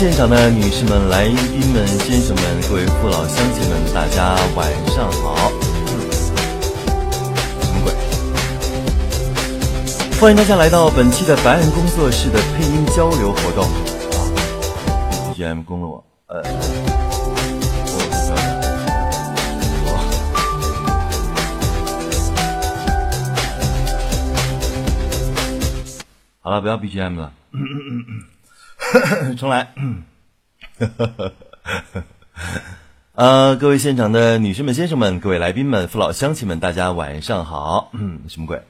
[0.00, 5.52] 现场的女士们、来宾们、先生们、各位父老乡亲们，大家晚上好。
[7.60, 7.92] 什么鬼？
[10.18, 13.66] 欢迎大家来到本期的白案工作室的配音交流活动。
[13.66, 13.68] 啊
[15.34, 16.42] ，BGM 攻了我，呃，
[19.84, 19.88] 我
[26.40, 27.32] 好了，不要 BGM 了，
[29.36, 29.72] 重来。
[33.14, 37.90] 呃，各位现场的女士们、先生们，各位来宾们、父老乡亲们，大家晚上好。
[37.92, 38.62] 嗯，什么鬼？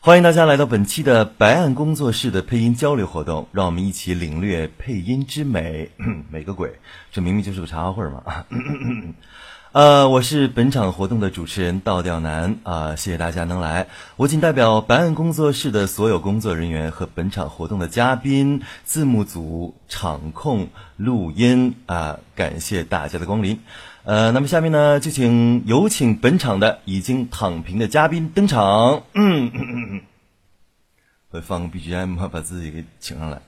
[0.00, 5.90] 欢迎大家来到本期的白案工作室的配音交流活动，让我们一起领略配音之美。
[6.30, 6.72] 美个鬼！
[7.12, 8.22] 这明明就是个茶话会嘛。
[9.72, 13.86] 呃，我是本场活动的主持人倒吊男啊、谢谢大家能来。
[14.16, 23.60] 我仅代表白案工作室的所有工作人员和本场活动的嘉宾、字幕组、场控、录音啊、感谢大家的光临。
[24.02, 29.02] 呃，那么下面呢，就请有请本场的已经躺平的嘉宾登场。
[31.30, 32.28] 会放个 BGM？
[32.28, 33.40] 把自己给请上来。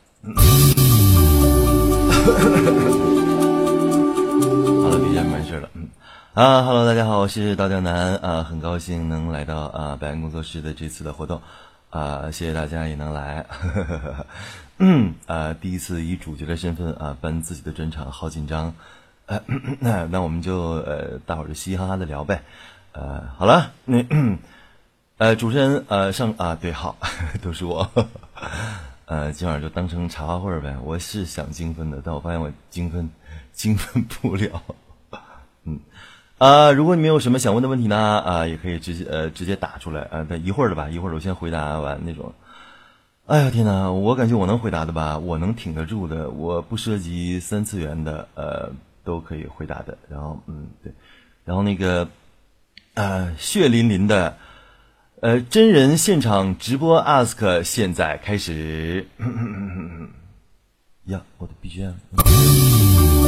[2.25, 3.12] 好
[6.35, 11.43] 啊哈喽，大家好，我是刀江南啊，很高兴能来到啊白安工作室的这次的活动
[11.91, 14.27] 啊，谢谢大家也能来，呵呵呵
[14.79, 18.75] 嗯啊，第一次以主角的身份啊颁自己的专场，好紧张，
[19.27, 19.43] 呃，
[19.79, 22.43] 那那我们就呃大伙儿就嘻嘻哈哈的聊呗，
[22.93, 24.03] 呃，好了，那
[25.19, 26.97] 呃主持人呃上啊对好，
[27.45, 27.91] 都是我，
[29.05, 33.11] 呃今晚就当成茶话会儿呗，我是想精分的，但我发现我精分
[33.53, 34.63] 精分不了，
[36.43, 42.35] 啊、如果你们有什么想问的问题呢，啊、也可以直接呃直接打出来，啊、等一会儿的吧，一会儿我先回答完那种。
[43.27, 48.73] 哎呀天哪，我感觉我能回答的吧，我能挺得住的，我不涉及三次元的，呃，
[49.05, 49.97] 都可以回答的。
[50.09, 50.93] 然后嗯对，
[51.45, 52.09] 然后那个
[52.95, 54.37] 呃血淋淋的
[55.21, 59.07] 呃真人现场直播 ask 现在开始。
[61.07, 63.22] 呀，我的 BGM。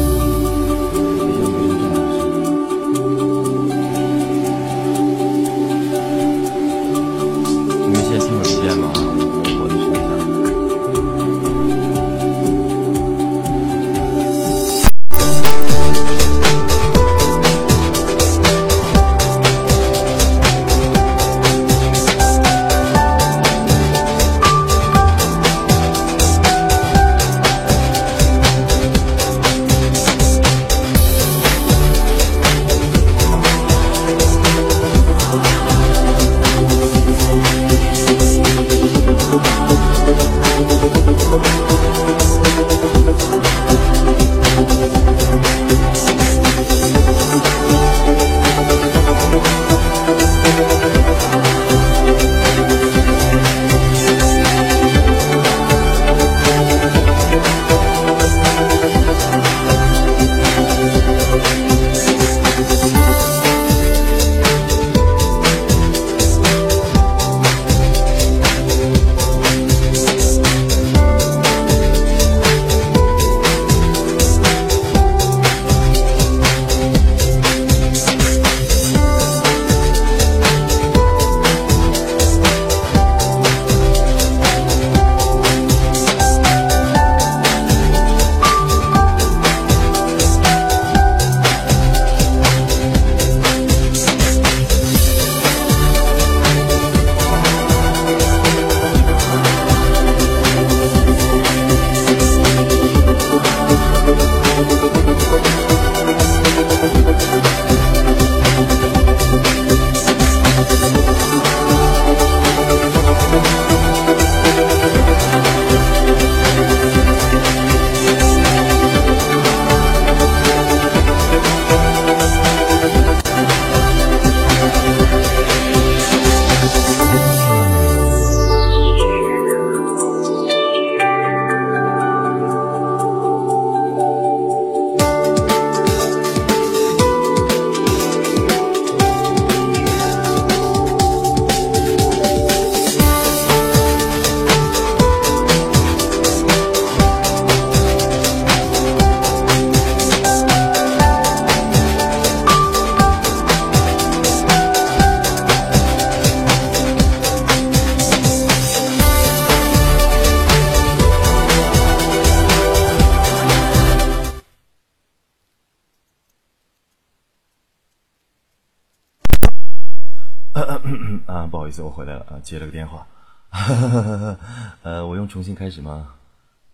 [172.45, 173.07] 接了个电话。
[174.83, 176.15] 呃，我用重新开始吗？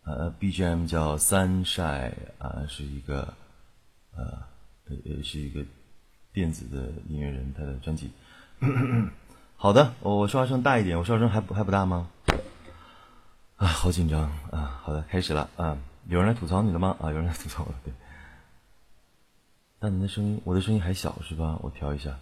[0.03, 3.35] 呃，BGM 叫 Sunshine 啊，是一个
[4.17, 4.43] 呃
[4.89, 5.65] 呃是一个
[6.33, 8.11] 电子的音乐人，他的专辑。
[9.57, 12.09] 好的，我说话声大一点，我说话声还不还不大吗？
[13.57, 14.81] 啊，好紧张啊！
[14.83, 15.77] 好的，开始了啊！
[16.09, 16.97] 有人来吐槽你了吗？
[16.99, 17.93] 啊，有人来吐槽了，对。
[19.81, 21.59] 那你的声音，我的声音还小是吧？
[21.61, 22.19] 我调一下。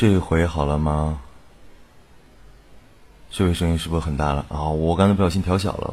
[0.00, 1.20] 这回好了吗？
[3.30, 4.64] 这回声音是不是很大了啊？
[4.70, 5.92] 我刚才不小心调小了。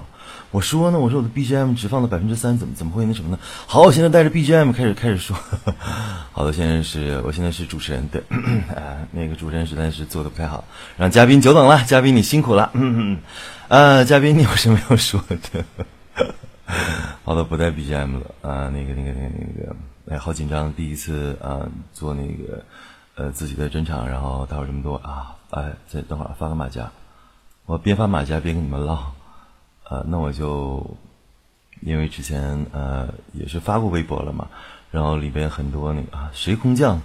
[0.52, 3.38] 我说呢，我说我的 BGM 只放到百分之三，怎么怎么会那什么呢？
[3.66, 5.36] 好，我现在带着 BGM 开始开始说。
[6.32, 8.24] 好的，现在是我现在是主持人，对，
[8.74, 10.64] 啊，那个主持人实在是做的不太好，
[10.96, 12.72] 让嘉宾久等了，嘉宾你辛苦了。
[12.76, 13.20] 嗯
[13.68, 15.22] 啊，嘉宾你有什么要说
[15.52, 15.66] 的？
[17.26, 19.76] 好的，不带 BGM 了啊，那个那个那个那个，
[20.12, 22.64] 哎，好紧张，第一次啊做那个。
[23.18, 26.92] 呃，自己的专场，然后待会儿这么多啊，哎，再等会儿发个马甲，
[27.66, 29.12] 我边发马甲边跟你们唠，
[29.86, 30.86] 呃，那我就
[31.82, 34.48] 因为之前呃也是发过微博了嘛，
[34.92, 37.02] 然后里边很多那个啊，谁空降？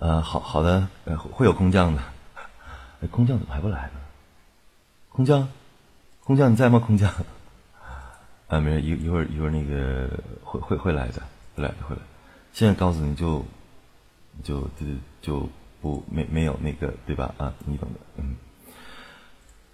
[0.00, 0.88] 呃，好好的，
[1.32, 2.02] 会有空降的，
[3.00, 4.00] 哎，空降怎么还不来呢？
[5.10, 5.48] 空降，
[6.24, 6.80] 空降你在吗？
[6.80, 7.08] 空降，
[8.48, 10.10] 啊，没事，一一会儿一会儿那个
[10.42, 11.22] 会会会来的，
[11.54, 12.02] 会来的会来，
[12.52, 13.44] 现在告诉你就。
[14.42, 14.86] 就就
[15.22, 15.48] 就
[15.80, 17.34] 不没没有那个对吧？
[17.38, 18.36] 啊你懂的嗯。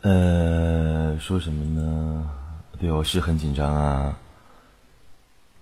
[0.02, 2.30] 呃说什么呢？
[2.78, 4.18] 对我是很紧张啊。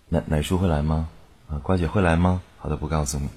[0.09, 1.09] 奶奶叔会来吗？
[1.49, 2.41] 啊瓜姐会来吗？
[2.59, 3.29] 好的不告诉你。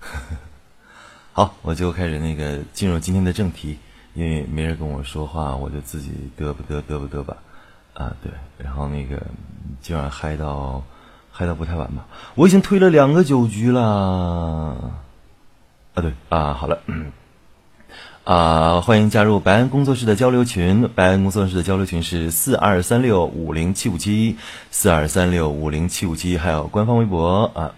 [1.32, 3.78] 好我就开始那个进入今天的正题。
[4.14, 7.36] 因为没人跟我说话我就自己嘚不嘚嘚不嘚吧。
[7.94, 8.30] 啊对。
[8.58, 9.22] 然后那个
[9.80, 10.82] 今晚嗨到。
[11.34, 12.06] 嗨到不太晚吧？
[12.34, 13.82] 我已经推了两个酒局了。
[13.82, 14.76] 啊，
[15.94, 16.78] 对啊，好了，
[18.24, 20.90] 啊，欢迎加入白安工作室的交流群。
[20.94, 24.36] 白安工作室的交流群是四二三六五零七五七
[24.70, 27.72] 四二三六五零七五七，还有官方微博啊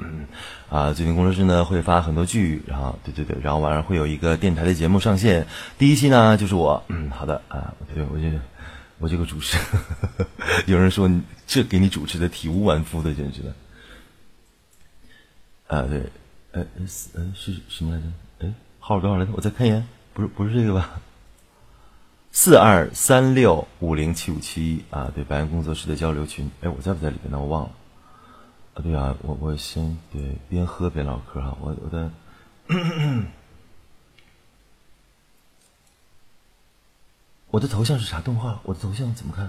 [0.69, 0.93] 啊。
[0.93, 5.47] 最近工作室呢会发很多剧，然后对对对，然后晚上会有一个电台的节目上线。
[5.79, 8.41] 第一期呢就是我，嗯，好的啊，对我觉得。
[8.98, 9.58] 我这个主持，
[10.67, 13.55] 有人说你这给你主持的体无完肤的，简直了。
[15.67, 16.05] 啊，对，
[16.53, 16.65] 呃，
[17.15, 18.06] 呃，是什么来着？
[18.41, 19.32] 哎，号多少来着？
[19.34, 21.01] 我再看一眼，不是，不是这个吧？
[22.31, 26.51] 四二三六五零七五七啊，对，白岩工作室的交流群。
[26.63, 27.39] 哎，我在不在里面呢？
[27.39, 27.70] 我忘了。
[28.74, 32.10] 啊，对啊，我我先对，边喝边唠嗑哈，我我的。
[37.55, 38.58] 我的头像是啥动画？
[38.65, 39.44] 我的头像怎么看？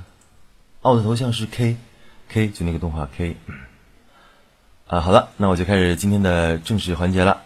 [0.84, 3.36] 哦，我的头像是 K，K 就那个动画 K。
[4.86, 7.42] 啊，好了，那我就开始今天的正式环节了。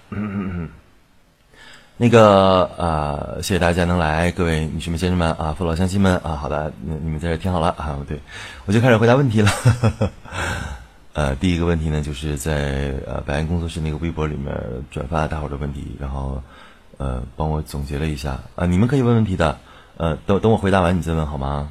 [1.96, 8.20] 那个啊，谢谢大家能来，各位女士们、先生们啊，父老乡亲们啊，好的，你们在这听好了啊，对，
[8.66, 9.50] 我就开始回答问题了。
[11.16, 14.54] 呃，第一个问题呢，就是在呃白安工作室那个微博里面
[14.92, 16.44] 转发大伙的问题，然后
[16.98, 19.58] 呃帮我总结了一下啊，你们可以问问题的。
[20.00, 21.68] 呃，等等我回答完你再问好吗？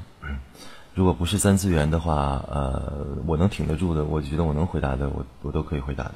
[0.95, 2.93] 如果不是三次元的话，呃，
[3.27, 6.13] 我能挺得住的，我觉得我能回答的，我我都可以回答的。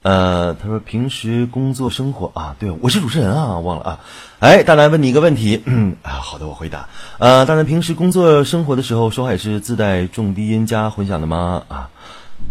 [0.00, 4.00] 呃，他说平时工作生活啊，对我是主持人啊，忘了啊。
[4.38, 6.88] 哎，大南问你一个问题嗯啊，好的，我回答。
[7.18, 11.64] 呃，大南平时工作生活的时候，说话也是自带重低音加混响的吗？
[11.68, 11.90] 啊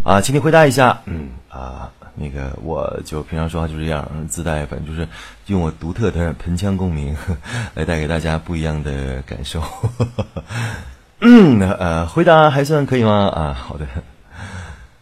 [0.03, 1.01] 啊，请你回答一下。
[1.05, 1.91] 嗯啊。
[2.15, 5.07] 那个，我就平常说话就这样，自带，反正就是
[5.47, 7.15] 用我独特的盆腔共鸣
[7.75, 9.61] 来带给大家不一样的感受。
[11.19, 13.27] 嗯， 呃，回答还算可以吗？
[13.27, 13.85] 啊，好的。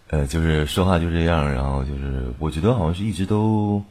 [0.10, 3.84] 呃，就是说话就这样，然后就是我觉得好像是一直都，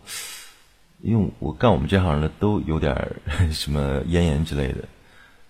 [1.00, 2.97] 因为我干我们这行的都有点
[3.50, 4.79] 什么咽炎之类的。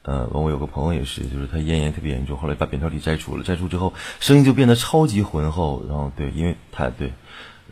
[0.04, 7.12] 呃，我有个朋友也是，就是他咽炎特别严重，后来把扁桃体摘除了，摘除之后声音就变得超级浑厚，然后对，因为他对。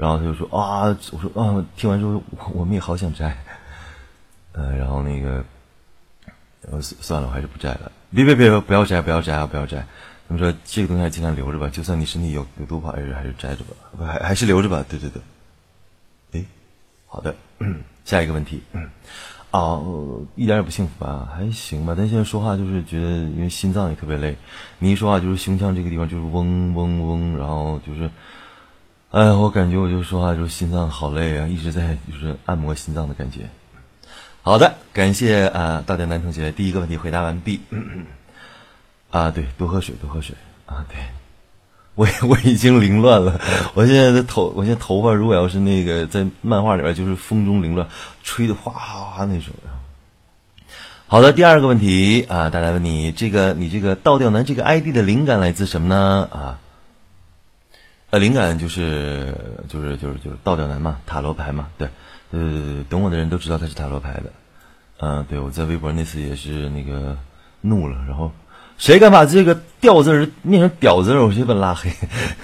[0.00, 2.22] 然后他就说啊，我说啊，听完之后
[2.54, 3.36] 我们也好想摘，
[4.52, 5.44] 呃，然后那个，
[6.70, 7.92] 呃，算了，我还是不摘了。
[8.10, 9.76] 别别别，不要摘，不要摘啊，不要摘。
[10.26, 14.82] 他们说这个东西还尽量留着吧，就算你身体有有多不还是还是摘着吧，还还是留着吧。
[14.88, 15.20] 对对对。
[16.32, 16.44] 哎，
[17.06, 17.36] 好的，
[18.06, 18.62] 下一个问题。
[19.50, 19.78] 啊，
[20.34, 21.94] 一点也不幸福啊，还行吧。
[21.94, 24.34] 但现在说话就是觉得，因为心脏也特别累，
[24.78, 28.08] 你一说话就是胸腔这个地方就是嗡嗡嗡，然后就是。
[29.10, 33.40] 哎，我感觉我就说话就心脏好累啊，一直在就是按摩心脏的感觉。
[34.42, 37.60] 好的，感谢啊，大点男同学第一个问题回答完毕。
[39.10, 40.36] 啊，对，多喝水，多喝水
[40.66, 40.96] 啊，对。
[41.96, 43.40] 我我已经凌乱了，
[43.74, 47.88] 我现在的头，我现在头发如果要是那个在漫画里边就是风中凌乱，
[48.22, 49.52] 吹的哗哗哗那种。
[51.08, 56.28] 好的，第二个问题啊，大家问你这个你这个倒吊男这个 ID 的灵感来自什么呢？
[56.30, 56.58] 啊，
[58.10, 59.34] 呃，灵感就是
[59.68, 61.88] 就是就是就是倒吊男嘛，塔罗牌嘛，对，
[62.32, 64.24] 呃，懂我的人都知道他是塔罗牌的，
[64.98, 67.16] 嗯，对我在微博那次也是那个
[67.60, 68.32] 怒了，然后
[68.78, 71.90] 谁敢把这个吊字念成屌字，我就把拉黑，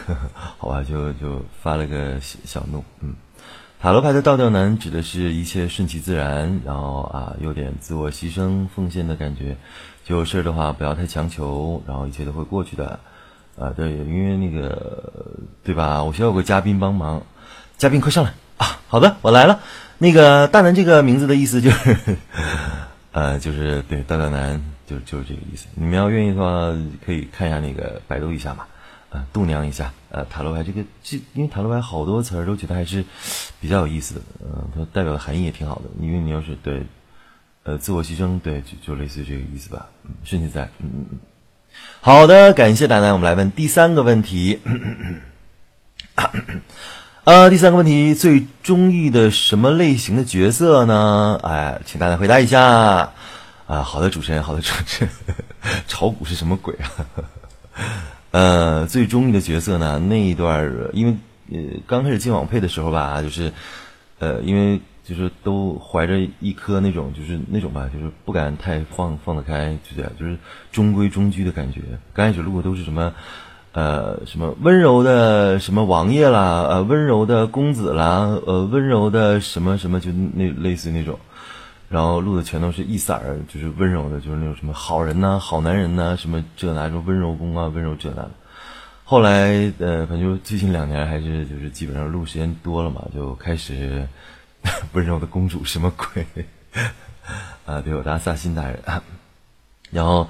[0.57, 3.15] 好吧，就就发了个小小怒，嗯。
[3.79, 9.57] 塔罗牌的倒吊男指的是一切顺其自然，然后啊有点自我牺牲奉献的感觉，
[10.05, 12.99] 就事儿的话不要太强求，然后一切都会过去的，
[13.59, 15.13] 啊对，因为那个
[15.65, 16.03] 对吧？
[16.05, 17.23] 我需要有个嘉宾帮忙，
[17.79, 18.81] 嘉宾快上来啊！
[18.89, 19.61] 好的，我来了。
[19.99, 22.17] 那个大男这个名字的意思就是，
[23.13, 25.67] 呃，就是对大大男就就是这个意思。
[25.75, 26.71] 你们要愿意的话，
[27.05, 28.67] 可以看一下那个百度一下嘛。
[29.33, 33.03] 度娘一下，呃，塔罗牌这个，这因为塔罗牌好多词儿都觉得还是
[33.59, 35.85] 比较有意思的，嗯，它代表的含义也挺好的。
[35.99, 36.83] 因为你要是对，
[37.63, 39.87] 呃，自我牺牲，对，就就类似于这个意思吧。
[40.05, 41.19] 嗯，顺其自然，嗯嗯嗯。
[42.01, 44.61] 好的，感谢大家，我们来问第三个问题。
[47.25, 51.41] 呃，第三个问题，最中意的什么类型的角色呢？
[51.43, 53.11] 哎，请大家回答一下。
[53.67, 55.13] 啊，好的，主持人，好的，主持人，
[55.89, 56.87] 炒股是什么鬼啊？
[58.31, 59.99] 呃，最中意的角色呢？
[59.99, 61.17] 那一段因为
[61.51, 63.53] 呃刚开始进网配的时候吧，就是，
[64.21, 70.37] 呃，因为就是都怀着一颗那种就是那种吧，就是不敢太放放得开，就这样，就是
[70.73, 71.81] 中规中矩的感觉。
[72.13, 73.15] 刚开始录的都是什么，
[73.73, 81.19] 呃，什么温柔的什么王爷啦，呃，温柔的公子啦，呃，温柔的什么什么，就那类似于那种。
[81.89, 88.31] 然后录的全都是一色儿，就是温柔的，就是那种什么好人呐、好男人呐，什么这那种温柔公啊、温柔这那的。
[89.05, 94.05] 后来呃，反正最近两年还是就是基本上录时间多了嘛，就开始
[94.93, 96.27] 温柔的公主什么鬼
[97.65, 97.81] 啊？
[97.81, 98.79] 对，我达萨辛大人。
[99.91, 100.29] 然后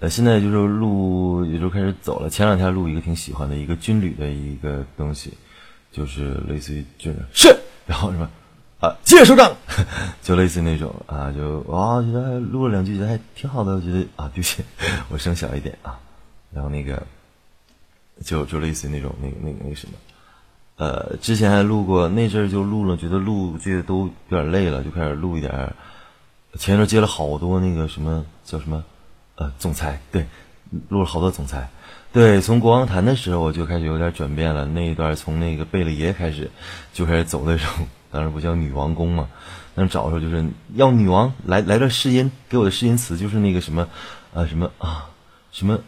[0.00, 2.30] 呃，现在就是录也就开始走了。
[2.30, 5.32] 前两天录一个挺喜欢的一个军旅的一个东西，
[5.90, 8.28] 就是类似于军人是，然后什么。
[8.80, 9.56] 啊，谢首长，
[10.22, 13.76] 就类似那种啊，就哇，觉得录了两句，觉得还挺好的。
[13.76, 14.64] 我觉得啊，对不起，
[15.08, 16.00] 我声小一点啊。
[16.52, 17.00] 然后那个，
[18.24, 19.92] 就就类似于那种那个那个那个什么，
[20.82, 25.72] 呃，之前还录过，那阵儿就录了，觉得录这个都有点累了，就开始录一点。
[26.58, 28.82] 前一阵接了好多那个什么叫什么，
[29.36, 30.26] 呃，总裁，对，
[30.88, 31.70] 录了好多总裁。
[32.12, 34.66] 对，从国王谈的时候我就开始有点转变了。
[34.66, 36.50] 那一段从那个贝勒爷开始，
[36.92, 37.68] 就开始走那种。
[38.10, 39.28] 当时不叫女王宫嘛，
[39.76, 43.86] 那找的时候就是要女王来来段试音，给我的试音词就是那个什么，
[44.34, 45.08] 呃什么啊，
[45.52, 45.78] 什么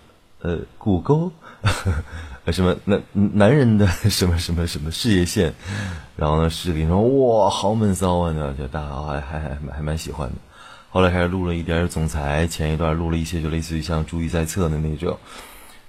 [0.40, 1.32] 呃骨沟，
[2.52, 5.54] 什么男男人的什么什么什么事业线，
[6.16, 10.34] 然后呢视频说哇好闷骚啊，那就大家还还还还蛮喜欢的。
[10.90, 15.18] 后来开始录了一点总裁，前一段录了一些就类似于像注意在侧的那种，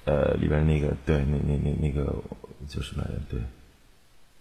[0.05, 2.05] 呃里边那个对那那那那个
[2.67, 3.19] 叫什么来着？
[3.29, 3.39] 对。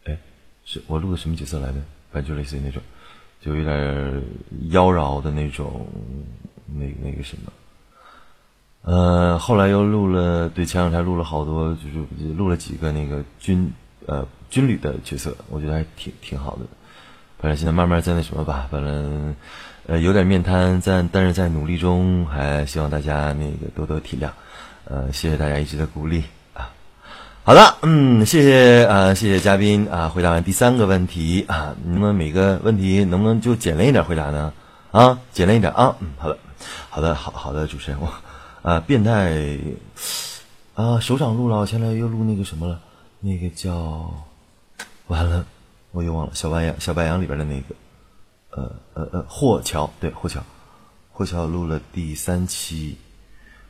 [0.04, 0.18] 哎
[0.64, 1.82] 是我录的什么角色来的？
[2.12, 2.80] 反正就类似于那种，
[3.42, 4.22] 就有点
[4.70, 5.86] 妖娆的那种，
[6.66, 7.52] 那那个什么。
[8.84, 13.72] 呃，后来又录了，对，前两天录了好多，就是录了几个那个军
[14.06, 16.66] 呃军旅的角色，我觉得还挺挺好的。
[17.38, 19.34] 反正现在慢慢在那什么吧，反正
[19.86, 24.28] 呃有点面瘫，在但是在努力中，还希望大家那个多多体谅。
[24.84, 26.22] 呃，谢谢大家一直的鼓励
[26.52, 26.68] 啊。
[27.42, 34.52] 好的，嗯，谢谢啊，谢谢嘉宾啊，回答完第三个问题啊，你们每个问题能不能就简练一点回答呢？
[34.90, 36.38] 啊，简练一点啊，嗯，好的，
[36.90, 38.06] 好的，好好的，主持人我
[38.64, 39.58] 啊，变态
[40.74, 42.80] 啊，首长录了，现在又录那个什么了，
[43.20, 44.10] 那个叫
[45.08, 45.44] 完了，
[45.90, 47.74] 我又忘了小白羊，小白羊里边的那个，
[48.52, 50.42] 呃呃呃，霍桥，对，霍桥，
[51.12, 52.96] 霍桥录了第三期。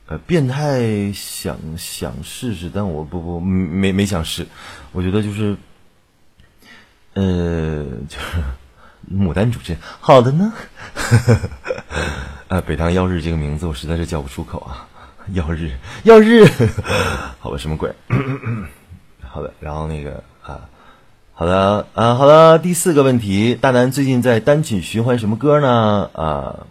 [0.07, 4.47] 呃，变态想想试试，但我不不没没想试，
[4.93, 5.57] 我觉得就是，
[7.15, 8.41] 呃，就是
[9.11, 10.53] 牡丹主持人好的呢，
[10.93, 11.49] 呵呵呵
[12.47, 14.87] 啊，北唐耀日这个名字我实在是叫不出口啊，
[15.33, 15.71] 耀日
[16.03, 16.45] 耀日，
[17.39, 17.91] 好吧，什么鬼？
[19.27, 20.61] 好的，然后那个啊，
[21.33, 26.09] 好的啊，好的，第四个问题，大南最近在单曲循环什么歌呢？
[26.13, 26.67] 啊。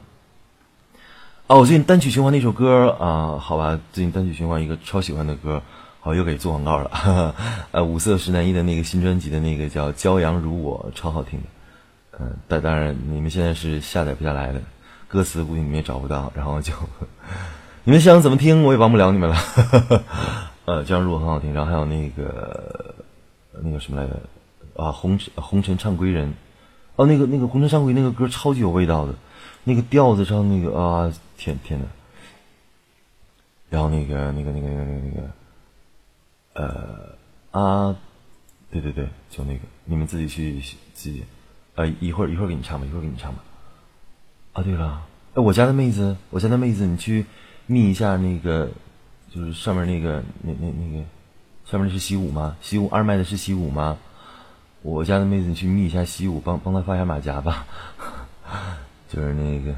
[1.47, 5.61] 哦，我最近单曲循环那首歌啊，好吧，最近单曲循环一个超喜欢的歌，
[6.01, 7.35] 好又给做广告了。
[7.73, 11.47] 呃，五色石南一的那个新专辑的那个叫《骄阳如我》，超好听的。
[12.21, 14.61] 嗯，但当然你们现在是下载不下来的，
[15.15, 16.73] 歌词估计你们也找不到，然后就
[17.85, 19.37] 你们想怎么听我也帮不了你们了。
[20.67, 21.55] 呃，这样录很好听。
[21.55, 22.97] 然后还有那个
[23.63, 24.21] 那个什么来着
[24.75, 26.35] 啊，红尘红尘唱归人，
[26.97, 29.15] 哦，那个那个红尘唱归那个歌超级有味道的，
[29.63, 31.87] 那个调子上那个啊，天天呐。
[33.71, 36.65] 然后那个那个那个那个那个
[37.53, 37.97] 呃啊，
[38.69, 40.61] 对对对，就那个，你们自己去
[40.93, 41.23] 自己，
[41.77, 43.45] 呃，一会儿一会儿给你唱吧，一会儿给你唱吧。
[44.55, 45.03] 啊，对了，
[45.35, 47.27] 哎，我家的妹子，我家的妹子，你去
[47.67, 48.71] 密一下那个，
[49.29, 51.05] 就是上面那个那那那个，
[51.67, 52.57] 上面那是习武吗？
[52.63, 53.99] 习武二麦的是习武吗？
[54.83, 57.67] 我家的妹子，你去密一下习武，帮帮他发一下马甲吧。
[59.11, 59.75] 就是那个，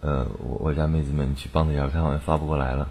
[0.00, 2.90] 呃，我我家妹子们你去帮他一下，他好像发不过来了。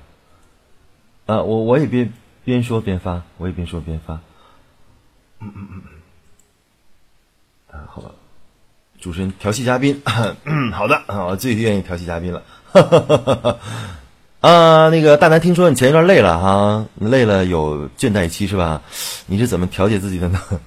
[1.25, 2.13] 啊，我我也边
[2.45, 4.13] 边说边发，我也边说边发。
[5.39, 5.81] 嗯嗯嗯
[7.71, 7.77] 嗯。
[7.79, 8.15] 啊，好了。
[9.01, 10.01] 主持人调戏嘉宾，
[10.74, 12.44] 好的，我最愿意调戏嘉宾了。
[14.41, 18.81] 啊，那个大南，听说你前一段累了哈，累了有倦怠期是吧？
[19.25, 20.40] 你是怎么调节自己的呢？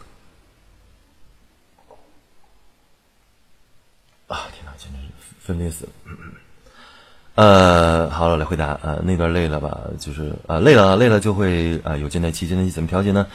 [4.29, 5.91] 啊，天哪，简直是分裂死了。
[7.37, 9.79] 呃，好了，来回答啊，那段累了吧？
[9.99, 13.27] 就是啊，累了，累了就会啊有倦怠期，倦怠期怎么调节呢？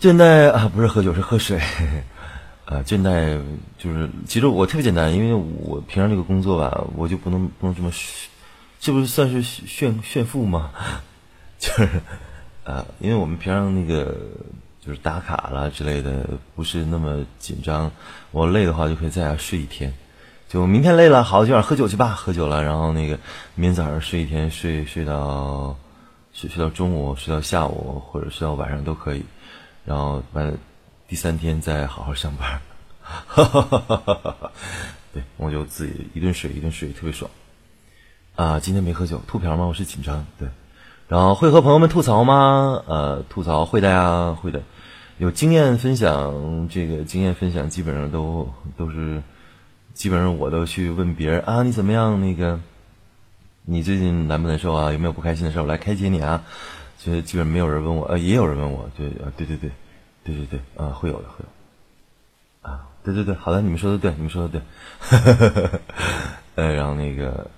[0.00, 1.60] 倦怠啊，不是喝酒，是喝水。
[2.66, 3.38] 啊，倦怠
[3.76, 7.92] 就是，其实我特别简单，因为我平常这个工作吧，我就不能不能这么，
[8.80, 10.70] 这不是算是炫炫富吗？
[11.60, 11.88] 就是，
[12.64, 14.16] 啊，因为我们平常那个
[14.80, 17.92] 就是打卡啦之类的，不是那么紧张。
[18.30, 19.92] 我累的话，就可以在家睡一天。
[20.48, 23.18] 就明天累了，好，今晚喝酒去吧，喝酒了，然后那个
[23.54, 25.76] 明天早上睡一天，睡睡到
[26.32, 29.22] 睡睡到中午，睡到下午，或者睡到晚上都可以。
[29.84, 30.56] 然后完。
[31.06, 32.60] 第三天再好好上班，
[33.02, 34.52] 哈哈哈哈哈哈
[35.12, 37.30] 对，我就自己一顿水一顿水，特别爽。
[38.36, 39.66] 啊，今天没喝酒，吐瓢吗？
[39.66, 40.48] 我是紧张，对。
[41.06, 42.82] 然后会和朋友们吐槽吗？
[42.86, 44.62] 呃，吐槽会的呀，会的。
[45.18, 49.22] 有经验分享，这个经验分享基本上都都是，
[49.92, 52.18] 基本上我都去问别人啊，你怎么样？
[52.20, 52.58] 那个，
[53.66, 54.90] 你最近难不难受啊？
[54.90, 55.60] 有没有不开心的事？
[55.60, 56.42] 我来开解你啊。
[56.98, 59.70] 其实基本没有人问我，呃，也有人问我，对，啊，对对对。
[60.24, 65.80] 对对对，啊，会有的，会有，啊，对对对，好的，你们说的对，你们说的对，
[66.56, 67.50] 呃，然后那个，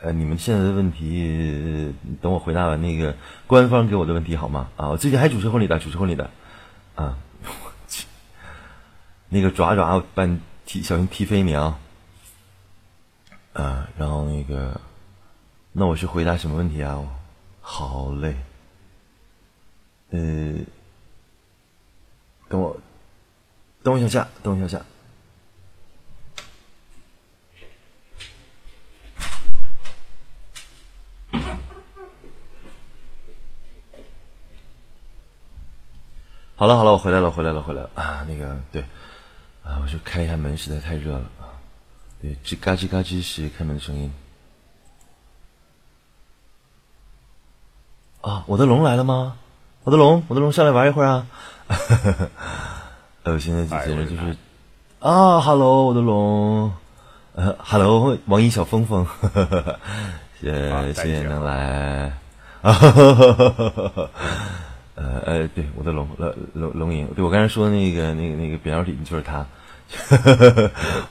[0.00, 3.14] 呃，你们现在的问题，等我回答完那个
[3.46, 4.70] 官方给我的问题好吗？
[4.76, 6.30] 啊，我最近还主持婚礼的，主持婚礼的，
[6.94, 8.06] 啊，我去，
[9.28, 11.78] 那个爪爪把你踢，小心踢飞你啊，
[13.52, 14.80] 啊，然后那个，
[15.72, 16.98] 那我是回答什么问题啊？
[17.60, 18.36] 好嘞，
[20.12, 20.64] 呃。
[22.48, 22.76] 等我，
[23.82, 24.84] 等我一下下，等我一下下。
[36.58, 38.24] 好了好了，我回来了，回来了，回来了啊！
[38.26, 38.80] 那个对，
[39.62, 41.52] 啊，我就开一下门，实在太热了啊。
[42.22, 44.10] 对，吱嘎吱嘎吱是开门的声音。
[48.22, 49.36] 啊，我的龙来了吗？
[49.84, 51.26] 我的龙，我的龙上来玩一会儿啊！
[53.24, 54.36] 呃，现在简直就是
[55.00, 56.72] 啊，Hello，我的龙，
[57.34, 59.06] 呃， Hello，王一小峰峰，
[60.40, 62.12] 谢谢谢谢能来，
[62.62, 62.72] 啊，
[64.94, 69.44] 呃呃，对，我的龙龙龙龙影，对我刚才说那个那个那个扁桃体就是他，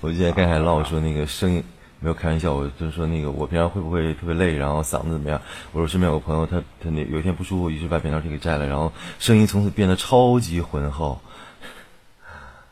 [0.01, 1.63] 我就在刚才唠说那个声音。
[2.05, 5.41] 没有开玩笑，我就是说那个，我平常会不会特别累，然后嗓子怎么样？
[5.71, 11.19] 我说身边有个朋友，他他那有一天不舒服，于是把扁桃体给摘了，然后声音从此变得超级浑厚。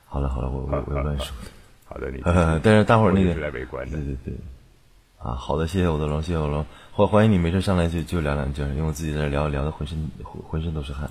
[0.05, 1.33] 好了好了，我我我乱说。
[1.85, 2.21] 好的，你。
[2.61, 3.65] 但是大伙儿那个对对
[4.23, 4.35] 对，
[5.17, 9.97] 啊， 好的，谢谢我的龙，谢谢我龙，欢欢迎你，没事上来就就聊两句，因为我自己在这聊聊的浑身
[10.47, 11.09] 浑身都是汗。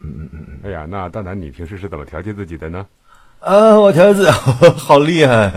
[0.00, 0.60] 嗯嗯嗯嗯。
[0.64, 2.86] 哎呀，那大南，你平时是怎么调节自己的呢？
[3.44, 4.30] 啊，我调子
[4.74, 5.52] 好厉害，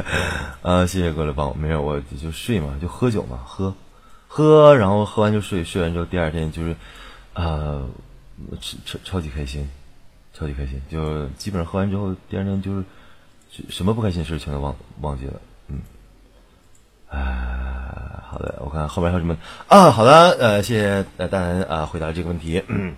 [0.61, 3.73] 啊，谢谢过来帮我，没事，我就睡嘛，就喝酒嘛，喝，
[4.27, 6.75] 喝，然后喝完就睡，睡完之后第二天就是，
[7.33, 7.79] 啊，
[8.59, 9.69] 超超超级开心，
[10.33, 12.83] 超级开心，就基本上喝完之后第二天就是
[13.69, 15.33] 什么不开心的事全都忘忘记了，
[15.69, 15.79] 嗯，
[17.09, 19.37] 啊，好的，我看后边还有什么
[19.69, 22.61] 啊，好的，呃，谢谢呃大南啊回答这个问题。
[22.67, 22.93] 嗯。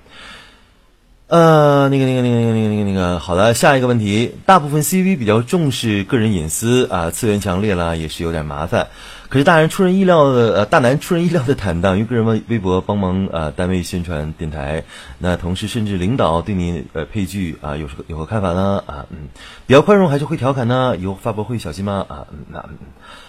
[1.29, 4.33] 呃，那个、那个、那个、那个、那个、那个、好的，下一个问题。
[4.47, 8.87] 大部分 CV 比较重视个人隐私啊，次元强烈了，也是有点麻烦。
[9.29, 14.83] 可是大人出人意料的，呃，大男出人意料的坦荡，用个人微微博帮忙啊，单位宣传电台。
[15.19, 18.83] 那同事甚至领导对你呃配剧啊，有有何看法呢？
[18.87, 19.27] 啊，嗯，
[19.67, 20.97] 比较宽容还是会调侃呢？
[20.97, 22.07] 以后发博会小心吗？
[22.09, 22.67] 啊，那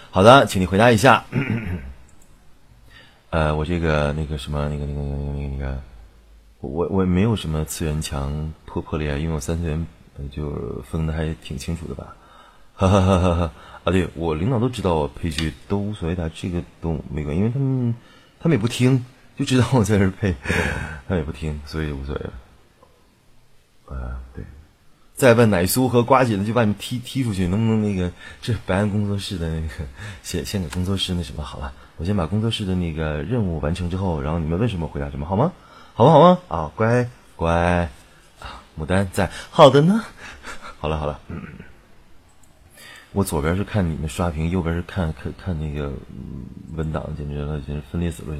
[0.09, 1.23] 好的，请你回答一下。
[3.29, 5.90] 呃，我这个那个什么，那个、那个、那个、那个、那个。
[6.61, 9.85] 我我没有什么次元墙破破裂，因为我三次元
[10.31, 12.15] 就分的还挺清楚的吧。
[12.75, 13.51] 哈哈哈哈哈！
[13.83, 17.95] 啊，对我领导都知道我配剧都无所谓的，这个都没关系，因为他们
[18.39, 19.05] 他们也不听，
[19.37, 20.33] 就知道我在这配，
[21.07, 22.33] 他们也不听，所以无所谓了。
[23.87, 24.43] 啊，对。
[25.13, 28.11] 再问奶酥和瓜姐的，就把你们踢踢出去，能不能那个？
[28.41, 29.85] 这白安工作室的那个，
[30.23, 31.73] 先先给工作室那什么好了。
[31.97, 35.51] 我先把工作室的那个任务完成之后，然后你们问什么回答什么，好吗？
[35.93, 36.11] 好吗？
[36.11, 36.39] 好吗？
[36.47, 37.89] 啊，乖乖
[38.39, 40.03] 啊，牡丹在，好的呢。
[40.79, 41.19] 好了好了，
[43.13, 45.91] 我左边是看你们刷屏，右边是看看看那个
[46.75, 48.35] 文档，简直了，简直分裂死了。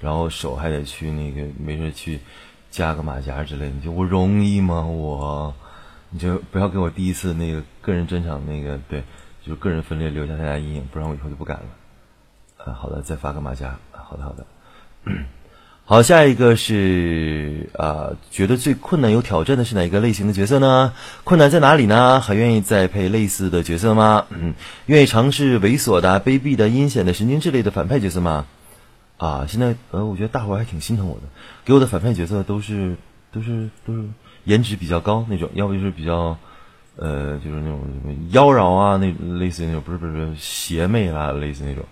[0.00, 2.20] 然后手还得去那个没事去
[2.70, 4.82] 加个马甲之类的，就我容易吗？
[4.82, 5.54] 我。
[6.08, 9.02] 你就不要给我第一次那个个人专场那个对，
[9.42, 12.64] 就是个人分裂留下太大阴影，不然我以后就不敢了。
[12.64, 13.76] 啊，好的，再发个马甲。
[13.90, 14.46] 好的，好的。
[15.88, 20.92] 好，下一个是啊，觉得最困难有挑战的是哪一个类型的角色呢？
[21.22, 22.20] 困难在哪里呢？
[22.20, 24.26] 还愿意再配类似的角色吗？
[24.30, 24.54] 嗯，
[24.86, 28.46] 愿意尝试猥琐的、卑鄙的、阴险的、神经质类的反派角色吗？
[29.16, 31.22] 啊，现在呃，我觉得大伙还挺心疼我的，
[31.64, 32.96] 给我的反派角色都是
[33.30, 34.02] 都是都是。
[34.42, 36.36] 颜值比较高那种，要不就是比较，
[36.94, 37.80] 呃，就是那种
[38.30, 41.84] 妖娆啊，那类似于那种，不是不是邪魅啊，类似那种，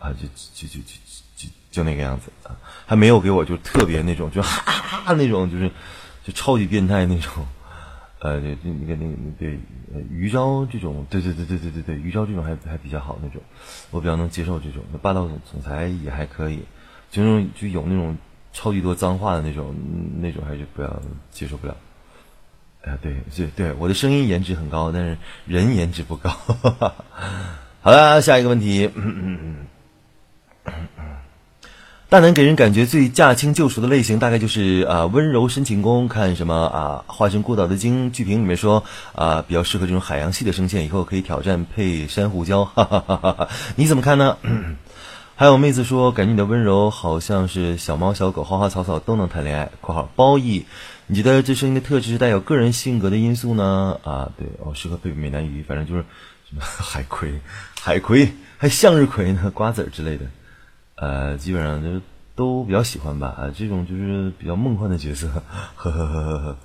[0.00, 0.94] 啊，就就就就
[1.36, 5.70] 就就那个样子啊，还没有给我就特别那种，就哈哈哈那种，就是
[6.24, 7.46] 就超级变态那种，
[8.20, 9.58] 呃，那那个那个对，
[10.10, 13.40] 余昭这种，对对对对对对对，余昭这种还还比较好那种，
[13.90, 16.60] 我比较能接受这种，霸道总总裁也还可以，
[17.10, 18.16] 就那种就有那种。
[18.56, 19.74] 超级多脏话的那种，
[20.20, 21.76] 那种还是不要接受不了。
[22.82, 26.30] 哎，对，对，对，我的声音颜值很高，但是人颜值不高。
[27.82, 28.88] 好了，下一个问题。
[28.94, 29.66] 嗯
[32.14, 36.06] 大南给人感觉最驾轻就熟的类型，大概就是啊温柔深情攻。
[36.06, 37.04] 看什么啊？
[37.08, 38.84] 化身孤岛的鲸剧评里面说
[39.16, 42.66] 啊，比较适合这种海洋系的声线，以后可以挑战配珊瑚礁。
[42.72, 44.36] 哈哈哈哈你怎么看呢？
[45.34, 49.72] 还有妹子说，感觉你的温柔好像是小猫小狗、花花草草都能谈恋爱。
[49.82, 50.66] （括号褒义），
[51.08, 53.98] 你觉得这声音的特质是带有个人性格的因素呢？
[54.04, 56.04] 啊，对，哦，适合配美男鱼，反正就是
[56.48, 57.40] 什么海葵、
[57.80, 60.26] 海葵，还向日葵呢，瓜子儿之类的，
[60.96, 62.00] 呃，基本上就是
[62.34, 63.28] 都比较喜欢吧。
[63.28, 65.28] 啊，这种就是比较梦幻的角色，
[65.76, 66.56] 呵呵呵呵呵。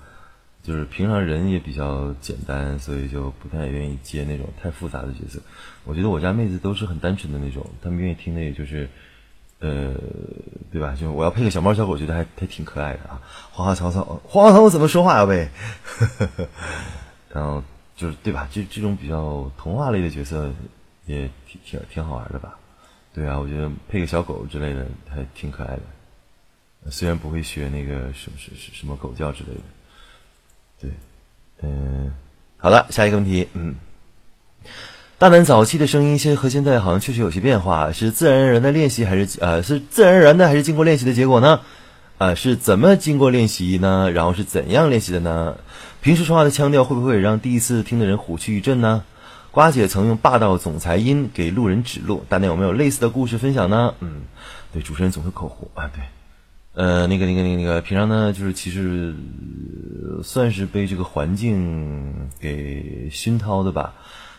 [0.62, 5.40] 就是平常人也比较简单，所以就不太愿意接那种太复杂的角色。
[5.86, 8.88] 我觉得我家妹子都是很单纯的那种，她们愿意听的也就是，
[9.60, 9.96] 呃，
[10.70, 10.94] 对吧？
[11.00, 13.22] 就我要配个小猫小狗，觉得还还挺可爱的啊。
[13.52, 15.24] 花花草草，花花草草怎么说话呀？
[15.24, 15.48] 喂，
[17.34, 17.64] 然后
[17.96, 18.48] 就是对吧？
[18.52, 20.52] 这这种比较童话类的角色
[21.06, 22.59] 也挺挺挺好玩的吧？
[23.20, 29.62] 对啊，我觉得配个小狗之类的还挺可爱的，虽然不会学那个什么什什什么狗叫之类的。
[30.80, 30.92] 对，
[31.64, 32.14] 嗯，
[32.56, 33.76] 好了，下一个问题，嗯，
[35.18, 41.60] 大南早期的声音现和现在好像确实有些变化，是自然而然的练习还是呃是自然而然的还是经过练习的结果呢？
[42.20, 44.10] 啊，是怎么经过练习呢？
[44.12, 45.58] 然后是怎样练习的呢？
[46.00, 49.04] 平时说话的腔调会不会让第一次听的人虎躯一震呢？
[49.52, 53.96] 瓜姐曾用霸道总裁音给路人指路，大家有没有类似的故事分享呢？
[54.00, 54.22] 嗯，
[54.72, 56.04] 对，主持人总是口胡啊，对。
[56.76, 59.16] 呃，那个、那个、那个、那个，平常呢，就是其实
[60.24, 63.94] 算是被这个环境给熏陶的吧。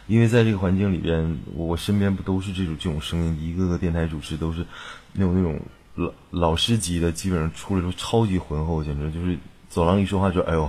[0.06, 4.64] 因为在这个环境里边，我身边不都是这种这种声音，一个个电台主持都是
[5.12, 5.60] 那种那种
[5.94, 9.36] 老老师级的，基本上出来都超级浑厚，简直就是
[9.68, 10.64] 走廊一说话就哎呦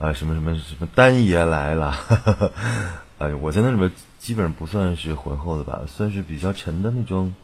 [0.00, 1.94] 啊什么什么什么丹爷来了，
[3.22, 7.34] 哎，我在那里边基本上不算是浑厚的吧，算是比较沉的那种。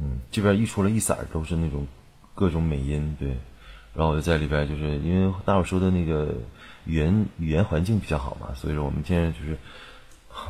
[0.00, 1.86] 嗯，这边一出来一色都是那种。
[2.34, 3.30] 各种美音对，
[3.92, 6.32] 然后我就在里边，就是因为大伙说的那个
[6.84, 9.58] 语言语言环境比较好嘛，所以说我们现在就是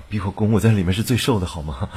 [0.06, 1.88] 比我公，我在里面是最瘦的，好吗？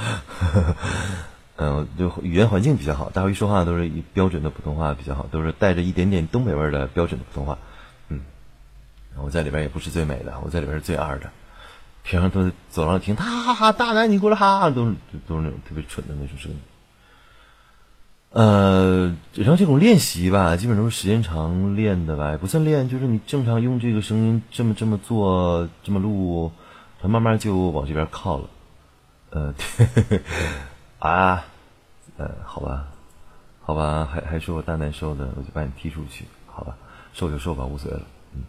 [1.59, 7.57] 嗯，就语言环境比较好，大伙一说话都是标准的普通话比较好，都是带着一点点东北味的标准的普通话。
[8.07, 8.21] 嗯，
[9.17, 11.29] 我在里边也不是最美的，我在里边是最二的。
[12.03, 14.95] 平常都走廊听，哈哈哈，大男你过来哈哈，都是
[15.27, 16.57] 都是那种特别蠢的那种声音。
[18.31, 26.51] 呃，然后这种练习吧，基本都是时间长练的吧，不算练，就是你正常用这个声音这么这么做，这么录，
[27.01, 28.49] 它慢慢就往这边靠了。
[29.31, 30.21] 呃，对
[30.99, 31.43] 啊，
[32.17, 32.87] 呃，好吧，
[33.61, 36.75] 好吧，还还是我大难受的，我就把你踢出去，好吧，
[37.13, 38.03] 受就受吧，无所谓了。
[38.33, 38.43] 嗯，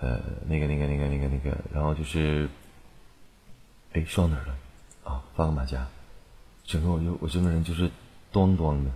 [0.00, 2.48] 呃，那个那个那个那个那个，然后就是，
[3.92, 4.54] 哎，说到哪儿了？
[5.04, 5.86] 啊，发个马甲，
[6.64, 7.90] 整个我就我整个人就是。
[8.30, 8.90] 端端的，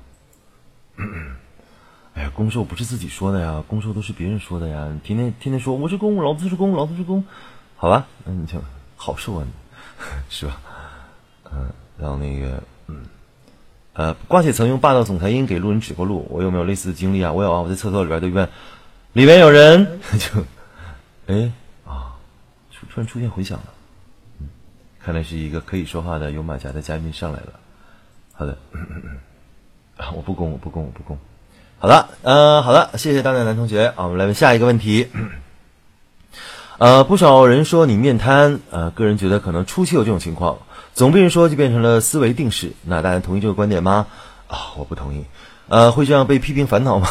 [2.13, 4.87] 哎呀，攻受不是自己说的呀，攻受都是别人说的呀。
[5.03, 7.25] 天天天天说我是攻，老子是攻，老子是攻，
[7.79, 8.07] 好吧？
[8.27, 8.63] 那你就
[8.95, 9.47] 好受啊，
[10.29, 10.61] 是吧？
[11.51, 13.07] 嗯，然后那个，嗯，
[13.95, 17.33] 呃，瓜姐曾用霸道总裁音给路人指过路，我有没有类似的经历啊？
[17.33, 18.47] 我有啊，我在厕所里边都一般，
[19.15, 20.45] 里边有人 就，
[21.27, 21.53] 哎
[21.87, 22.15] 啊，
[22.73, 23.65] 突突然出现回响了，
[24.41, 24.49] 嗯，
[25.01, 27.53] 看来是一个可以说话的有马甲的嘉宾上来了。
[28.33, 28.59] 好的，
[29.97, 31.19] 啊，我不攻，我不攻，我不攻。
[31.79, 35.09] 好的，呃，好的，谢谢大奶男同学啊，我们来问下一个问题。
[36.79, 40.59] 呃，不少人说你面瘫，呃，个人觉得可能初期有这种情况，
[40.95, 42.73] 总被人说就变成了思维定式。
[42.83, 44.07] 那大家同意这个观点吗？
[44.49, 45.25] 啊，我不同意。
[45.73, 47.09] 呃，会这样被批评烦恼吗？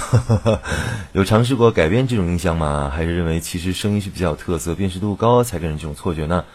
[1.13, 2.91] 有尝试过改变这种印象吗？
[2.93, 6.45] 还是认为其实声音是比较有特色、辨识度高才给人这种错觉呢？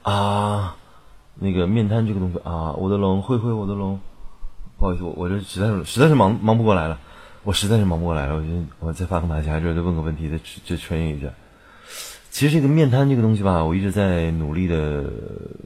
[0.00, 0.76] 啊，
[1.34, 4.00] 那个面瘫这个东西啊，我的龙，慧慧，我的龙，
[4.78, 6.98] 不好意思，我我这实在是实在是忙忙不过来了，
[7.42, 11.28] 我实在是忙不过来了，我觉得我再发个马甲，这再问个问题，再再穿越一下。
[12.30, 15.04] 其实这个面瘫这个东西吧，我一直在努力的、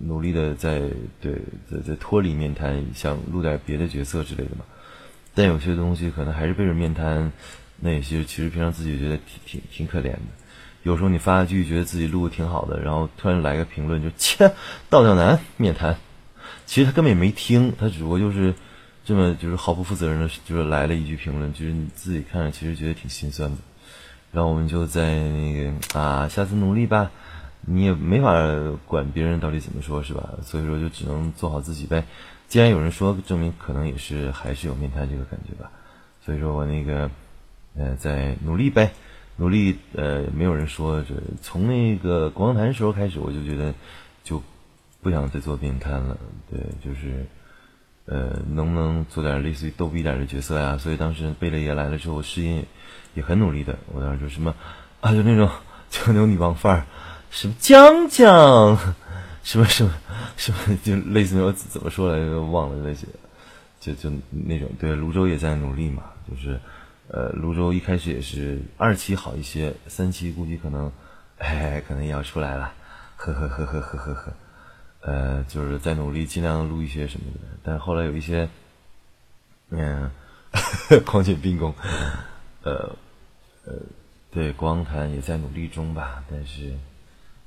[0.04, 0.80] 努力的在
[1.20, 1.34] 对
[1.70, 4.64] 在在脱离面瘫，想录点别的角色之类的嘛。
[5.36, 7.30] 但有些东西可能还是背着面瘫，
[7.78, 10.18] 那也其实其实平常自己觉得挺挺挺可怜的。
[10.82, 14.50] 有时候你发一句觉得自己录的挺好的，然后突然来个评论就切，
[14.88, 15.94] 道教男面瘫，
[16.64, 18.54] 其实他根本也没听，他只不过就是
[19.04, 23.58] 这么就是毫不负责任的，就是来了一句评论，就是你自己看着其实觉得挺心酸的。
[24.32, 27.10] 然后我们就在那个啊，下次努力吧。
[27.68, 28.32] 你也没法
[28.86, 30.30] 管别人到底怎么说，是吧？
[30.44, 32.04] 所以说就只能做好自己呗。
[32.48, 35.70] 既然有人说，证明可能也是还是有面瘫这个感觉吧。
[36.24, 37.10] 所以说我那个
[37.76, 38.92] 呃在努力呗，
[39.36, 43.74] 努力呃没有人说这从那个广场时候开始，我就觉得
[44.24, 44.42] 就
[45.02, 46.16] 不想再做面瘫了。
[46.50, 47.26] 对，就是
[48.06, 50.78] 呃能不能做点类似于逗逼点的角色呀？
[50.78, 52.64] 所以当时贝勒爷来了之后，我试音。
[53.14, 54.54] 也很努力的，我当时就什么
[55.00, 55.48] 啊，就那种
[55.88, 56.86] 就那种女王范儿，
[57.30, 58.76] 什么江江，
[59.46, 59.94] 什么什么
[60.36, 63.06] 什么，就类似于怎么说来着，忘了那些，
[63.78, 64.68] 就就那种。
[64.76, 66.58] 对，泸州也在努力嘛，就是
[67.06, 70.90] 呃，泸州一开始也是二期好一些，三期估计可能
[71.38, 72.72] 哎，可能也要出来了，
[73.14, 74.32] 呵呵呵呵呵呵呵，
[75.02, 78.48] 呃，就是在努力尽量录一些什么的，但后来有一些
[79.70, 80.10] 嗯，
[81.06, 81.72] 狂犬病工，
[82.64, 82.96] 呃。
[83.64, 83.74] 呃，
[84.30, 86.72] 对，光谈也在努力中吧，但是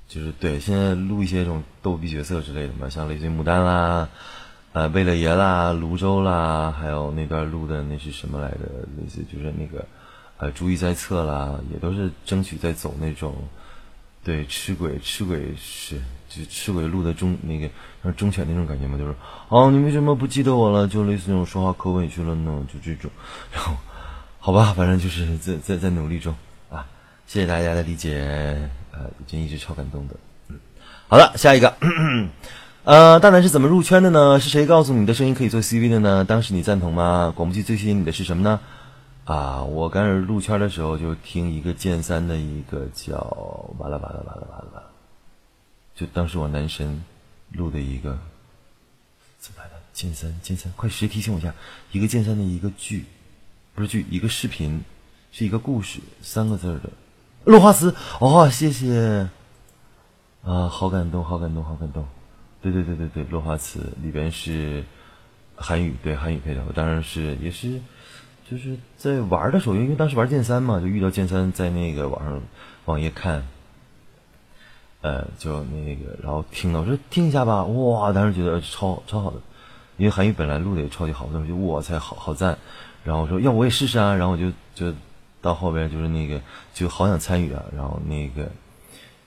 [0.10, 4.10] 就是对，现在录一些这种逗逼角色之类的嘛，像类似于牡丹啦，
[4.74, 8.58] 呃，贝勒爷啦，泸州啦，还有那段录的那是什么来着？
[8.98, 9.86] 类似就是那个
[10.40, 13.36] 呃，注意在侧啦，也都是争取在走那种
[14.24, 15.96] 对吃鬼吃鬼是
[16.28, 17.70] 就吃鬼录的中那个
[18.04, 19.16] 像忠犬那种感觉嘛，就是
[19.48, 20.88] 哦，你为什么不记得我了？
[20.88, 23.10] 就类似那种说话可委屈了呢，就这种，
[23.54, 23.76] 然后。
[24.42, 26.34] 好吧，反正就是在在在努力中
[26.72, 26.88] 啊！
[27.28, 30.16] 谢谢大家的理解，呃，已经一直超感动的。
[30.50, 30.60] 嗯，
[31.08, 31.74] 好了，下一个，
[32.84, 34.38] 呃，大南是怎么入圈的呢？
[34.42, 36.26] 是谁告诉你的声音可以做 CV 的呢？
[36.26, 37.34] 当时你赞同吗？
[37.34, 38.60] 广播剧最吸引你的是什么呢？
[39.24, 43.16] 啊，我刚始入圈的时候就听一个剑三的一个叫
[43.78, 44.92] 完了完了完了完了，
[45.96, 47.02] 就当时我男神
[47.54, 48.20] 录的一个
[49.40, 49.76] 怎么来的？
[49.94, 51.54] 剑三剑三，快谁提醒我一下？
[51.92, 53.06] 一个剑三的一个剧。
[53.76, 54.84] 不是剧，一个视频，
[55.32, 56.90] 是一个故事，三个字的。
[57.46, 57.96] 落花词。
[58.20, 59.30] 哦，谢谢。
[60.44, 62.06] 啊，好感动，好感动，好感动。
[62.62, 63.94] 对对对对对，落花词。
[64.02, 64.84] 里边是
[65.56, 66.64] 韩语，对韩语配的。
[66.68, 67.80] 我当然是也是，
[68.50, 72.42] 就是在玩的时候，因为当时玩剑三嘛，就遇到剑三在那个网上
[72.86, 73.48] 网页看，
[75.02, 79.38] 呃，就那个，然后听到我说听一下吧，哇，当时觉得超超好的，
[79.98, 82.58] 因为韩语本来录的也超级好，当时就哇塞，好好赞。
[83.04, 84.94] 然后我说要我也试试啊，然后我就就
[85.42, 86.42] 到后边就是那个
[86.74, 88.50] 就好想参与啊，然后那个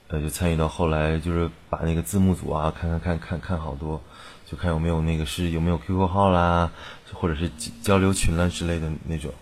[0.09, 4.01] 呃就参与到后来就是把那个字幕组啊看看看看看好多，
[4.47, 6.71] 就看有没有那个是有没有 QQ 号啦，
[7.15, 7.51] 或者是
[7.83, 9.33] 交流群啦之类的那种，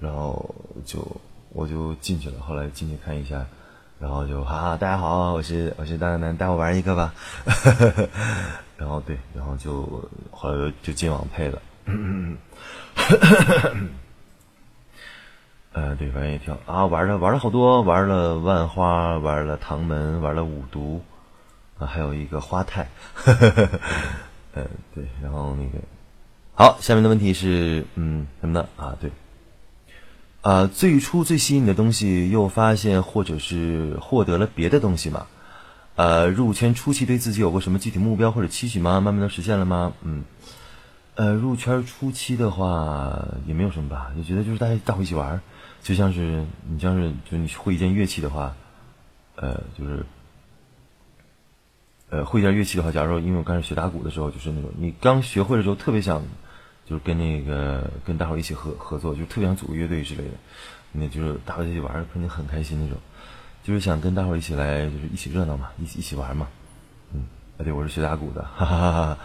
[0.00, 1.06] 然后就
[1.52, 3.46] 我就进去了，后来进去看一下，
[4.00, 7.14] 然后就哈大家好，我是我是大男男，带我玩一个吧，
[8.76, 11.62] 然后对，然后就后来就进网配了。
[15.72, 21.02] 呃，对，反正也挺啊，玩了玩了好多，玩了万花，玩了唐门，玩了五毒，
[21.78, 22.88] 啊，还有一个花太，
[23.24, 25.78] 呃，对，然后那个，
[26.54, 28.68] 好，下面的问题是，嗯，什么呢？
[28.76, 29.12] 啊，对，
[30.42, 35.26] 啊，最初最吸引你的东西，又发现或者是获得了别的东西吗？
[35.94, 39.00] 呃，入圈初期对自己有过什么具体目标或者期许吗？
[39.00, 39.92] 慢慢的实现了吗？
[40.02, 40.24] 嗯。
[41.16, 45.42] 呃，入圈初期的话也没有什么吧，就觉得就是大家大伙一起玩，
[45.82, 48.54] 就像是你像是就你会一件乐器的话，
[49.36, 50.04] 呃，就是
[52.10, 56.22] 呃会一件乐器的话，假如说因为我刚开始学打鼓的时候，就是那种你刚学会的时候特别想，
[56.86, 60.34] 就是跟那个跟大伙一起合合作，就特别想组个乐队之类的，
[60.92, 62.98] 那就是大伙一起玩肯定很开心那种，
[63.62, 66.46] 就是想跟大伙一起来就是一起热闹嘛，一起一起玩嘛，
[67.12, 67.24] 嗯，
[67.58, 69.18] 对，我是学打鼓的，哈哈哈哈。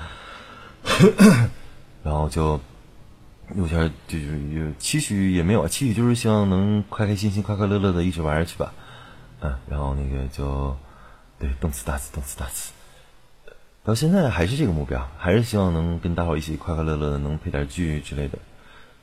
[2.03, 2.59] 然后就
[3.55, 8.73] 有点就是有期许也没有，期许就是希望能开开心心、快快乐乐的一直玩下去吧。
[9.41, 10.75] 嗯，然后那个就
[11.37, 12.71] 对动次打次，动次打次，
[13.83, 18.39] 到现在还是这个目标，还是希望能跟大伙一起快快乐乐的，能配点剧之类的。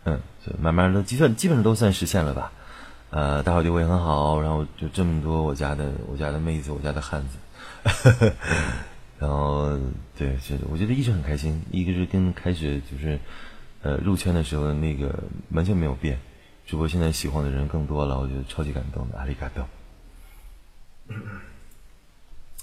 [0.04, 2.50] 嗯，就慢慢的计算基本上都算实现了吧。
[3.10, 7.38] 呃，大伙对我也很好，然后就这么多我家的我家的妹子，我家的汉子。
[9.18, 9.78] 然后，
[10.18, 11.62] 对，是，我觉得一直很开心。
[11.70, 13.20] 一个是跟开始就是，
[13.82, 15.12] 呃，入圈的时候那个
[15.50, 16.18] 完全没有变，
[16.66, 19.64] 只不过现在喜欢的人更多了，我觉得超级感动的，阿里嘎多。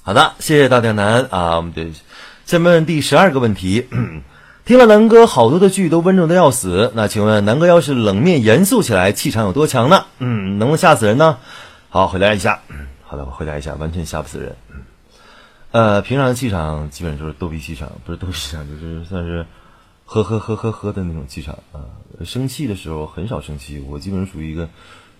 [0.01, 1.91] 好的，谢谢大电男啊，我们对，
[2.45, 3.87] 下面第十二个问题，
[4.65, 10.05] 听了南哥好多的剧都温柔的要死，那请问南哥要是冷面严肃起来，气场有多强呢？
[10.19, 11.37] 嗯，能不能吓死人呢？
[11.89, 12.61] 好，回答一下。
[13.03, 14.55] 好的，我回答一下，完全吓不死人。
[15.71, 19.45] 呃，平常的气场基本就是逗比气场，不是逗比气场，就是算是
[20.11, 21.85] 呵呵呵呵呵的那种气场啊。
[22.25, 24.67] 生气的时候很少生气，我基本上属于一个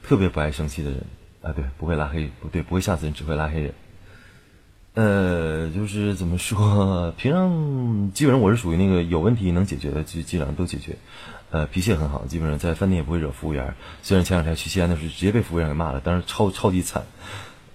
[0.02, 1.06] 特别不爱生气的人
[1.44, 1.54] 啊。
[1.54, 3.74] 对，不会拉黑，不对，不会吓死人，只会拉黑人。
[4.96, 10.98] 呃，就是怎么说，平常基本上我是属于那个有问题能解决的，就基本上都解决。
[11.52, 13.76] 呃，脾气很好，基本上在饭店也不会惹服务员。
[14.02, 17.04] 虽然前两天去西安的时候直接被服务员给骂了，但是超超级惨。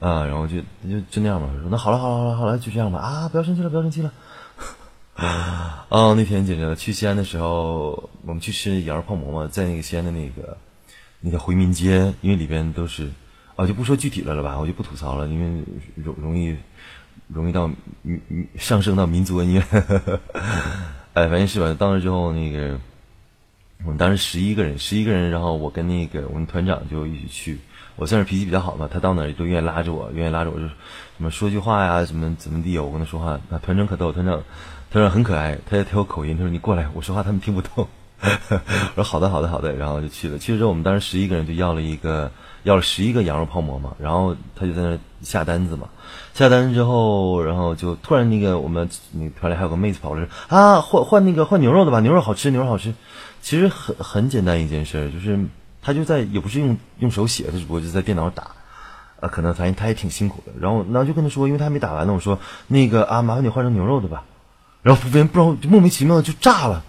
[0.01, 1.49] 啊，然后就就就那样吧。
[1.63, 2.99] 说那好了，好了，好了，好了，就这样吧。
[2.99, 4.13] 啊，不要生气了，不要生气了。
[5.15, 6.75] 啊， 哦，那天简直了。
[6.75, 10.57] 去西安的时候，我们去吃羊肉泡馍嘛，在那个西安的那个
[11.21, 13.09] 那个回民街，因为里边都是
[13.57, 15.63] 啊，就不说具体的了吧，我就不吐槽了，因为
[15.95, 16.57] 容容易
[17.29, 17.71] 容易到
[18.03, 18.21] 民
[18.59, 19.63] 上升到民族恩怨。
[21.15, 21.73] 哎，反正是吧。
[21.79, 22.77] 到那之后，那个
[23.85, 27.59] 我们当时十一个人，十一个人，然后我跟那个我们团长就一起去。
[27.97, 30.73] 我算是脾气比较好吧，他到哪儿都愿意拉着我，愿意拉着我，就什
[31.19, 33.41] 么说句话呀，什么怎么地，我跟他说话。
[33.49, 34.43] 那团长可逗，团长，
[34.95, 37.89] 他说很可爱，他也他有口音，他说你过来，我说话他们听不懂。
[38.95, 40.39] 我说好的好的好的，然后就去了。
[40.39, 42.31] 去了之后，我们当时十一个人就要了一个，
[42.63, 43.93] 要了十一个羊肉泡馍嘛。
[43.99, 45.89] 然后他就在那下单子嘛。
[46.33, 52.95] 下单之后，然后就突然那个我们那团里还有个妹子跑过来说啊，换换那个换牛肉的吧，牛肉好吃，牛肉好吃。
[53.43, 55.37] 其实很很简单一件事，就是。
[55.83, 58.45] 他就在也不是用用手写，的只不过就在电脑打，
[59.21, 60.53] 啊，可能发现他也挺辛苦的。
[60.59, 64.23] 然后，然后就跟他说，因为他还没打完呢，我说那个啊，麻烦你换成牛肉的吧。
[64.85, 66.81] 然后服务员不知道就莫名其妙的就炸了，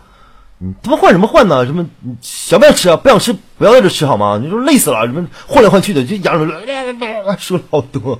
[0.60, 1.66] 你他妈换什么换呢？
[1.66, 1.84] 什么
[2.22, 2.96] 想不想吃啊？
[2.96, 4.38] 不想吃不要在这吃好吗？
[4.40, 6.46] 你说累死了，什么换来换去的，就羊肉
[7.40, 8.20] 说了好多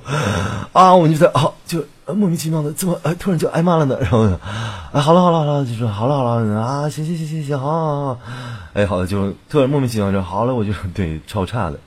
[0.72, 1.84] 啊，我就在啊就。
[2.08, 3.98] 莫名其妙的，怎么呃突然就挨骂了呢？
[4.00, 4.20] 然后，
[4.92, 8.18] 啊，好了好了好了，就说好了好了啊，行行行行行，好好好，
[8.74, 11.80] 哎，好了，就突然莫名其妙就好了，我就对超差的，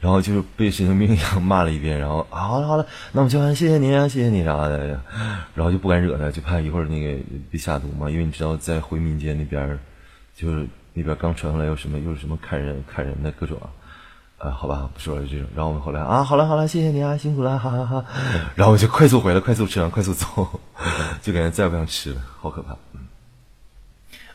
[0.00, 5.00] 然后就是被神经病一样骂了一遍，然后好了好了，那我们就完，谢谢您啊，谢谢你啥的，
[5.54, 7.18] 然后就不敢惹他，就怕一会儿那个
[7.50, 9.78] 被下毒嘛，因为你知道在回民街那边，
[10.34, 13.58] 就是那边刚传回来有什么又是什么砍人砍人的各种。
[14.38, 15.44] 啊，好吧，不说了这种。
[15.52, 18.04] 然后我们后来啊，好了好了，谢谢你啊，辛苦了，哈哈哈。
[18.54, 20.26] 然后我就快速回来，快速吃完，快速走，
[21.20, 22.76] 就感觉再也不想吃了，好可怕。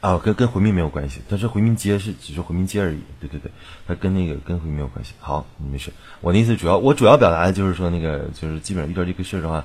[0.04, 3.00] 啊，跟跟回民没有关系，但是回民街是只是回民街而已。
[3.22, 3.50] 对对对，
[3.88, 5.14] 它跟那个跟回民有关系。
[5.20, 5.94] 好，没事。
[6.20, 9.64] 我的意思主要我主要表达的就是说那个就是基本上遇到这个事儿的话。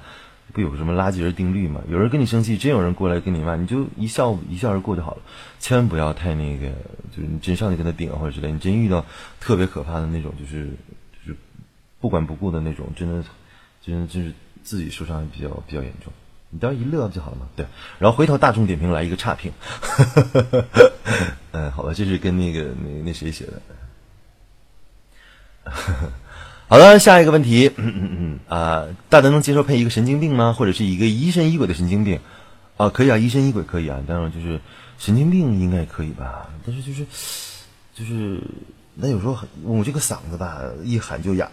[0.51, 1.83] 不有什么垃圾人定律吗？
[1.91, 5.21] 有人跟你生气，真有人过来跟你骂，你就一笑一笑而过就好了。
[5.61, 6.69] 千万不要太那个，
[7.15, 8.51] 就是你真上去跟他顶或者之类。
[8.51, 9.05] 你真遇到
[9.41, 10.69] 特别可怕的那种，就是
[11.23, 11.37] 就是
[12.01, 13.23] 不管不顾的那种，真的
[13.83, 14.33] 真的就是
[14.63, 16.11] 自己受伤比较比较严重。
[16.51, 17.47] 你到时一乐不就好了嘛。
[17.57, 17.67] 对，
[17.99, 19.53] 然后回头大众点评来一个差评。
[21.53, 23.53] 嗯，好吧，这是跟那个那那谁写的。
[26.69, 30.53] 好的，下一个问题，嗯嗯嗯啊，大家能接受配一个神经病吗？
[30.53, 32.21] 或者是一个疑神疑鬼的神经病？
[32.77, 34.61] 啊，可以啊，疑神疑鬼可以啊，当然就是
[34.99, 36.49] 神经病应该可以吧？
[36.65, 37.07] 但是就是
[37.95, 38.41] 就是
[38.95, 41.51] 那有时候我这个嗓子吧，一喊就哑。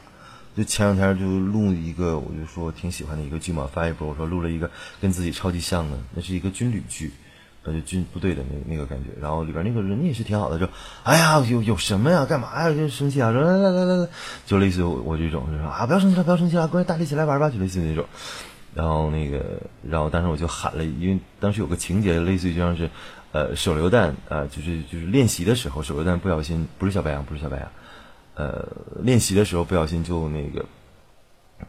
[0.56, 4.70] 就前两天就录一个，我就说我挺喜欢的一个剧嘛，发一波，我说录了一个
[5.01, 7.12] 跟自己超级像的，那是一个军旅剧。
[7.68, 10.70] 呃，就军部队的那那个感觉，然后里边那个人也是挺好的，就，
[11.01, 12.24] 哎呀，有有什么呀？
[12.24, 12.72] 干嘛呀？
[12.72, 13.34] 就生气啊？
[13.34, 14.08] 说来来来来来，
[14.45, 18.06] 就类似于我这种，就说啊，不要生气了，不要生气了，过来大家一起来玩吧，就类似于那种。
[18.76, 19.43] 然后那个，
[19.82, 22.88] 然后当时我就喊了，因为当时有个情节，类似于就像是，
[23.32, 27.68] 呃手榴弹啊，就是就是练习的时候，手榴弹不小心不是小白羊，不是小白羊，
[28.36, 28.68] 呃，
[29.02, 30.66] 练习的时候不小心就那个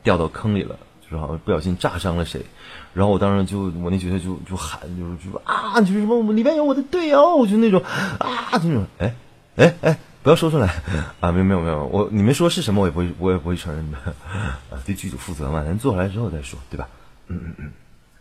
[0.03, 2.45] 掉到坑里了，就是好像不小心炸伤了谁，
[2.93, 6.33] 然后我当时就我那角色就就喊，就是就啊，就是什么？
[6.33, 7.83] 里面有我的队友，就那种
[8.19, 9.14] 啊，就那种，哎
[9.57, 10.83] 哎哎，不要说出来。
[11.21, 13.91] 啊，没有没有没有，我你们说是什么，我也不会我也不会承认。
[13.93, 13.99] 的，
[14.71, 16.89] 啊，对剧组负责嘛，咱做出来之后再说，对吧？
[17.29, 17.73] 嗯嗯嗯。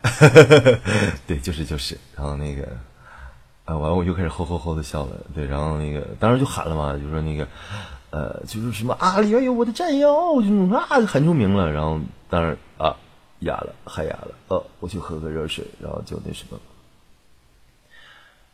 [1.25, 2.61] 对，就是就是，然后那个，
[3.65, 7.47] 啊，完了我又开始吼吼吼的笑了，对，然后那个当时就喊了嘛，就说那个，
[8.15, 11.99] 呃，就是什么啊，里面有我的战友，就那种啊，喊出名了，然后
[12.29, 12.95] 当然啊，
[13.39, 16.57] 哑了，还哑了，呃，我去喝个热水，然后就那什么，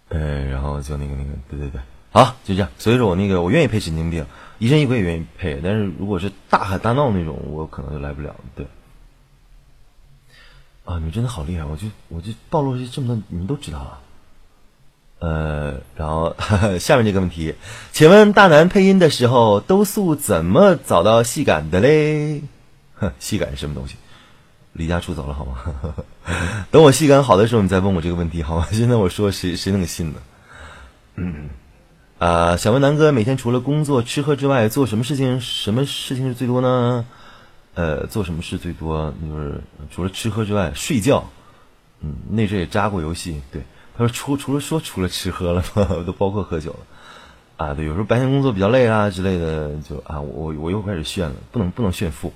[0.10, 1.80] 呃，然后就那个那个，对对对，
[2.12, 4.26] 好，就这样，所以说我那个我愿意配神经病，
[4.58, 8.66] 疑神疑鬼也愿意配，但是如果是大喊大闹那种，我可能就来不了，对。
[10.86, 11.64] 啊，你们真的好厉害！
[11.64, 14.01] 我就我就暴露这这么多，你们都知道啊。
[15.22, 16.36] 呃，然后
[16.82, 17.54] 下面这个问题，
[17.92, 22.42] 请问大南配音的时候，都素怎么找到戏感的嘞？
[23.20, 23.96] 戏感是什么东西？
[24.74, 25.58] 离家出走了好吗？
[26.72, 28.68] 等我戏感好的时候，你再问我这个问题好吗？
[28.72, 30.20] 现在我说谁谁能信呢？
[31.18, 31.50] 嗯，
[32.18, 35.40] 啊，想问南哥，每天除了工作吃喝之外，做什么事情？
[35.40, 37.06] 什么事情是最多呢？
[37.76, 39.14] 呃，做什么事最多？
[39.22, 39.62] 就是
[39.92, 41.24] 除了吃喝之外，睡觉。
[42.00, 43.40] 嗯，那阵也扎过游戏。
[43.52, 43.62] 对，
[43.98, 45.88] 他说除除了说除了吃喝了吗？
[46.06, 46.80] 都包括喝酒了。
[47.58, 52.34] 啊，对，有时候白天工作比较累啊之类的，就啊，我我又开始炫了，不能不能炫富，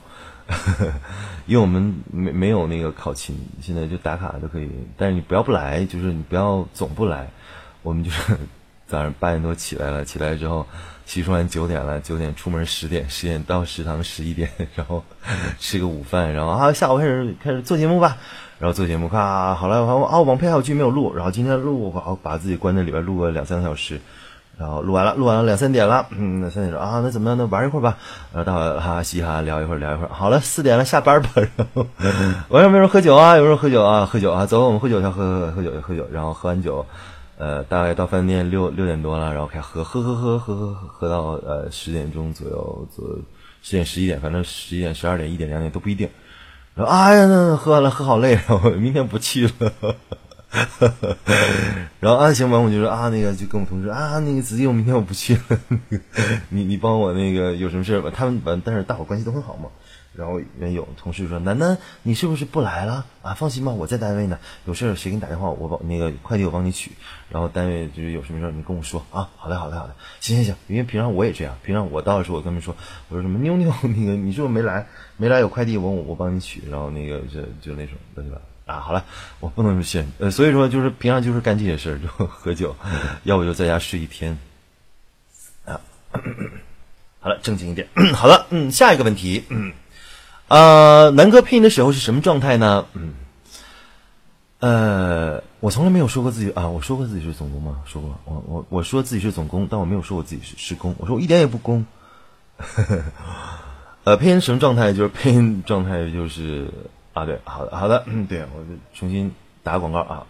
[1.48, 4.70] 因为我们没没有那个考勤，现在就打卡都可以。
[4.98, 7.30] 但是你不要不来，就是你不要总不来。
[7.82, 8.38] 我们就是
[8.86, 10.66] 早上八点多起来了，起来之后。
[11.08, 15.06] 洗漱完九点了，九点出门十点，十点到食堂十一点，然后
[15.60, 18.18] 吃个午饭，然后啊下午开始开始做节目吧，
[18.60, 24.00] 然后做节目，咔好了，啊网配还有剧没有录，然后今天录，好把自己关在里边录个两三个小时，
[24.58, 27.38] 然后录完了，录完了两三点了，嗯，三点钟啊那怎么样？
[27.38, 27.98] 那玩一会儿吧，
[28.34, 31.86] 然后待会儿哈嘻哈聊一会儿聊一会儿，好了四点了下班吧，然后
[32.50, 36.86] 晚上没人喝酒啊，有人喝酒啊喝酒啊，走我们喝酒去喝喝喝酒喝酒，然后喝完酒。
[37.38, 43.06] 呃，大概到饭店六六点多了，然后开喝喝喝喝喝喝喝到呃十点钟左右，左
[43.62, 46.08] 十点十一点，反正十一点十二点一点两点都不一定。
[46.76, 49.96] 然后哎呀，那喝完了喝好累， 然后明天不去了。
[52.00, 55.60] 然后啊行吧，我就说啊那个就跟我同事啊那个子怡，我明天我不去了，
[56.50, 58.12] 你你帮我那个有什么事吧？
[58.14, 59.70] 他们但是大伙关系都很好嘛。
[60.14, 63.34] 然后人有同事说：“楠楠，你是不是不来了啊？
[63.34, 64.40] 放心吧，我在单位呢。
[64.64, 66.94] 有事谁给你打电话，我帮那个快递我帮你取。
[67.30, 69.28] 然后单位就是有什么事你跟我说啊。
[69.36, 69.96] 好的，好的，好的。
[70.22, 72.74] 行行行，因为平常我也这样，平常我到的时候我跟他们说，
[73.10, 74.88] 我说什么妞妞，那个你是不是没来？
[75.18, 76.64] 没来有快递，我我我帮你取。
[76.70, 78.38] 然后那个就就那种对吧？
[78.66, 79.06] 啊，好了，
[79.40, 82.76] 我不能先呃，所以说就是平常就是干这些事儿，就喝酒，
[83.24, 84.38] 要不就在家睡一天。
[85.66, 85.80] 啊，
[87.22, 87.88] 好了，正经一点。
[88.16, 89.72] 好了，嗯，下一个问题，嗯。
[90.48, 92.86] 呃，南哥配音的时候是什么状态呢？
[92.94, 93.14] 嗯，
[94.60, 97.82] 呃，我从来没有说过自己啊，我说过自己是总工吗？
[97.86, 100.96] 说过，我我我说自己是总工，但我没有说我自己是施工。
[101.00, 101.86] 我说我一点也不工。
[104.06, 104.94] 呃，配音什么状态？
[104.94, 106.70] 就是配音状态就是
[107.14, 109.32] 啊，对，好的，好的，嗯，对，我就重新
[109.64, 110.24] 打个广告啊。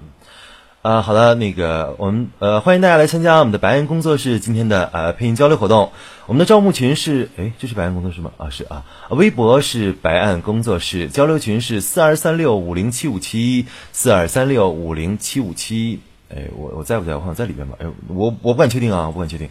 [0.82, 5.92] 啊，好的，那个我们呃，欢迎大家来参加我们的白安工作室今天的呃配音交流活动。
[6.26, 8.32] 我们的招募群是，哎，这是白安工作室吗？
[8.38, 8.86] 啊，是啊。
[9.10, 16.00] 微博是白岸工作室，交流群是四二三六五零七五七四二三六五零七五七。
[16.34, 17.14] 哎，我我在不在？
[17.16, 17.78] 我好像在里边吧？
[17.82, 19.50] 哎，我我不敢确定啊，我不敢确定。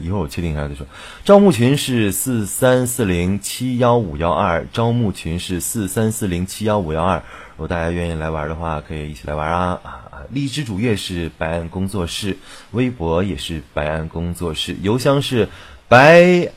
[0.00, 0.86] 一会儿我确定一下再说。
[1.24, 7.22] 招募群是四三四零七幺五幺二，招募群是四三四零七幺五幺二。
[7.52, 10.02] 如果大家愿意来玩的话，可以一起来玩啊啊！
[10.30, 12.38] 荔枝主页是白岸工作室，
[12.70, 15.48] 微博也是白岸工作室，邮箱是
[15.86, 16.50] 白，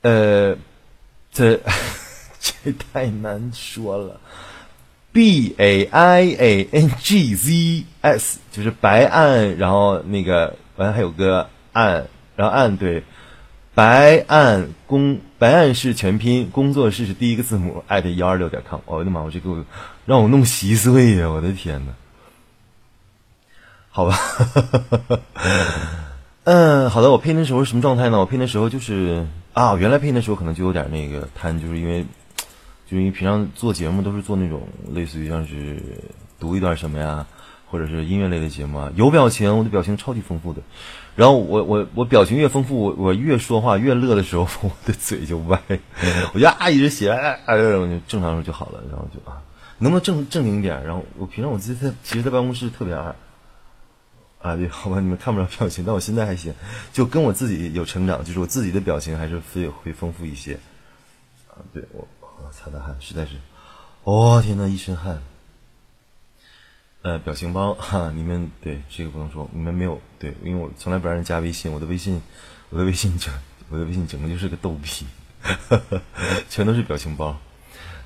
[0.00, 0.56] 呃，
[1.30, 1.60] 这
[2.40, 4.20] 这太难说了
[5.12, 12.04] ，b a i a n g z s 就是白岸，然后那个完了还有个岸，
[12.36, 13.02] 然后岸对，
[13.74, 18.80] 白岸工白岸是全拼，工作室是第一个字母，艾特幺二六点 com。
[18.86, 19.64] 我的妈，我这给我。
[20.06, 21.28] 让我弄稀碎呀！
[21.30, 21.92] 我的天哪！
[23.90, 24.18] 好吧，
[26.42, 27.12] 嗯，好的。
[27.12, 28.18] 我配音的时候是什么状态呢？
[28.18, 32.04] 我配音的时候就是啊，原来配音的时候可能就有点那个贪，就是因为，
[32.90, 35.80] 就因为平常做节目都是做那种类似于像是
[36.40, 37.26] 读一段什么呀，
[37.70, 40.60] 或者是音乐类的节目啊，有表情，我的表情超级丰富的。
[41.14, 45.60] 然后我我我表情越丰富，我我越说话越乐的时候，我的嘴就歪，
[46.34, 49.40] 我就啊一直写，啊，我就正常时候就好了，然后就啊。
[49.78, 50.84] 能不能正正经点？
[50.84, 53.14] 然后我平常我自己在其实，在办公室特别爱。
[54.42, 56.52] 啊，对，好吧，你们看不着表情，但我现在还行，
[56.92, 60.54] 就跟我自己有成长，就是我自己的表情还是会会丰富一些。
[61.48, 62.06] 啊，对我，
[62.52, 63.36] 擦擦汗实在是，
[64.04, 65.22] 哦天呐，一身汗。
[67.02, 72.20] 呃，表情包哈，你们对这个不能说，你们没有对，因为我从来不让人加微信，我的微信，
[72.68, 73.32] 我的微信整，
[73.70, 75.06] 我的微信整个就是个逗逼，
[76.50, 77.36] 全都是表情包。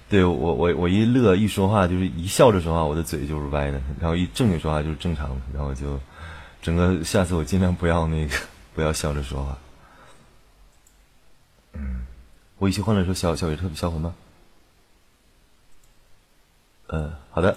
[0.08, 5.98] 对我，我我一乐一说话，就是一笑着说话，我的嘴就是歪的，然后一正经说话就是正常的，然后就。
[6.62, 8.34] 整个下次我尽量不要那个，
[8.74, 9.58] 不要笑着说话。
[11.74, 12.06] 嗯，
[12.56, 14.14] 我一起欢乐时候，小小雨特别销魂吗？
[16.88, 17.56] 嗯，好的。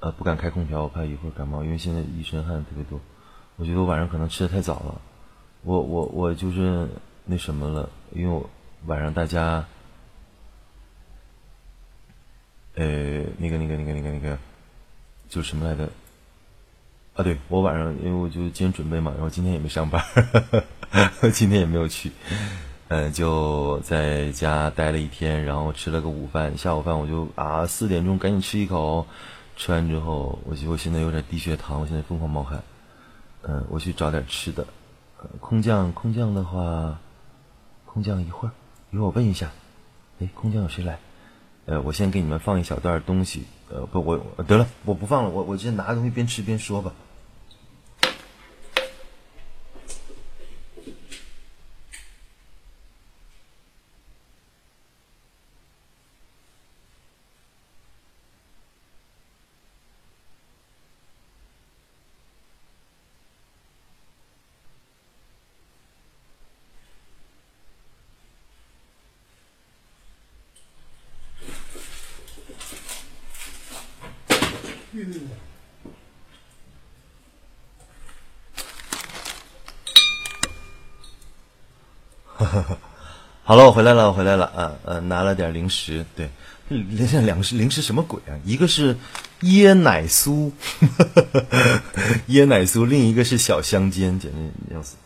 [0.00, 3.00] 呃，不敢开空调，我怕一会儿感冒，因为现在一身汗特别多。
[3.56, 5.00] 我觉得我晚上可能吃的太早了。
[5.62, 6.86] 我我我就是
[7.24, 8.48] 那什么了，因为我
[8.84, 9.64] 晚上大家，
[12.74, 14.38] 呃，那个那个那个那个那个，
[15.30, 15.88] 就什么来着？
[17.14, 20.04] 啊，对我晚上，因为我就今天准备嘛，然后今天也没上班，
[21.32, 22.12] 今天也没有去，
[22.88, 29.04] 嗯，就在家待了一天，然后吃了个午饭，下午饭我就啊四点钟赶紧吃一口，
[29.56, 32.62] 吃完之后，我就我现在有点低血糖，我现在疯狂冒汗，
[33.42, 34.64] 嗯，我去找点吃的，
[35.40, 37.00] 空降空降的话，
[37.86, 38.52] 空降一会儿，
[38.92, 39.50] 一会儿我问一下，
[40.20, 41.00] 哎，空降有谁来？
[41.64, 46.92] 呃，我先给你们放一小段东西，呃，不，我得了，我不放了，我我先拿个东西边吃边说吧。
[83.48, 86.28] 好了，我回来了，我回来了啊，呃，拿了点零食，对，
[86.68, 88.34] 零食两零食什么鬼啊？
[88.44, 88.96] 一个是
[89.42, 90.50] 椰奶酥，
[92.26, 94.96] 椰奶酥，另一个是小香煎，简直要死！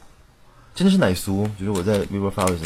[0.75, 2.65] 真的是奶酥，就是我在微博发的是。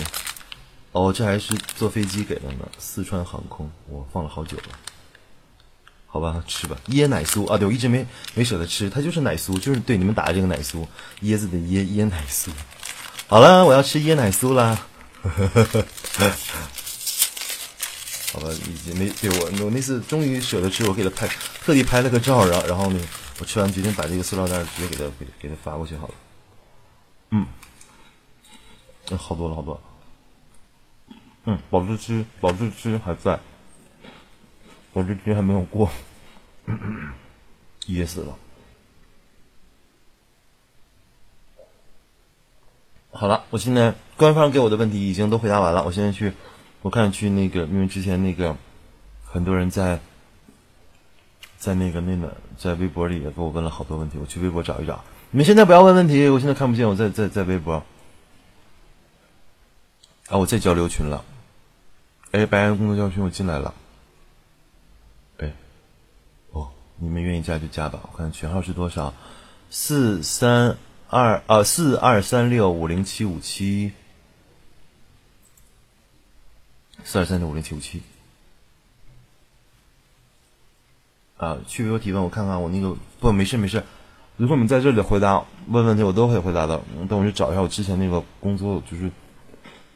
[0.93, 4.62] 哦，这还是坐飞机给的呢，四川航空，我放了好久了。
[6.07, 10.87] 好吧，吃吧，椰奶酥啊，对我一直没没舍得吃，它就是奶酥，就是对你们打的这个奶酥，
[11.22, 12.51] 椰子的椰椰奶酥。
[13.27, 14.79] 好了，我要吃椰奶酥啦。
[18.33, 21.27] 好吧，已经没对我我那次终于舍得吃，我给他拍，
[21.62, 23.01] 特地拍了个照，然后然后呢，
[23.39, 26.14] 我吃完决定把这个塑料袋直接给他给给他发过去好了。
[27.31, 27.47] 嗯，
[29.11, 29.81] 嗯，好多了好多。
[31.45, 33.39] 嗯，保质期保质期还在，
[34.93, 35.91] 保质期还没有过，
[37.87, 38.37] 噎死了。
[43.12, 45.85] 好了，我现在官方给我的问题已经都回答完了。
[45.85, 46.33] 我现在去，
[46.83, 48.57] 我看去那个，因为之前那个
[49.25, 50.01] 很多人在
[51.59, 55.05] 在那个那个在微博里也给我问了好多问题，我去微博找一找。
[55.31, 57.83] 你们现在不要问问题，我现在看不见，我在在在微博。
[60.29, 61.25] 啊，我在交流群了。
[62.31, 63.75] 哎，白羊工作交流群我进来了。
[65.39, 65.53] 哎，
[66.53, 68.01] 哦，你们愿意加就加吧。
[68.12, 69.12] 我看群号是多少？
[69.71, 70.77] 四三。
[71.11, 73.93] 二啊四二三六五零七五七，
[77.03, 78.03] 四二三六五零七五七。
[81.37, 83.83] 啊，去微博提问，我看看我那个不没事没事，
[84.37, 86.81] 如果你们在这里回答问问题，我都会回答的。
[87.09, 89.05] 等我去找一下我之前那个工作，就是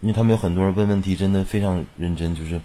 [0.01, 2.61] 因为他们有很多人问问题，真的非常认真，就是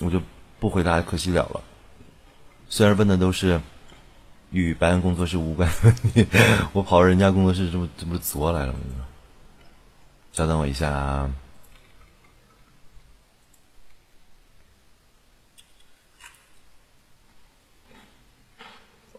[0.00, 0.20] 我就
[0.60, 1.60] 不回答，可惜了了。
[2.68, 3.60] 虽然问的都是。
[4.50, 6.24] 与白安工作室无关的问题，
[6.72, 8.78] 我跑人家工作室，这不这不作来了吗？
[10.32, 11.34] 稍等我一下啊！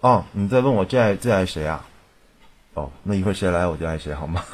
[0.06, 1.84] 哦，你在问我最爱最爱谁啊？
[2.76, 4.46] 哦，那一会儿谁来我就爱谁好吗？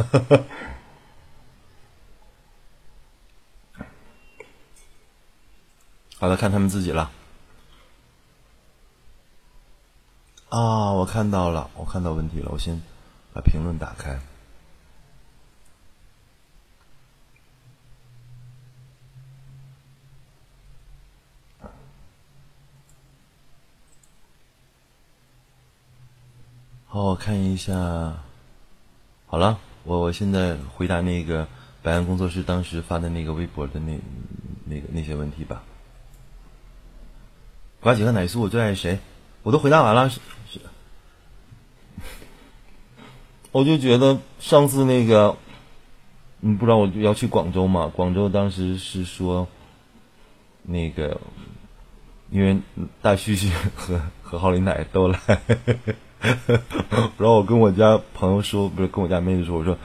[6.18, 7.12] 好的，看他们自己了。
[10.48, 12.50] 啊，我看到了，我看到问题了。
[12.54, 12.82] 我先
[13.34, 14.18] 把评论打开。
[26.94, 27.74] 好，我看一下。
[29.26, 31.48] 好了，我我现在回答那个
[31.82, 33.98] 白安工作室当时发的那个微博的那
[34.66, 35.64] 那个那些问题吧。
[37.80, 39.00] 瓜姐和奶酥，我最爱谁？
[39.44, 40.10] 我都回答完了。
[40.10, 40.20] 是
[40.52, 40.60] 是，
[43.54, 45.38] 我就觉得上次那个，
[46.42, 47.88] 你不知道我要去广州嘛？
[47.88, 49.48] 广州当时是说，
[50.64, 51.22] 那个，
[52.32, 52.60] 因为
[53.02, 55.20] 大旭旭和和浩林奶都来，
[57.18, 59.78] 然后我跟我家朋友说，不是跟我家妹子说，我说，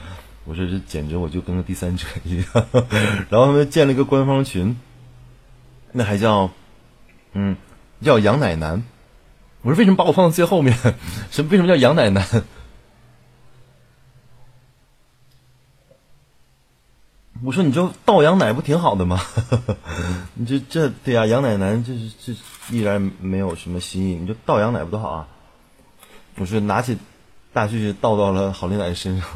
[0.45, 2.47] 我说这简直我就跟个第三者一样。
[3.31, 4.77] 然后他们建了一个官方群，
[5.93, 6.51] 那还叫，
[7.33, 7.57] 嗯，
[8.03, 8.85] 叫杨奶男。
[9.63, 10.77] 我说为什么把我放到最后面？
[11.31, 12.25] 什么为什么叫杨奶奶？
[17.45, 19.21] 我说你就倒羊奶不挺好的吗？
[20.35, 22.33] 你这这对呀，杨奶奶这是这
[22.75, 25.29] 依然没有什么新意，你就倒羊奶不多好啊？
[26.39, 26.99] 我说拿起
[27.53, 29.29] 大旭旭倒到了好丽奶身上。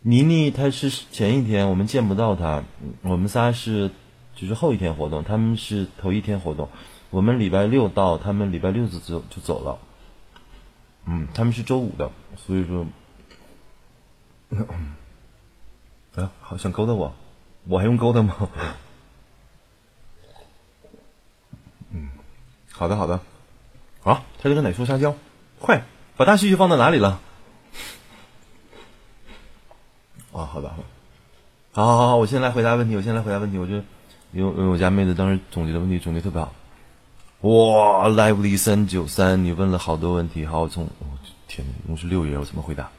[0.00, 2.62] 妮妮她是前一天我们见不到她，
[3.02, 3.90] 我们仨是
[4.34, 6.68] 就是后一天活动，他们是头一天活动，
[7.10, 9.78] 我们礼拜六到，他们礼拜六就走就走了。
[11.06, 12.86] 嗯，他们是周五的，所以说，
[16.14, 17.14] 啊，好想勾搭我，
[17.66, 18.48] 我还用勾搭吗？
[21.90, 22.08] 嗯，
[22.70, 23.20] 好的好的，
[24.00, 25.14] 好，他这个奶酥香蕉，
[25.58, 25.82] 快
[26.16, 27.20] 把大旭旭放到哪里了？
[30.32, 30.76] 啊， 好的，好，
[31.72, 33.58] 好，好，好，我先来回答问题，我先来回答问题。
[33.58, 33.84] 我觉得，
[34.32, 36.52] 因为因为我家妹子当时总结的问题总结特别好。
[37.42, 40.88] 哇，lively 三九三，你问了好多问题，好，我从，
[41.46, 42.90] 天哪，一共是六页，我怎么回答？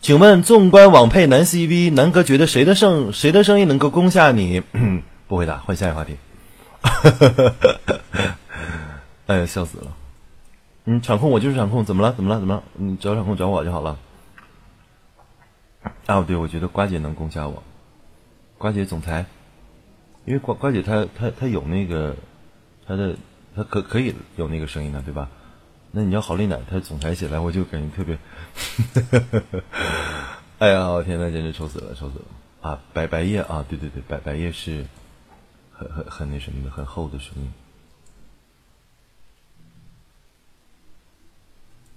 [0.00, 4.62] 请问，纵观网配男 CV，南哥觉得谁的声谁的声音能够攻下你？
[5.28, 6.16] 不回答，换下一个话题。
[9.26, 9.94] 哎呀，笑死了。
[10.86, 12.14] 嗯，场控，我就是场控，怎么了？
[12.14, 12.40] 怎么了？
[12.40, 12.62] 怎么了？
[12.72, 13.98] 你找场控找我就好了。
[16.06, 17.62] 啊，对，我觉得瓜姐能攻下我。
[18.56, 19.26] 瓜姐总裁，
[20.24, 22.16] 因为瓜瓜姐她她她有那个，
[22.86, 23.14] 她的
[23.54, 25.28] 她可可以有那个声音的，对吧？
[25.92, 28.18] 那你要郝丽奶，她总裁起来，我就感觉特别，
[30.58, 32.24] 哎呀，我天呐，简直愁死了，愁死了
[32.60, 32.80] 啊！
[32.92, 34.86] 白白夜啊，对对对，白白夜是
[35.72, 37.52] 很很很那什么的，很厚的声音。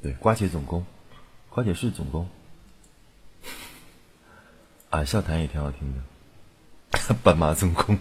[0.02, 0.86] 对，瓜姐总攻，
[1.50, 2.28] 瓜姐是总攻。
[4.90, 7.98] 啊，笑谈也挺好听的， 斑马总攻。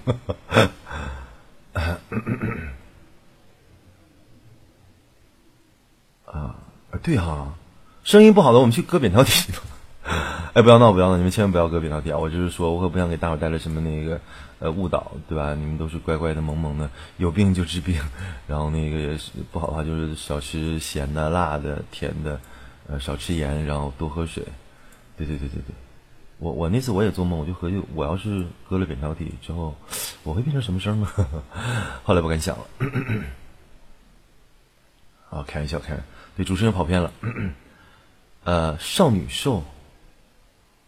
[6.32, 6.54] 啊，
[7.02, 7.52] 对哈，
[8.04, 9.52] 声音不好的我们去割扁桃体。
[10.54, 12.18] 哎，不要闹，不要闹，你们千万不要割扁桃体啊！
[12.18, 14.20] 我就是说，我可不想给大伙带来什么那个
[14.58, 15.54] 呃误导，对吧？
[15.54, 17.98] 你们都是乖乖的、萌萌的，有病就治病，
[18.46, 22.38] 然后那个也是不好的话，就是少吃咸的、辣的、甜的，
[22.88, 24.42] 呃，少吃盐，然后多喝水。
[25.16, 25.74] 对对对对对。
[26.38, 29.74] 我我那次我也做梦，我就合计，我要是割了扁桃体之后，
[30.24, 31.08] 我会变成什么声呢？
[32.04, 32.64] 后来不敢想了。
[35.30, 36.04] 啊，开玩笑，开玩笑。
[36.36, 37.12] 对，主持人跑偏了。
[38.44, 39.62] 呃，少女兽，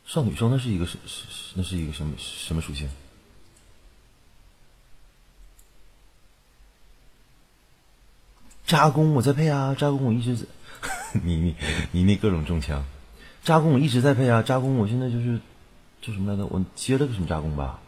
[0.07, 2.89] 少女兽，那是一个是是那是一个什么什么属性？
[8.67, 10.47] 扎工我在配啊，扎工我一直在，
[11.23, 11.55] 你你
[11.93, 12.83] 你那各种中枪。
[13.43, 15.39] 扎工我一直在配啊，扎工我现在就是
[16.01, 16.47] 叫什么来着？
[16.47, 17.79] 我接了个什么扎工吧？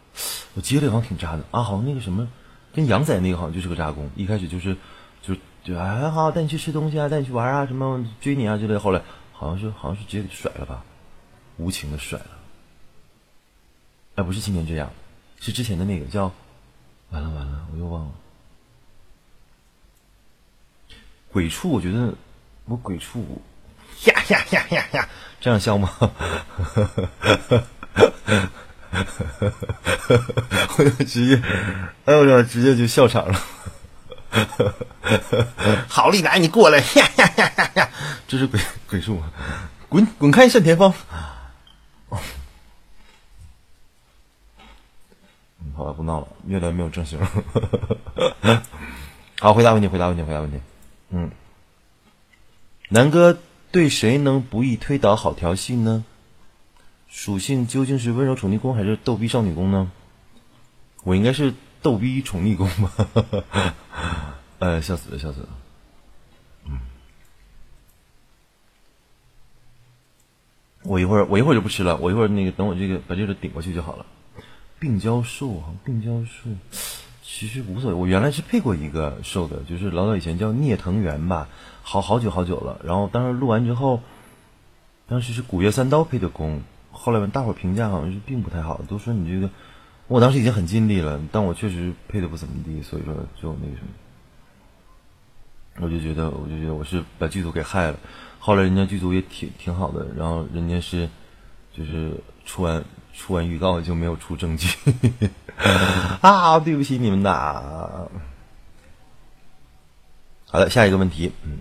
[0.55, 2.29] 我接了好像挺扎的啊，好像那个什么
[2.75, 4.77] 跟杨仔那个好像就是个扎工，一开始就是
[5.23, 5.35] 就
[5.67, 9.03] 就哎好带你去吃东西啊，带你去玩啊，什么追你啊之类，后来
[9.33, 10.85] 好像是好像是直接甩了吧，
[11.57, 12.27] 无情的甩了。
[14.15, 14.89] 哎，不是今年这样，
[15.41, 16.33] 是之前的那个叫
[17.11, 18.13] 完了完了，我又忘了。
[21.33, 22.15] 鬼畜，我觉得
[22.67, 23.43] 我鬼畜。
[24.05, 25.09] 呀呀呀呀呀！
[25.41, 25.91] 这样笑吗？
[30.79, 31.43] 我就直接，
[32.05, 33.41] 哎呦我直接就笑场了。
[35.89, 36.79] 好利来，你过来！
[36.79, 37.91] 呀呀呀呀呀！
[38.29, 39.23] 这是鬼鬼术，
[39.89, 40.93] 滚滚开，单田芳。
[45.75, 47.19] 好了，不闹了，越来越没有正形。
[49.41, 50.61] 好，回答问题，回答问题，回答问题。
[51.11, 51.31] 嗯，
[52.89, 53.39] 南哥。
[53.73, 56.05] 对谁能不易推倒好调戏呢？
[57.09, 59.91] 属性究竟是温柔宠溺宫还是逗逼少女宫呢？
[61.03, 61.53] 我应该是
[61.87, 62.91] 逗逼宠溺宫吧？
[64.59, 65.49] 呃， 笑死了，笑死了。
[66.65, 66.81] 嗯，
[70.83, 74.05] 我一会儿我一会儿就不吃了，我一会儿那个等我这个把这个顶过去就好了。
[74.81, 76.51] 病娇兽啊，病娇兽，
[77.23, 77.95] 其实无所谓。
[77.95, 81.47] 我原来是配过一个兽的，就是老早以前叫聂藤原吧。
[81.85, 84.01] 好好久好久了，然后当时录完之后，
[85.07, 89.53] 当时是古月三刀配的弓，后来大伙评价好像是并不太好，都说你这个，
[90.09, 93.89] 我当时已经很尽力了，但我确实配的不怎么地，所以说就那个什么，
[95.81, 97.99] 我就觉得我就觉得我是把剧组给害了。
[98.39, 101.09] 后来人家剧组也挺挺好的，然后人家是
[101.77, 102.13] 就是
[102.45, 104.69] 出完出完预告就没有出正剧，
[106.23, 108.09] 啊，对不起你们呐。
[110.49, 111.59] 好的，下一个问题，嗯，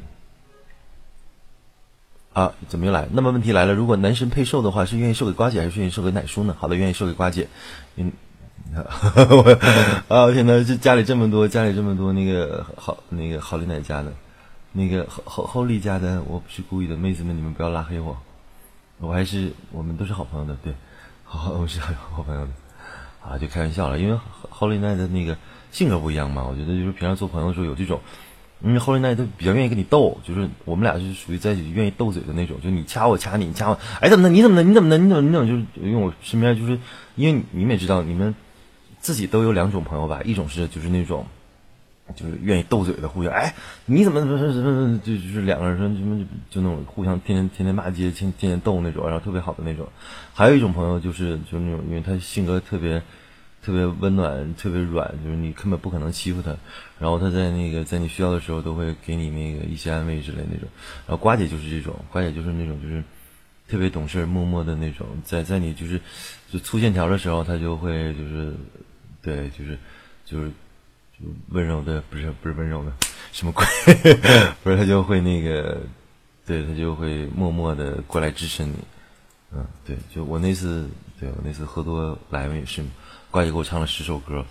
[2.33, 3.07] 啊，怎么又来？
[3.11, 6.55] 那么问题来了，如果男神配瘦的话，是愿意瘦给瓜姐，还是愿意瘦给奶叔呢？
[6.59, 7.47] 好的，愿意瘦给瓜姐。
[7.95, 8.11] 嗯，
[8.73, 9.57] 我
[10.13, 14.11] 啊，天呐，这家里这么多，家里这么多那个好那个好丽奶家的。
[14.77, 18.17] 那个后后后丽家的，我不是故意的，妹子们你们不要拉黑我，
[18.99, 20.73] 我还是我们都是好朋友的，对，
[21.23, 22.51] 好，我是好朋友的，
[23.21, 25.37] 啊，就开玩笑了，因为后丽奈的那个
[25.71, 28.01] 性格不一样嘛，我觉得就是平常做朋友的时候有这种，
[28.59, 34.29] 因为后丽奈都比较愿意跟你斗，就是我们俩是属于在一起愿意斗嘴的那种，就你掐我掐你，你掐我，哎怎么的？
[34.29, 34.63] 你怎么的？
[34.63, 34.97] 你怎么的？
[34.97, 36.77] 你怎么你怎么就是因为我身边就是
[37.15, 38.35] 因为你们也知道，你们
[39.05, 41.27] 自己都有两种朋友吧，一种是就是那种。
[42.15, 43.51] 就是愿意斗嘴的，互相哎，
[43.87, 49.87] 你怎么怎么怎么怎么就就是两个人说什么就那种互相天天天天骂街，天天天斗那种，然后特别好的那种。
[50.31, 53.01] 还有一种朋友就是就是那种，因为他性格特别
[53.63, 56.55] 特别温暖，特别软，就是你根本不可能欺负他。
[56.99, 60.69] 然后他在那个在你需要的时候都会给你那个一些安慰之类那种。
[61.07, 63.03] 然后瓜姐就是这种，瓜姐就是那种就是
[63.67, 65.99] 特别懂事、默默的那种，在在你就是
[66.51, 68.53] 就粗线条的时候，他就会就是
[69.25, 69.77] 对，就是
[70.23, 70.51] 就是。
[71.17, 72.91] 就温柔的，不是不是温柔的，
[73.31, 73.65] 什么鬼？
[74.61, 75.79] 不是他就会那个，
[76.45, 78.73] 对他就会默默的过来支持你。
[79.53, 82.83] 嗯，对，就我那次，对我那次喝多来嘛也是，
[83.31, 84.45] 挂姐给我唱了十首歌，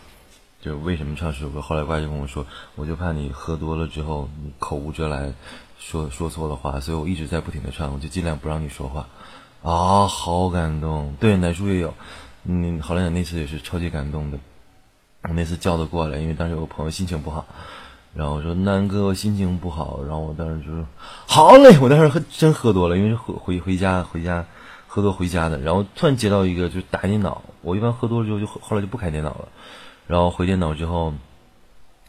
[0.63, 1.61] 就为什么唱十首歌？
[1.61, 2.47] 后来挂姐跟我说，
[2.77, 5.35] 我就怕你喝多了之后你口无遮拦，
[5.79, 9.07] 说说错了话，所以我一直在不停的唱，我就尽量不让你说话。
[9.63, 11.15] 啊，好感动！
[11.21, 11.93] 对，奶叔也有，
[12.45, 14.39] 嗯，好像那次也是超级感动的。
[15.27, 17.47] 我那次叫他过来，因为当时有个朋友心情不好，
[18.15, 20.87] 然后我说南哥我心情不好，然后我当时就说
[21.27, 24.45] 好嘞，我当时喝真喝多了，因为是回回家回家
[24.87, 29.49] 喝多回家的，然后突然接到一个就是打电脑，我一般喝多了之后就后来就不开电脑了，
[30.07, 31.15] 然后回电脑之后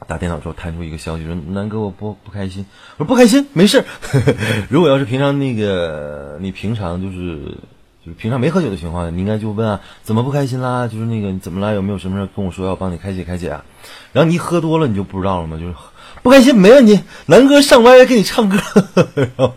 [0.07, 2.65] 打电脑之后弹出一个消息说南哥我不不开心，
[2.97, 3.85] 我说不开心没事，
[4.69, 7.57] 如果要是平常那个你平常就是。
[8.05, 10.87] 就平常没喝酒的情况，你应该就问啊，怎么不开心啦？
[10.87, 11.73] 就是那个你怎么了？
[11.73, 13.63] 有没有什么事跟我说，要帮你开解开解啊？
[14.13, 15.57] 然后你一喝多了，你就不知道了吗？
[15.57, 15.73] 就是
[16.21, 18.57] 不开心没问题，南哥上麦给你唱歌。
[19.15, 19.53] 然后，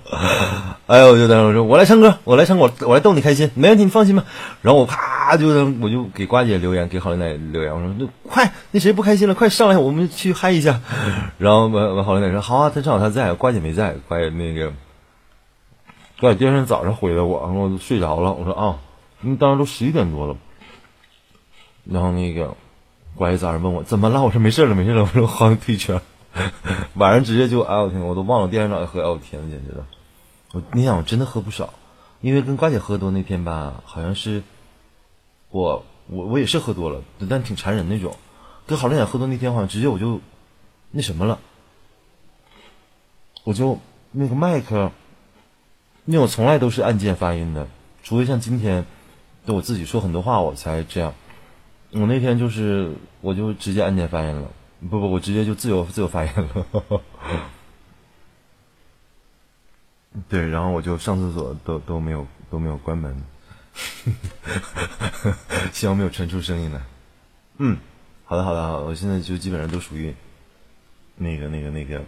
[0.86, 4.24] 哎呦，我就在那说，我来唱歌，我来唱歌，我来逗你开心，没问题，你放心吧。
[4.62, 5.46] 然后我啪就
[5.80, 10.80] 我就给瓜姐留言，给郝丽奶留言，我说那快，那谁不开心了，快上来，我们去嗨一下。
[11.36, 14.72] 然后完完郝丽奶说好啊，他正好他在，瓜姐没在，瓜姐那个。
[16.20, 18.32] 第二天早上回来，我我都睡着了。
[18.32, 18.80] 我说啊，
[19.20, 20.36] 你当时都十一点多了。
[21.84, 22.56] 然后那个，
[23.14, 24.20] 乖早上问我怎么了？
[24.22, 25.02] 我说没事了，没事了。
[25.02, 26.00] 我说好像退圈。
[26.94, 29.00] 晚上直接就哎我天，我都忘了第二天早上喝。
[29.00, 29.86] 哎我天，简直了！
[30.52, 31.72] 我那天我真的喝不少，
[32.20, 34.42] 因为跟瓜姐喝多那天吧，好像是
[35.50, 38.16] 我我我也是喝多了，但挺馋人那种。
[38.66, 40.20] 跟郝丽姐喝多那天，好像直接我就
[40.90, 41.38] 那什么了，
[43.44, 43.78] 我就
[44.10, 44.90] 那个麦克。
[46.08, 47.68] 因为我从来都是按键发音的，
[48.02, 48.82] 除非像今天，
[49.46, 51.12] 就我自己说很多话我才这样。
[51.90, 52.90] 我那天就是
[53.20, 54.50] 我就直接按键发音了，
[54.88, 56.66] 不不，我直接就自由自由发言了。
[60.30, 63.14] 对，然后我就上厕所都都没有都没有关门，
[65.74, 66.80] 希望没有传出声音来。
[67.58, 67.76] 嗯，
[68.24, 70.14] 好的好的好，我现在就基本上都属于
[71.16, 72.02] 那个那个那个。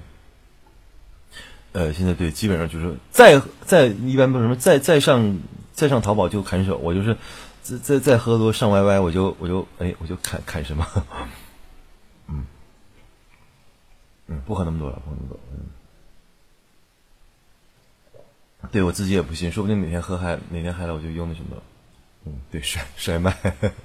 [1.73, 5.39] 呃，现在对，基本上就是再再一般不什么再再上
[5.73, 7.17] 再上淘宝就砍手，我就是
[7.63, 10.85] 再再再喝多上 YY 我就我就哎我就砍砍什么，
[12.29, 12.45] 嗯
[14.27, 15.59] 嗯不喝那么多了，不喝那么多，嗯，
[18.73, 21.57] 对我自己也不信，说不定哪天喝嗨哪天嗨了我就用那什么，
[22.27, 23.33] 嗯对甩甩麦，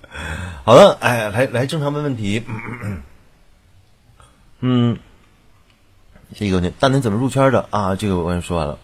[0.66, 2.44] 好了，哎来来正常问问题，
[4.62, 4.98] 嗯。
[6.38, 7.96] 这个问题，大年怎么入圈的啊？
[7.96, 8.78] 这个我刚才说完了。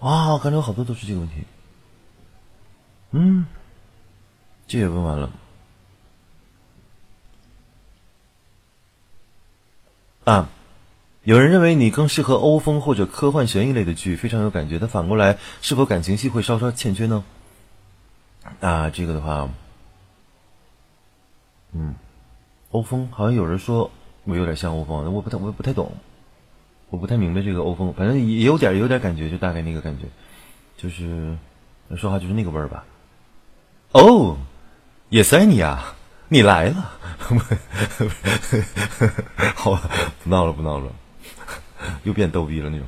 [0.00, 1.44] 哇，刚才有好多都是这个问题。
[3.12, 3.46] 嗯，
[4.66, 5.30] 这也问完了。
[10.24, 10.48] 啊，
[11.22, 14.80] 有人认为你更适合欧风或者科幻悬疑类的剧，非常有感觉。
[14.80, 17.24] 但反过来，是否感情戏会稍稍欠缺呢？
[18.60, 19.48] 啊，这个的话，
[21.70, 21.94] 嗯，
[22.72, 23.92] 欧风好像有人说
[24.24, 25.92] 我有点像欧风，我不太我不太懂。
[26.94, 30.04] 我不太明白这个欧风，反正也有点有点感觉，就大概那个感觉，
[30.76, 31.36] 就是
[31.96, 32.84] 说话就是那个味儿吧？
[33.90, 34.36] 哦，
[35.08, 35.96] 也塞你啊，
[36.28, 36.92] 你来了。
[39.56, 39.90] 好吧，
[40.22, 40.92] 不闹了，不闹了，
[42.04, 42.86] 又变逗逼了那种。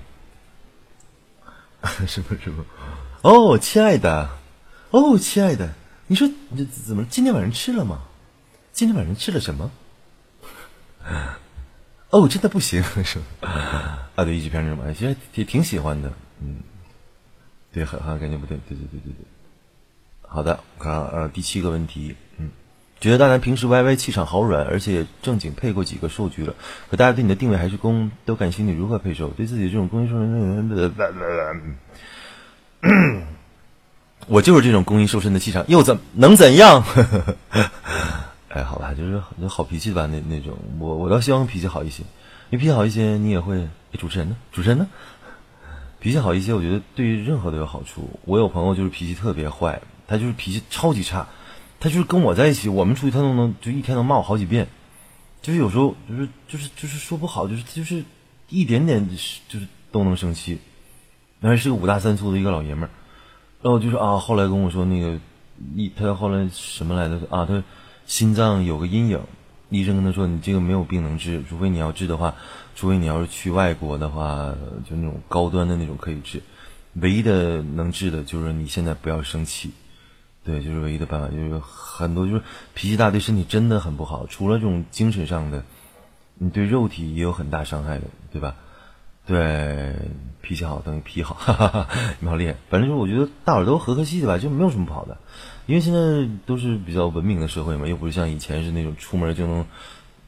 [2.07, 2.65] 什么什么？
[3.23, 4.31] 哦，亲爱的，
[4.93, 5.69] 哦，亲爱的，
[6.07, 8.03] 你说你怎么今天晚上吃了吗？
[8.73, 9.69] 今天晚上吃了什么？
[12.11, 13.49] 哦，真的不行，是吧？
[14.15, 16.57] 啊，对，一级片那种，其实挺挺喜欢的，嗯，
[17.73, 19.27] 对，好像感觉不对，对对对对对。
[20.29, 22.51] 好的，我看呃第七个问题，嗯，
[23.01, 26.55] 觉得大南平时 YY 气场好软，而且正经配过几个数据了，
[26.91, 29.29] 可大家对你的定位还是攻，都感兴趣如何配售？
[29.31, 30.91] 对自己这种公益瘦身的，
[34.29, 36.83] 我就是这种公益瘦身的气场，又怎能怎样？
[38.57, 42.03] 还，好吧，就是好脾气吧，那那种，我我倒希望脾气好一些，
[42.51, 43.69] 你脾气好一些，你也会。
[43.99, 44.37] 主持人呢？
[44.53, 44.89] 主持人呢？
[46.01, 48.21] 脾气好一些，我觉得对于任何都有好处。
[48.27, 49.81] 我有朋友就是脾气特别坏。
[50.09, 51.27] 他就是脾气超级差，
[51.81, 54.69] 他就是跟我在一起，我们出去他都能就一天能骂我好几遍，
[55.43, 58.05] 就是有时候就是就是就是说不好，就是就是
[58.49, 60.59] 一点点就是都能生气，
[61.41, 62.91] 然后是个五大三粗的一个老爷们儿，
[63.63, 65.19] 然后就是啊，后来跟我说那个
[65.75, 67.65] 一他后来什么来着啊，他
[68.07, 69.21] 心脏有个阴影，
[69.69, 72.35] 医生跟他说你这个没有病能治，除非你要治的话，
[72.75, 74.55] 除非你要是去外国的话，
[74.89, 76.41] 就那种高端的那种可以治，
[76.95, 79.73] 唯一的能治的就是你现在不要生气。
[80.45, 82.43] 对，就是唯一的办法，就是很多就是
[82.73, 84.25] 脾气大对身体真的很不好。
[84.29, 85.65] 除了这种精神上的，
[86.35, 88.55] 你对肉体也有很大伤害的，对吧？
[89.27, 89.97] 对，
[90.41, 91.89] 脾气好等于脾好，哈哈哈，
[92.21, 92.55] 你好厉害。
[92.71, 95.19] 反正就我觉得大伙都和和气气吧，就没有什么不好的。
[95.67, 99.67] 因为现在都是比较文明的社会嘛，又不是像以前是那种出门就能，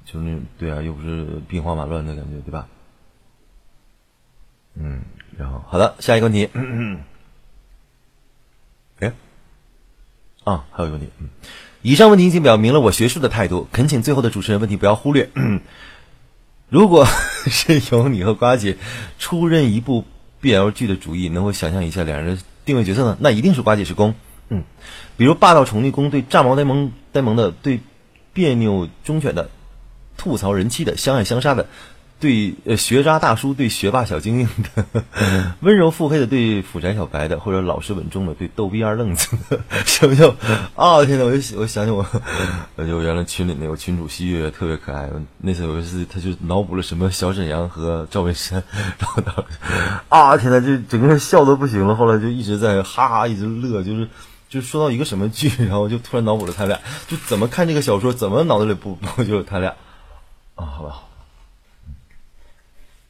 [0.05, 2.67] 就是那种对啊，又不是兵荒马乱的感觉，对吧？
[4.75, 5.03] 嗯，
[5.37, 6.49] 然后好的，下一个问题。
[9.01, 9.13] 哎。
[10.45, 11.29] 啊，还有一个问题，嗯，
[11.83, 15.29] 以上问题已经表明了我学术的态度，恳请最后的主持人问题不要忽略。
[16.71, 17.07] 如果
[17.47, 18.77] 是由你和瓜姐
[19.19, 20.05] 出任一部
[20.41, 23.17] BL 剧的主意，能否想象一下两人的定位角色呢？
[23.21, 24.15] 那一定是瓜姐是攻，
[24.51, 24.65] 嗯，
[25.17, 27.81] 比如霸道宠溺攻对炸毛呆萌呆萌的，对
[28.33, 29.51] 别扭忠犬的，
[30.17, 31.67] 吐槽人妻的，相爱相杀的。
[32.21, 34.85] 对，呃，学渣大叔对学霸小精英的，
[35.61, 40.29] 温柔腹黑的对腐宅小白的，或者老实稳重的对逗逼二愣子的，想想
[40.75, 42.05] 啊，天呐，我就我想起我，
[42.75, 48.65] 我就原来群里那个群主西月特别可爱，那次有一次他就脑补了什么小沈阳和赵本山，
[48.99, 49.45] 然后他
[50.09, 54.09] 啊，天呐，就整个人笑的不行了，后来就一直在哈哈一直乐，就是
[54.49, 59.77] 就说到一个什么剧， 然后就突然脑补了他俩，就怎么看这个小说，怎么脑子里不 不就有他俩
[60.55, 61.05] 啊，好吧。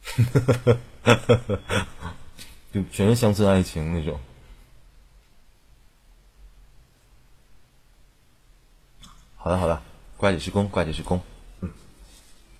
[2.72, 4.18] 就全是乡村爱情那种。
[9.36, 9.80] 好的，好的，
[10.16, 11.20] 怪姐是公，怪姐是公。
[11.61, 11.70] 嗯，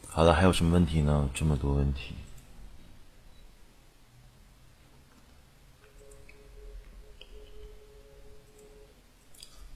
[0.07, 1.29] 好了，还有什么问题呢？
[1.35, 2.15] 这么多问题，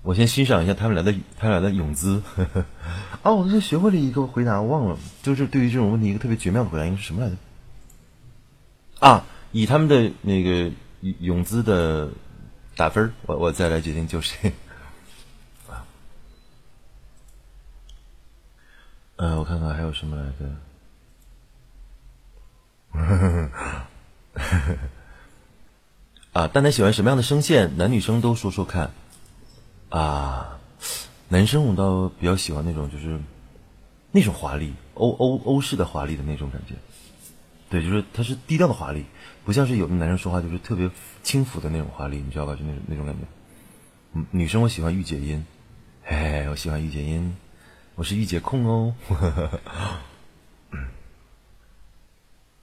[0.02, 2.20] 我先欣赏一下他们俩的他俩的泳姿。
[3.22, 7.36] 哦，我是学会了一个回答，我忘了，就是对于这种问题一个特别绝妙的回答，应该是什么来着？
[9.06, 10.72] 啊，以他们的那个
[11.20, 12.10] 泳姿的
[12.74, 14.52] 打分我我再来决定救谁。
[15.68, 15.86] 啊，
[19.38, 20.38] 我看看还有什么来着。
[26.32, 27.76] 啊，蛋蛋喜欢什么样的声线？
[27.76, 28.90] 男女生都说说看。
[29.92, 30.58] 啊，
[31.28, 33.20] 男生我倒比较喜欢那种就是
[34.10, 36.74] 那种华丽欧欧欧式的华丽的那种感觉。
[37.68, 39.04] 对，就是他是低调的华丽，
[39.44, 40.90] 不像是有的男生说话就是特别
[41.22, 42.54] 轻浮的那种华丽，你知道吧？
[42.54, 43.20] 就那种那种感觉。
[44.14, 45.44] 嗯，女生我喜欢御姐音，
[46.04, 47.36] 嘿嘿，我喜欢御姐音，
[47.94, 48.94] 我是御姐控哦。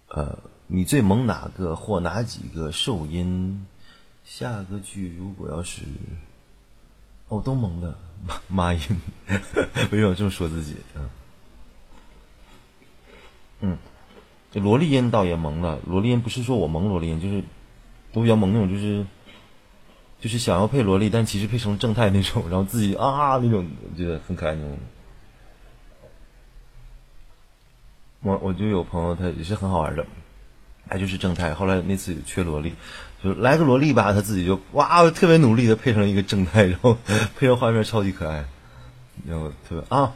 [0.10, 3.68] 呃，你最萌哪个或哪几个受音？
[4.26, 5.82] 下个剧如果要是，
[7.30, 8.82] 哦，都萌的妈妈音，
[9.92, 10.76] 为什么这么说自己？
[10.96, 11.10] 嗯，
[13.62, 13.78] 嗯。
[14.54, 17.44] 萝莉音倒也萌了，萝莉音不是说我萌萝莉音，就是
[18.12, 19.06] 都比较萌那种，就是
[20.20, 24.78] 就是想要配萝莉，但其实配成正太那种，然后自己啊那种，我觉得很可爱那种。
[28.22, 30.04] 我我就有朋友，他也是很好玩的，
[30.90, 32.74] 他就是正太，后来那次缺萝莉，
[33.24, 36.98] 就来个萝莉吧，他自己就哇特别努力的配成一个正太，然后
[37.38, 38.46] 配上画面超级可爱，
[39.28, 40.12] 然后特别啊，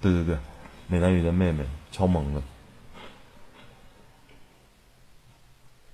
[0.00, 0.36] 对对对，
[0.86, 2.42] 美男鱼的妹妹超萌的。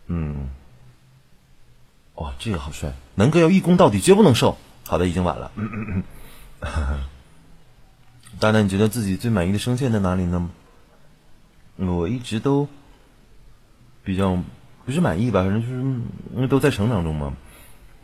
[0.06, 0.50] 嗯，
[2.16, 2.92] 哇，这个好帅！
[3.14, 4.58] 南哥要一攻到底，绝不能受。
[4.86, 5.50] 好的，已经晚了。
[8.40, 10.50] 大大，你觉得自己最满意的声线在哪里呢？
[11.76, 12.68] 我一直都
[14.04, 14.38] 比较
[14.84, 15.74] 不是满意吧，反正就是
[16.34, 17.34] 因为都在成长中嘛。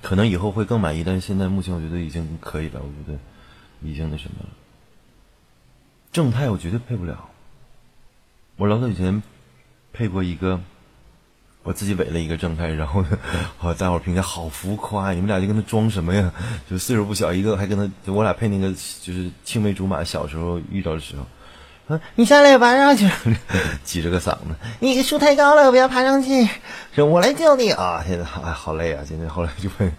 [0.02, 2.80] 可能以后会更满意，但是现在目前我觉得已经可以了。
[2.80, 3.18] 我觉得
[3.82, 4.48] 已经那什么了。
[6.10, 7.28] 正太我绝对配不了。
[8.56, 9.22] 我老早以前
[9.92, 10.58] 配过一个，
[11.62, 13.04] 我自己伪了一个正太，然后
[13.58, 16.32] 好 大伙评价好浮夸，你们俩就跟他装什么呀？
[16.68, 21.26] 就岁数不小，一个还跟他，我俩配那个就是青梅竹马，小时候遇到的时候。
[22.14, 23.08] 你下来爬上去，
[23.82, 24.54] 挤着个嗓子。
[24.80, 26.48] 你树太高了，不要爬上去。
[26.94, 28.04] 说我来救你啊！
[28.06, 29.04] 现在哎，好累啊！
[29.06, 29.92] 现在后来就问，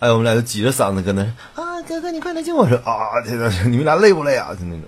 [0.00, 1.22] 哎，我们俩就挤着嗓子跟那
[1.54, 2.68] 啊，哥哥，你快来救我！
[2.68, 4.54] 说啊，现在你们俩累不累啊？
[4.54, 4.82] 就那种，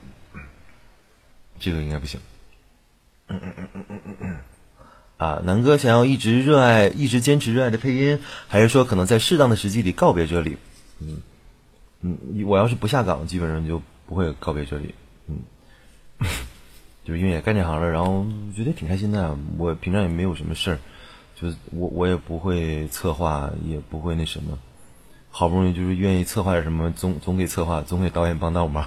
[1.59, 2.21] 这个应该不行。
[3.29, 4.37] 嗯嗯嗯嗯嗯嗯嗯。
[5.17, 10.59] 啊，南哥想要一直热爱、一直坚持热爱的配音，还是说可能在适当的时机里告别这里？
[11.01, 11.23] 嗯
[12.03, 14.95] 嗯，我要是不下岗，基本上就不会告别这里。
[17.05, 19.37] 就是因为也干这行了，然后觉得挺开心的。
[19.59, 20.79] 我平常也没有什么事儿，
[21.35, 24.59] 就是我我也不会策划，也不会那什么。
[25.35, 28.87] 好不容易就是愿意策划点什么，总总给策划，总给导演帮倒忙。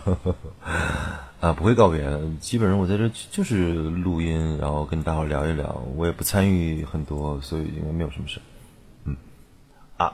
[1.42, 2.08] 啊，不会告别。
[2.40, 5.82] 基本上我在这就是录音，然后跟大伙聊一聊。
[5.96, 8.40] 我也不参与很多，所以应该没有什么事
[9.04, 9.16] 嗯，
[9.98, 10.14] 啊，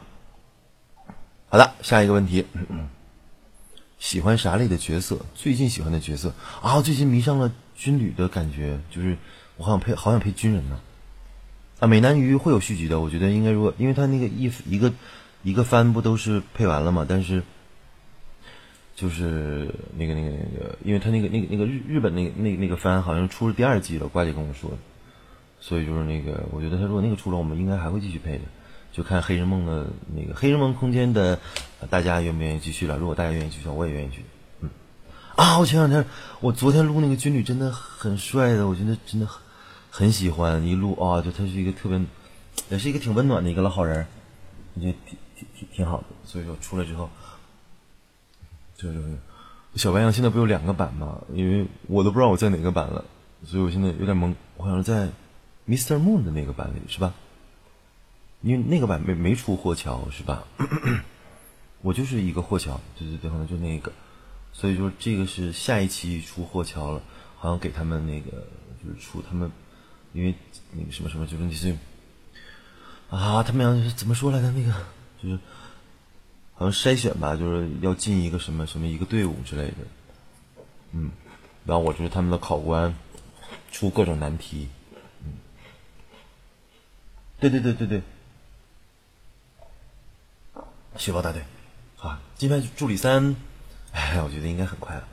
[1.50, 2.46] 好的，下一个问题。
[4.02, 5.16] 喜欢啥类的角色？
[5.36, 9.16] 最近喜欢的角色啊，最近迷上了军旅的感觉，就是
[9.58, 10.80] 我好想配，好想配军人呢。
[11.80, 14.92] 啊，美男鱼会有续集的，我觉得应该如果，因为他那个一一个
[15.44, 17.44] 一个番不都是配完了嘛，但是
[18.96, 24.78] 就是那个那个那个，因为他那个那个那个日日本那个那那个番好像出了第二季了，瓜姐跟我说的，
[25.60, 28.46] 所以就是那个，我觉得他如果那个出了，我们应该还会继续配的。
[28.92, 31.40] 就看《黑日梦》的那个《黑日梦空间》的，
[31.90, 32.98] 大家愿不愿意继续了？
[32.98, 34.26] 如果大家愿意继续，我也愿意去。
[34.60, 34.70] 嗯，
[35.36, 36.06] 啊，我前两天，
[36.42, 39.42] 我昨天录那个军旅真的很帅的，我觉得真的很
[39.90, 40.62] 很喜欢。
[40.66, 42.02] 一录啊，就他是一个特别，
[42.70, 44.06] 也是一个挺温暖的一个老好人，
[44.76, 46.06] 我觉得挺挺挺挺好的。
[46.26, 47.10] 所以说出来之后，
[48.76, 49.18] 就是
[49.76, 51.22] 小白羊现在不有两个版吗？
[51.34, 53.06] 因为我都不知道我在哪个版了，
[53.46, 54.36] 所以我现在有点懵。
[54.58, 55.08] 我好像在
[55.66, 55.96] Mr.
[55.96, 57.14] Moon 的那个版里，是吧？
[58.42, 60.44] 因为那个版没没出霍桥是吧？
[61.82, 63.92] 我就是一个霍桥，对对对，可能就那个，
[64.54, 67.02] 所以说这个是下一期出霍桥了，
[67.38, 68.48] 好像给他们那个
[68.84, 69.52] 就是出他们，
[70.14, 70.34] 因为
[70.74, 71.76] 那个什么什么就是你是
[73.10, 74.52] 啊，他们要怎么说来着？
[74.52, 74.72] 那个
[75.22, 75.40] 就是
[76.54, 79.78] 好像筛选吧，就是要进一个什么什么一个队伍之类的，
[80.92, 81.12] 嗯，
[81.66, 82.96] 然后我就是他们的考官，
[83.72, 84.68] 出各种难题，
[85.24, 85.34] 嗯，
[87.40, 88.02] 对对对对对。
[90.98, 91.42] 雪豹大队，
[92.00, 93.36] 啊，金牌助理三，
[93.92, 95.04] 哎，我觉得应该很快了，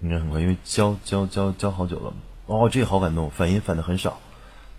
[0.00, 2.12] 应该很快，因为教教教教好久了。
[2.46, 4.18] 哦，这个好感动，反应反的很少，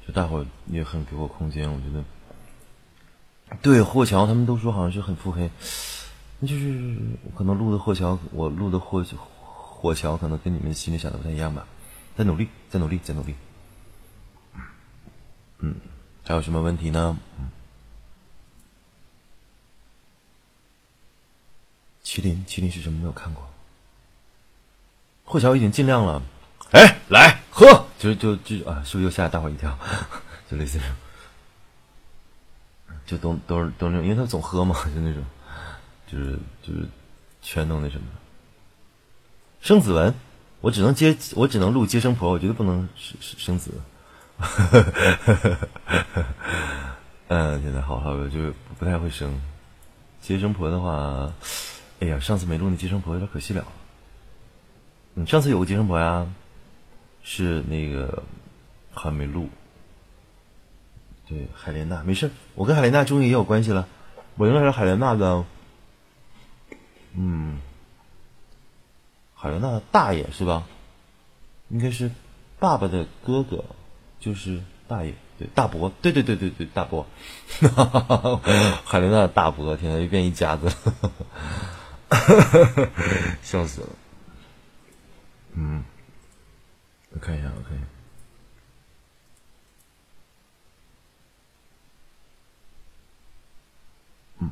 [0.08, 1.72] 就大伙也很给我空间。
[1.72, 5.50] 我觉得，对霍桥他们都说好像是很腹黑，
[6.40, 6.98] 那就是
[7.36, 9.04] 可能录的霍桥，我录的霍
[9.44, 11.68] 霍桥可能跟你们心里想的不太一样吧。
[12.16, 13.36] 在努力，在努力，在努力。
[15.60, 15.76] 嗯，
[16.24, 17.18] 还有什么问题呢？
[17.38, 17.50] 嗯。
[22.06, 23.00] 麒麟，麒麟是什么？
[23.00, 23.44] 没有看过。
[25.24, 26.22] 霍桥已经尽量了，
[26.72, 29.76] 哎，来喝，就就就啊，是不是又吓大伙一跳？
[30.48, 30.96] 就类似这种，
[33.08, 35.26] 就都都是都那种，因为他总喝嘛， 就那种，
[36.06, 36.88] 就是就是
[37.42, 38.06] 全都那什么。
[39.62, 40.14] 生子文，
[40.62, 43.72] 我只能接，我只能录接生婆，我绝对不能生生子。
[47.30, 49.42] 嗯，现在好好的，就是不太会生
[50.22, 51.34] 接生婆的话。
[52.00, 53.66] 哎呀，上次没录那接生婆有点可惜了。
[55.16, 56.28] 嗯，上次有个接生婆呀，
[57.24, 58.24] 是那个
[58.94, 59.50] 还没录。
[61.28, 63.88] 对，海莲娜没事，我跟海莲娜终于也有关系了。
[64.36, 65.46] 我应该是海莲娜的，
[67.14, 67.60] 嗯，
[69.34, 70.68] 海莲娜的大爷是吧？
[71.70, 72.12] 应该是
[72.60, 73.64] 爸爸的哥哥，
[74.20, 77.08] 就是大爷，对，大伯，对对对对对，大伯。
[78.86, 80.70] 海莲娜的大伯，天呐，又变一家子。
[83.42, 83.90] 笑死了。
[85.54, 85.84] 嗯，
[87.12, 87.86] 我看一下，我看一下。
[94.40, 94.50] 嗯，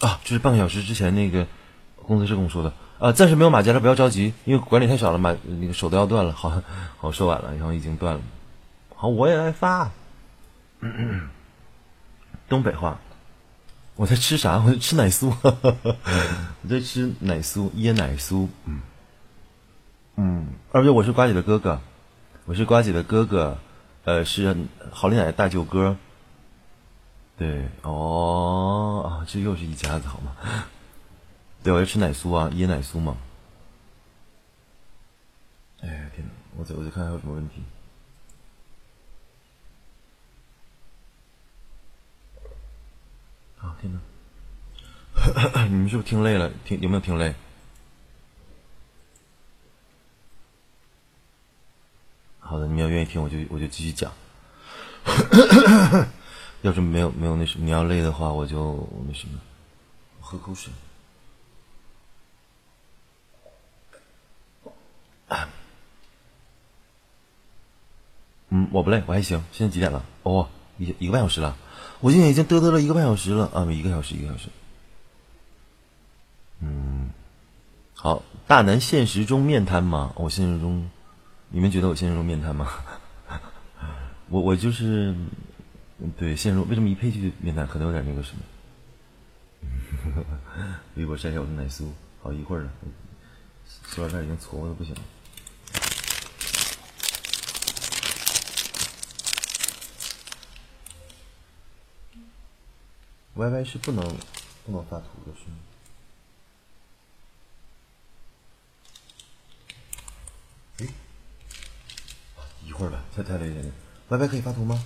[0.00, 1.46] 啊，就是半个小时之前那个
[1.96, 6.62] 工程师跟我说的啊，暂时没有马甲了，不要着急，因为管理太少了，马那个手都要断了，好，
[6.98, 8.20] 好说晚了，然后已经断了。
[8.94, 9.90] 好，我也来发。
[12.48, 13.00] 东北话。
[13.96, 14.58] 我在吃啥？
[14.62, 18.46] 我在吃奶酥， 我在吃奶酥，椰奶酥。
[18.66, 18.80] 嗯
[20.16, 21.80] 嗯，而且我是瓜姐的哥哥，
[22.44, 23.58] 我是瓜姐的哥哥，
[24.04, 24.56] 呃，是
[24.90, 25.96] 郝丽奶的大舅哥。
[27.38, 30.36] 对，哦啊，这又是一家子好吗？
[31.62, 33.16] 对，我要吃奶酥啊，椰奶酥嘛。
[35.80, 36.32] 哎呀天哪！
[36.56, 37.62] 我再我再看还有什么问题。
[43.66, 44.00] 啊天哪！
[45.66, 46.48] 你们是不是听累了？
[46.64, 47.34] 听有没有听累？
[52.38, 54.12] 好的，你们要愿意听，我就我就继续讲。
[56.62, 59.40] 要是没有没有那什么，你要累的话，我就那什么，
[60.20, 60.72] 喝口水。
[68.50, 69.44] 嗯，我不累，我还行。
[69.50, 70.04] 现在几点了？
[70.22, 70.48] 哦，
[70.78, 71.56] 一一个半小时了。
[72.00, 74.48] 我今天已经嘚嘚了一个半小时了啊，一个小时，一个小时。
[76.60, 77.10] 嗯，
[77.94, 80.12] 好，大南现实中面瘫吗？
[80.16, 80.90] 我现实中，
[81.48, 82.68] 你们觉得我现实中面瘫吗？
[84.28, 85.14] 我我就是，
[86.18, 87.66] 对，现实中为什么一配就面瘫？
[87.66, 88.42] 可能有点那个什么。
[90.96, 91.86] 微博晒晒我的奶酥，
[92.22, 92.70] 好一会儿了，
[93.66, 95.00] 塑料袋已经搓的不行了。
[103.36, 104.02] Y Y 是不能
[104.64, 105.58] 不能发图的，是吗？
[110.78, 110.86] 哎，
[112.64, 113.72] 一会儿吧，太太累了。
[114.08, 114.82] Y Y 可以发图吗？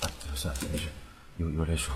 [0.00, 0.88] 啊，算了，没事，
[1.36, 1.94] 有有再说。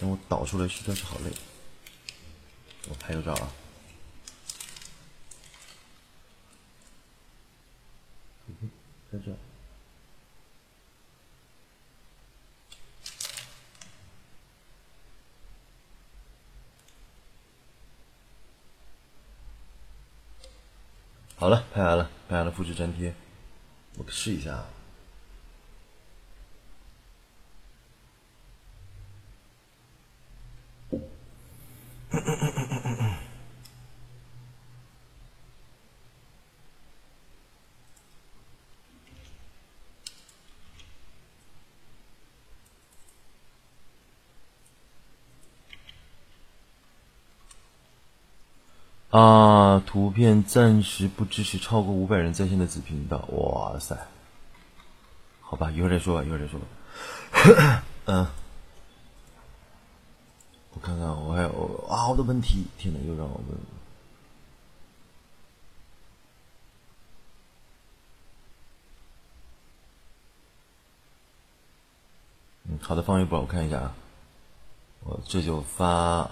[0.00, 1.30] 等我导出来实在是好累，
[2.88, 3.52] 我拍个照啊。
[9.12, 9.36] 在这。
[21.44, 23.14] 好了，拍完了，拍完了，复制粘贴，
[23.98, 24.64] 我试一下。
[49.14, 53.18] 啊，图片暂时不支持超过五百人在线的子频道。
[53.28, 53.96] 哇塞，
[55.40, 57.84] 好吧，一会儿再说吧，一会儿再说吧。
[58.06, 58.26] 嗯，
[60.72, 63.56] 我看看，我还有啊，好多问题，天哪，又让我问。
[72.64, 73.94] 嗯，好的，放一波，我看一下啊，
[75.04, 76.28] 我这就发。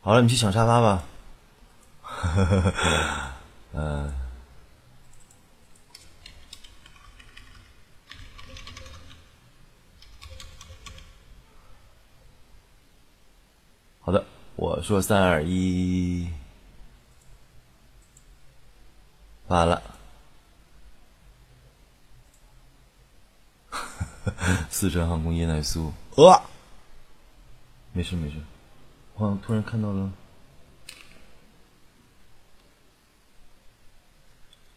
[0.00, 1.02] 好了，你去抢沙发吧。
[2.00, 3.32] 呵呵呵呵，
[3.72, 4.14] 嗯
[14.12, 14.24] 的，
[14.56, 16.30] 我说三二一，
[19.48, 19.82] 完了。
[24.70, 26.42] 四川航空椰奶酥，呃，
[27.92, 28.36] 没事没事。
[29.14, 30.12] 我好像突然看到了，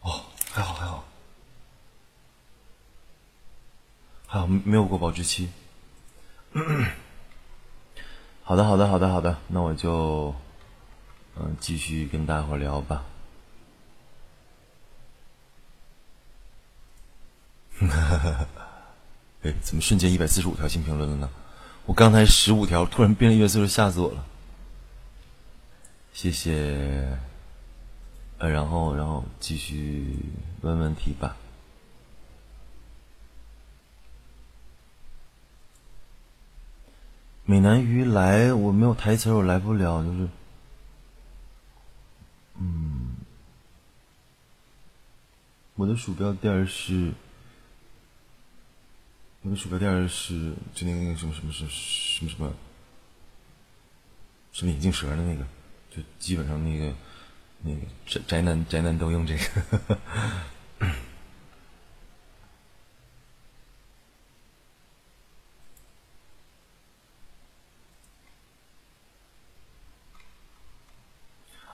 [0.00, 1.04] 哦，还好还好，
[4.26, 5.50] 还好没有过保质期。
[8.50, 10.34] 好的好的好的好的，那我就
[11.36, 13.04] 嗯继续跟大伙聊吧。
[19.42, 21.30] 哎，怎么瞬间一百四十五条新评论了呢？
[21.86, 24.24] 我刚才十五条，突然变了一百四十，吓死我了。
[26.12, 27.16] 谢谢，
[28.38, 30.16] 呃，然后，然后继续
[30.62, 31.36] 问问题吧。
[37.50, 40.28] 美男鱼来，我没有台词，我来不了，就是，
[42.60, 43.16] 嗯，
[45.74, 47.12] 我的鼠标垫是。
[49.42, 52.52] 我的鼠标垫是就那个什么什么什么什么什么
[54.52, 55.44] 什么眼镜蛇的那个，
[55.90, 56.94] 就基本上那个
[57.62, 59.98] 那个宅宅男宅男都用这个。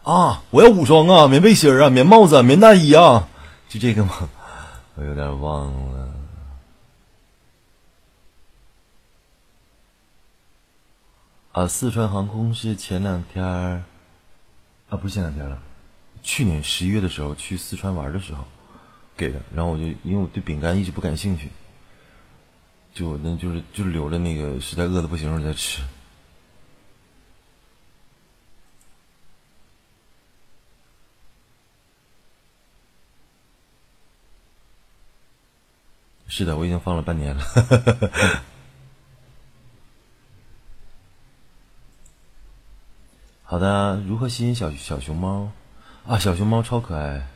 [0.06, 3.26] 啊，我要武装啊，棉背心啊，棉帽子、棉大衣啊，
[3.68, 4.28] 就这个吗？
[4.94, 6.14] 我有点忘了。
[11.50, 13.82] 啊，四川航空是前两天儿，
[14.88, 15.60] 啊，不是前两天了，
[16.22, 18.44] 去年十一月的时候去四川玩的时候
[19.16, 19.40] 给的。
[19.52, 21.50] 然后我就因为我对饼干一直不感兴趣，
[22.94, 25.82] 就那就是就留着那个，实在饿的不行了再吃。
[36.28, 37.42] 是的，我已经放了半年了。
[43.42, 45.50] 好的，如何吸引小小熊猫？
[46.06, 47.26] 啊，小熊猫超可爱，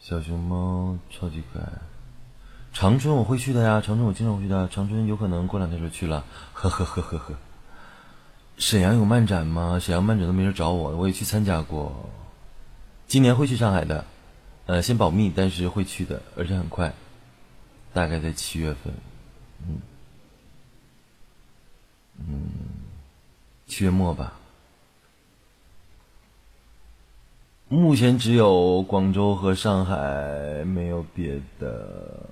[0.00, 1.66] 小熊猫超级可爱。
[2.72, 6.24] 长春我会去的呀，长春我经常会去的，长春有可能过两天就去了。
[6.52, 7.34] 呵呵呵呵呵。
[8.56, 9.78] 沈阳有漫展吗？
[9.80, 12.10] 沈阳漫展都没人找我，我也去参加过。
[13.06, 14.04] 今年会去上海的，
[14.68, 16.92] 呃，先保密，但是会去的，而且很快，
[17.94, 18.92] 大概在七月份，
[19.66, 19.80] 嗯，
[22.18, 22.48] 嗯。
[23.66, 24.34] 七月末吧，
[27.68, 32.28] 目前只有广州和上海，没有别的。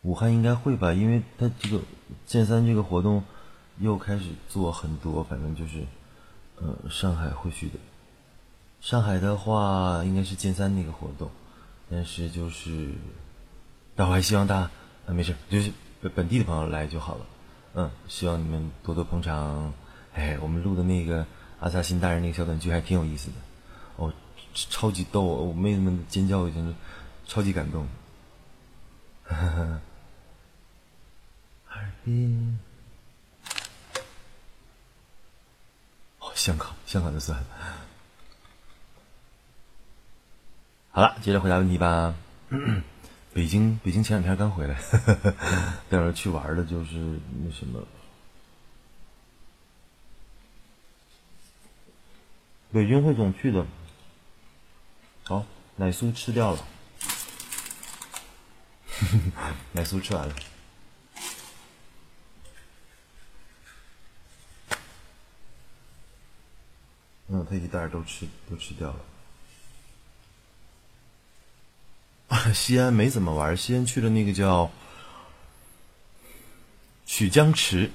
[0.00, 1.82] 武汉应该会吧，因为他这个
[2.26, 3.22] 剑三这个活动
[3.80, 5.84] 又开始做很多，反正就是，
[6.56, 7.74] 呃，上海会去的。
[8.84, 11.30] 上海的话应该是剑三那个活动，
[11.90, 12.92] 但是就是，
[13.96, 14.70] 但我还希望大，啊
[15.06, 15.72] 没事， 就是
[16.14, 17.26] 本地的朋友来就好了。
[17.72, 19.72] 嗯，希望你们多多捧场。
[20.12, 21.26] 哎，我们录的那个
[21.60, 23.36] 阿萨辛大人那个小短剧还挺有意思的，
[23.96, 24.12] 哦，
[24.52, 26.76] 超级逗，我妹子们尖叫已经
[27.26, 27.88] 超级感动。
[29.24, 29.80] 哈哈，
[31.64, 32.58] 哈尔滨，
[36.18, 37.42] 哦，香港，香港的算。
[40.96, 42.14] 好了，接着回答问题吧。
[43.34, 44.80] 北京，北京前两天刚回来，
[45.90, 47.84] 待会儿去玩的就是那什么。
[52.72, 53.66] 北京会总去的。
[55.24, 55.44] 好，
[55.74, 56.64] 奶酥吃掉了，
[59.74, 60.34] 奶酥吃完了。
[67.26, 69.00] 嗯，他一袋都吃都吃掉了。
[72.52, 74.70] 西安没怎么玩，西安去了那个叫
[77.06, 77.90] 曲江池，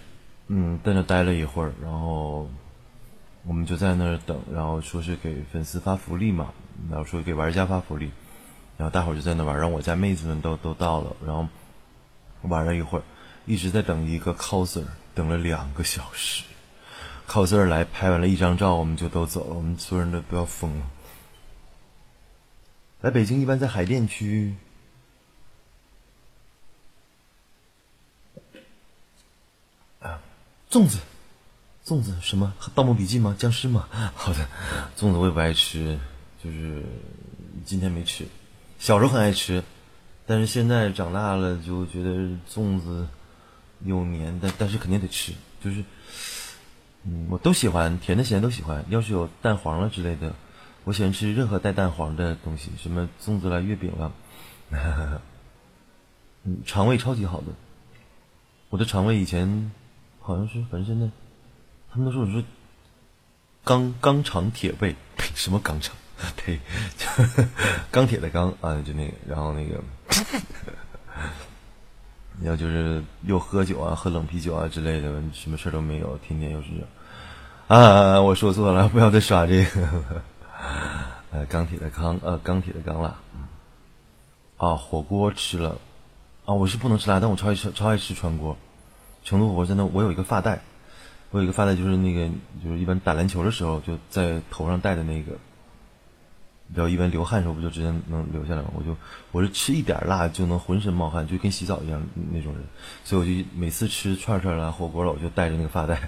[0.47, 2.49] 嗯，在那待了一会儿，然后
[3.43, 6.53] 我们就在那等，然后说是给粉丝发福利嘛，
[6.89, 8.11] 然后说给玩家发福利，
[8.77, 11.47] 然后大伙儿就在那玩，然后我家妹子们都都到了，然后
[12.43, 13.03] 玩了一会儿，
[13.45, 16.43] 一直在等一个 coser，等了两个小时
[17.27, 20.85] ，coser 来拍完了一张照，我们就都走了，我们所有人都都要疯了。
[23.01, 24.53] 来北京一般在海淀区。
[29.99, 30.19] 啊，
[30.69, 30.99] 粽子，
[31.85, 32.53] 粽子什么？
[32.75, 33.35] 《盗墓笔记》吗？
[33.39, 33.87] 僵尸吗？
[34.15, 34.45] 好的，
[34.97, 35.97] 粽子我也不爱吃，
[36.43, 36.83] 就是
[37.65, 38.25] 今天没吃。
[38.79, 39.63] 小时候很爱吃，
[40.25, 42.11] 但是现在长大了就觉得
[42.49, 43.07] 粽子
[43.85, 45.83] 有黏，但但是肯定得吃，就是，
[47.03, 48.83] 嗯，我都喜欢，甜的咸的都喜欢。
[48.89, 50.33] 要是有蛋黄了之类的。
[50.89, 54.11] 我喜欢吃任何带蛋黄的东西，什么粽子啦、月饼啦，
[56.43, 57.45] 嗯，肠胃超级好的。
[58.71, 59.71] 我的肠胃以前
[60.19, 61.07] 好像是，反正现在
[61.91, 62.43] 他们都说我是
[63.63, 64.95] 钢钢肠铁胃，
[65.35, 65.95] 什么钢肠？
[66.35, 66.59] 呸，
[67.91, 69.79] 钢铁的钢啊，就那个，然后那个，
[72.41, 76.69] 要就是又喝酒啊，喝冷啤酒啊之类的，什么事都没有，天天又是
[77.67, 80.23] 啊，我说错了，不要再耍这个。
[81.31, 83.15] 呃，钢铁的钢，呃，钢铁的钢辣。
[84.57, 85.77] 啊，火锅吃了，
[86.45, 88.57] 啊，我是不能吃辣，但我超爱吃，超爱吃川锅。
[89.23, 90.61] 成都火锅真的，我有一个发带，
[91.31, 92.29] 我有一个发带，就是那个，
[92.63, 95.33] 就是一般打篮球的时候就在头上戴的那个。
[96.71, 98.69] 然后一般流汗的时候不就直接能流下来吗？
[98.75, 98.95] 我就
[99.31, 101.99] 我是吃一点辣就能浑身冒汗，就跟洗澡一样
[102.31, 102.63] 那种人，
[103.03, 105.99] 所以我就每次吃串串啦、火锅了，我就带着那个发带。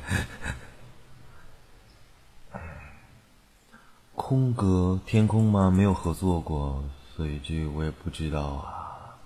[4.21, 5.71] 空哥，天空吗？
[5.71, 6.83] 没有合作过，
[7.15, 9.17] 所以这我也不知道啊。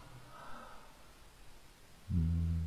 [2.09, 2.65] 嗯，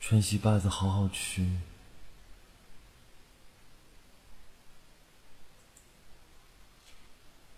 [0.00, 1.46] 川西粑子好好吃。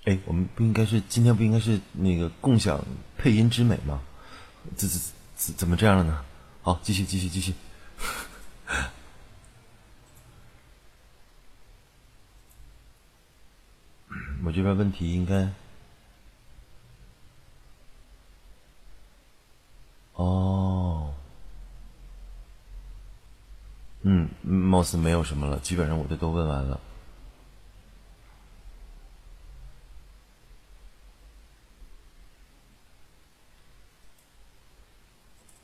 [0.07, 2.85] 哎，我们不应该是今天不应该是那个共享
[3.17, 4.01] 配音之美吗？
[4.77, 5.01] 怎怎
[5.37, 6.25] 怎怎么这样了呢？
[6.63, 7.55] 好，继续继续继续。
[14.47, 15.51] 我这边问题应该，
[20.15, 21.13] 哦，
[24.03, 26.81] 嗯，貌似没有什么了，基本上我的都问完了。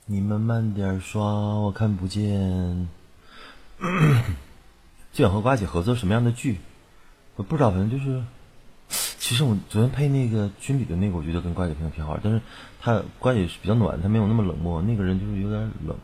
[0.07, 2.89] 你们慢点刷，我看不见。
[5.13, 6.59] 就想和瓜姐合作什么样的剧？
[7.37, 8.25] 我不知道，反正就是。
[9.23, 12.41] 其实我昨天配那个军旅的那个，我觉得跟瓜姐配的挺好，但是
[12.81, 14.83] 她瓜姐是比较暖，她没有那么冷漠。
[14.83, 15.97] 那个人就是有点冷。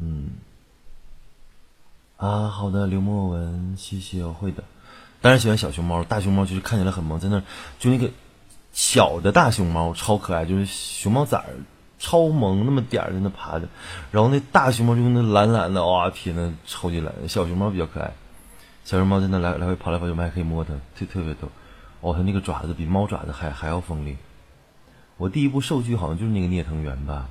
[0.00, 0.30] 嗯。
[2.16, 4.64] 啊，好的，刘墨文，谢谢，我会的。
[5.20, 7.42] 当然喜欢小熊猫，大熊猫就是看起来很萌，在那
[7.78, 8.10] 就那个
[8.72, 11.44] 小的大熊猫超可爱，就是熊猫崽儿。
[11.98, 13.68] 超萌，那么点儿在那爬着，
[14.10, 17.12] 然后那大熊猫就那懒懒的，哇天呐，超级懒。
[17.28, 18.10] 小熊猫比较可爱，
[18.86, 21.46] 小熊猫在那来来回跑来跑去，我们还可以摸它，特特别逗。
[22.04, 24.18] 哦，它那个爪子比猫爪子还还要锋利。
[25.16, 27.30] 我第一部受剧好像就是那个聂藤原吧。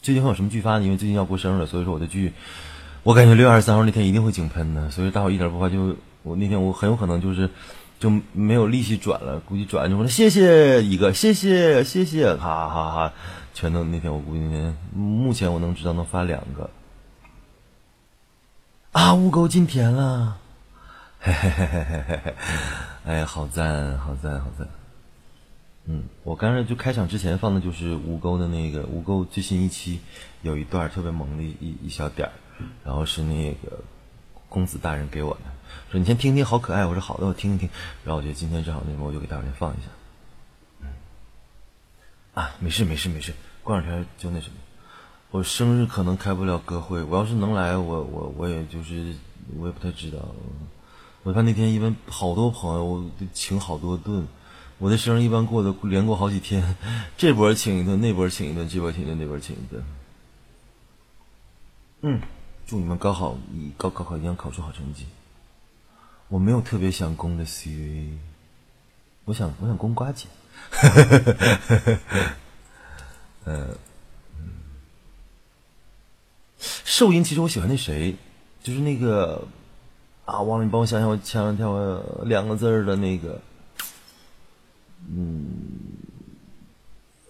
[0.00, 0.84] 最近会有什么剧发呢？
[0.84, 2.32] 因为最近要过生日了，所以说我的剧，
[3.02, 4.88] 我感觉六月二十三号那天一定会井喷的。
[4.92, 7.50] 所以大伙一点不怕，就我那天我很有可能就是
[7.98, 13.12] 就没有力气转了，估计转就说谢谢一个，谢谢谢谢，哈哈哈。
[13.52, 14.40] 全都那天我估计
[14.94, 16.70] 目前我能知道能发两个
[18.92, 19.12] 啊！
[19.12, 20.38] 污沟进田了，
[21.18, 22.34] 嘿嘿嘿嘿嘿嘿嘿！
[23.04, 24.68] 哎，好赞，好赞，好赞！
[25.86, 30.00] 嗯，我刚才就开场之前放的就是吴钩的那个吴钩最新一期
[30.42, 32.32] 有一段特别萌的一一小点儿，
[32.84, 33.80] 然后是那个
[34.48, 35.40] 公子大人给我的，
[35.90, 36.86] 说你先听听，好可爱。
[36.86, 37.68] 我说好的，我听一听。
[38.04, 39.88] 然后我觉得今天正好那个，我就给大伙先放一下。
[42.40, 43.34] 啊，没事没事没事，
[43.64, 44.54] 过两天就那什么，
[45.32, 49.12] 我生日可能开不了歌会，我要是能来，我我我也就是
[49.58, 50.20] 我也不太知道，
[51.24, 54.26] 我看那天一般好多朋友，我请好多顿，
[54.78, 56.76] 我的生日一般过的连过好几天，
[57.16, 59.84] 这波请一顿，那波请一顿，这波请一顿，那波请一顿。
[62.00, 62.20] 嗯，
[62.66, 65.06] 祝你们高考以高考考一定要考出好成绩。
[66.26, 68.16] 我没有特别想攻的 CV，
[69.24, 70.26] 我想我想攻瓜姐。
[70.70, 71.98] 呵呵呵呵呵呵，
[73.44, 73.76] 嗯，
[76.58, 78.16] 受音其实我喜欢那谁，
[78.62, 79.46] 就是那个
[80.32, 83.38] 啊，忘了你帮我想想，我前两天我两个字儿的那个，
[85.10, 85.36] 嗯，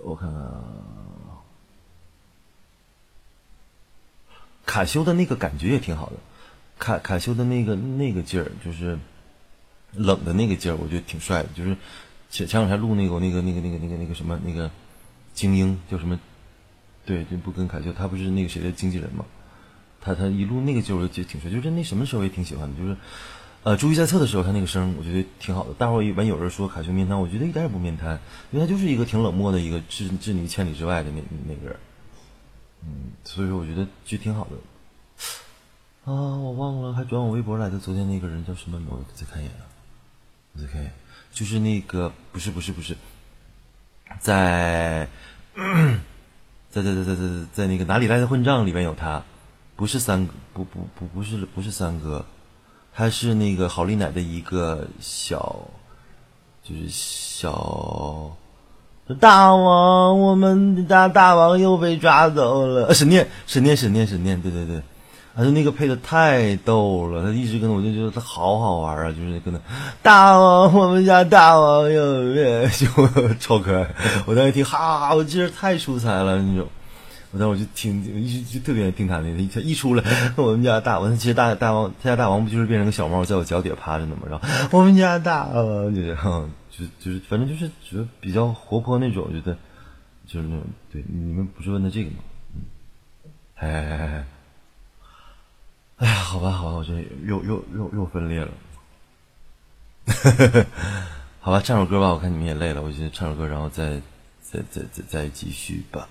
[0.05, 0.63] 我看看啊，
[4.65, 6.13] 卡修的那个感觉也挺好的，
[6.79, 8.97] 卡卡修的那个那个劲儿，就是
[9.93, 11.77] 冷的那个劲儿，我觉得挺帅的，就是。
[12.31, 14.71] 前前两天录那个那个那个那个那个那个什么那个
[15.35, 16.19] 精英叫什么？
[17.05, 19.23] 对，就不跟凯秀，他不是那个谁的经纪人吗？
[20.05, 22.97] 他他一录那个就我就挺帅，就是那什么时候也挺喜欢的，就是
[23.63, 25.73] 呃，注意在侧的时候他那个声我觉得挺好的。
[25.75, 28.19] 大伙儿一般有人说凯秀面瘫，我觉得一点也不面瘫，
[28.51, 31.77] 因为他就是一个挺冷漠的一个置置你千里之外的那那个人。
[32.85, 34.57] 嗯，所以说我觉得就挺好的。
[36.05, 38.89] 啊，我忘了还转我微博来的，昨天那个人叫什么名？
[38.91, 39.63] 我再看一眼啊，
[40.55, 40.93] 我再看一眼。
[41.31, 42.97] 就是那个不是不是不是，
[44.19, 45.09] 在
[46.69, 47.23] 在在在在在
[47.55, 49.23] 在那个哪里来的混账里面有他，
[49.83, 52.25] 不是三哥不不不不是不是三哥，
[52.95, 55.59] 他是那个郝丽奶的一个小，
[56.63, 58.31] 就是小
[59.19, 64.81] 大王，我们家大王又被抓走了，沈念沈念沈念沈念，对对对。
[65.35, 69.59] 还是那个配的太逗了，他一直跟我就觉得他好好玩啊，就是跟他
[70.01, 72.87] 大王，我们家大王又变，就
[73.41, 73.93] 超可爱。
[74.27, 76.69] 我当时一听，哈哈，我觉得太出彩了那种。
[77.33, 80.05] 我当时我就听，一直就特别爱听他那个，他一出来，
[80.37, 84.23] 我们家大王，其实大大王，他家大王不就是变成个小猫在我脚底下趴着呢吗？
[84.31, 84.47] 然后
[84.79, 86.03] 我们家大王就
[86.71, 89.57] 就就是反正就是觉得比较活泼那种，我觉得
[90.27, 90.65] 就是那种。
[90.93, 92.17] 对，你们不是问的这个吗？
[92.55, 92.61] 嗯，
[93.57, 94.25] 哎。
[95.97, 96.93] 哎呀，好吧，好吧，我这
[97.25, 98.51] 又又又又分裂了。
[101.39, 104.01] 好吧，唱首歌吧，我看你们也累了，我就唱首歌，然后再
[104.41, 106.09] 再再再再继续吧。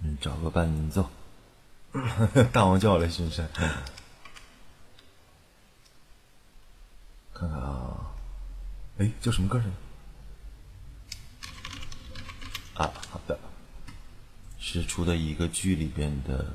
[0.00, 1.08] 嗯，找个伴奏。
[2.52, 3.48] 大王叫我来巡山。
[7.34, 8.12] 看看啊，
[8.98, 9.64] 哎，叫什么歌来？
[12.74, 13.38] 啊，好的，
[14.58, 16.46] 是出的一个剧里边的。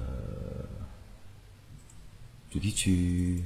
[2.49, 3.43] 主题曲，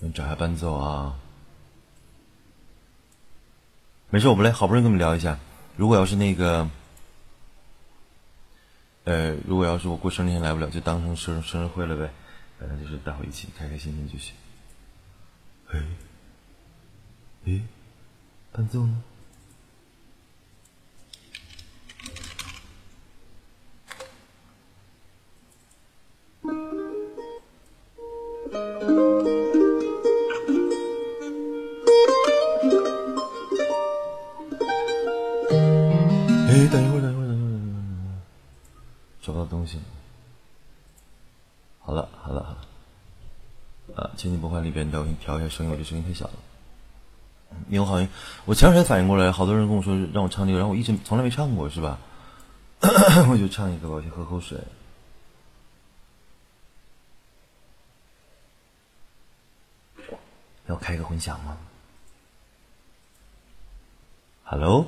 [0.00, 1.16] 你找下伴奏啊。
[4.08, 5.38] 没事，我们来，好不容易跟你们聊一下。
[5.76, 6.68] 如果要是那个，
[9.04, 12.10] 呃，如果要是我过生日天来不了，就当成生生日会了呗，
[12.58, 14.32] 反正就是大伙一起开开心心就行。
[15.72, 15.82] 哎，
[17.46, 17.62] 诶，
[18.52, 19.02] 伴奏呢？
[45.26, 46.34] 调一下声音，我这声音太小了。
[47.68, 48.08] 因为好像
[48.44, 51.98] 我前两天反应过来，好多人跟我说让我唱这个，然后我一直从来没唱过，是吧？
[53.28, 54.56] 我就唱一个吧，我先喝口水。
[60.68, 61.58] 要开个混响吗
[64.44, 64.86] ？Hello，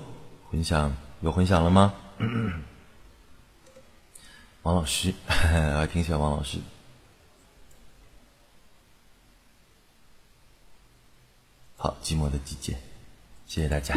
[0.51, 1.94] 混响有混响了吗？
[4.62, 6.59] 王老师， 我还挺喜欢王老师。
[11.80, 12.76] 好，寂寞的季节，
[13.46, 13.94] 谢谢大家。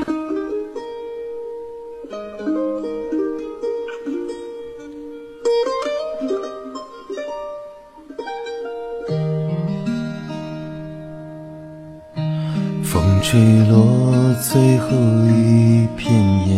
[12.83, 14.89] 风吹落最后
[15.25, 16.13] 一片
[16.47, 16.53] 叶，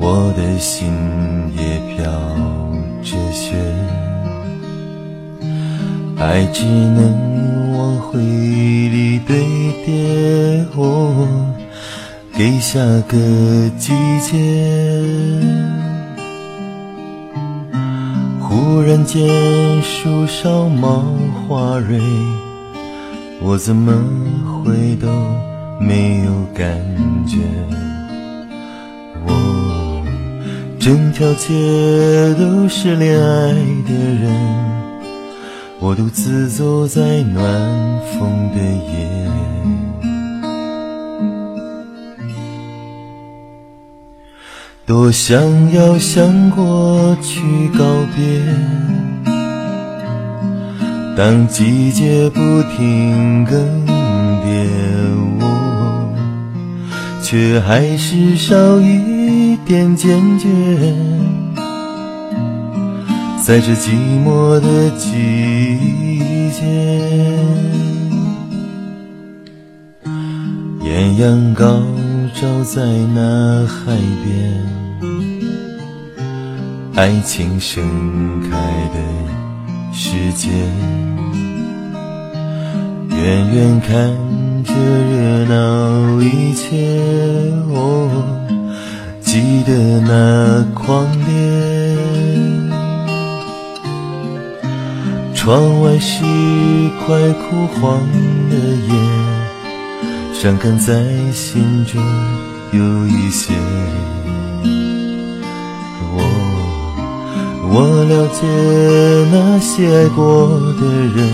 [0.00, 0.90] 我的心
[1.56, 2.10] 也飘
[3.04, 3.54] 着雪，
[6.18, 7.33] 爱只能
[8.00, 9.36] 回忆里堆
[9.84, 11.28] 叠，我
[12.36, 13.16] 给下个
[13.78, 14.32] 季节。
[18.40, 21.04] 忽然间，树上冒
[21.48, 22.00] 花蕊。
[23.40, 23.92] 我怎么
[24.64, 25.08] 会都
[25.78, 26.80] 没有感
[27.26, 27.38] 觉？
[29.26, 30.04] 我
[30.78, 33.52] 整条街都是恋爱
[33.86, 33.92] 的
[34.22, 34.24] 人，
[35.86, 37.44] 我独自走在暖
[38.14, 39.06] 风的夜，
[44.86, 45.38] 多想
[45.74, 47.42] 要向过去
[47.78, 47.84] 告
[48.16, 48.40] 别。
[51.18, 52.40] 当季节不
[52.78, 54.66] 停更迭，
[55.38, 56.14] 我
[57.22, 60.48] 却还是少一点坚决。
[63.46, 63.90] 在这寂
[64.24, 65.76] 寞的季
[66.50, 66.64] 节，
[70.82, 71.82] 艳阳高
[72.32, 72.82] 照在
[73.14, 74.66] 那海边，
[76.94, 77.84] 爱情盛
[78.48, 78.56] 开
[78.94, 78.98] 的。
[79.92, 80.48] 世界，
[83.10, 83.94] 远远看
[84.64, 86.96] 着热闹一切，
[87.74, 88.08] 哦
[89.20, 91.83] 记得那狂烈。
[95.44, 96.24] 窗外是
[97.04, 98.00] 块枯黄
[98.48, 98.94] 的叶，
[100.32, 101.04] 伤感在
[101.34, 102.02] 心中
[102.72, 103.52] 有一些。
[106.14, 106.16] 我
[107.68, 108.40] 我了解
[109.30, 110.48] 那些爱过
[110.80, 111.28] 的人，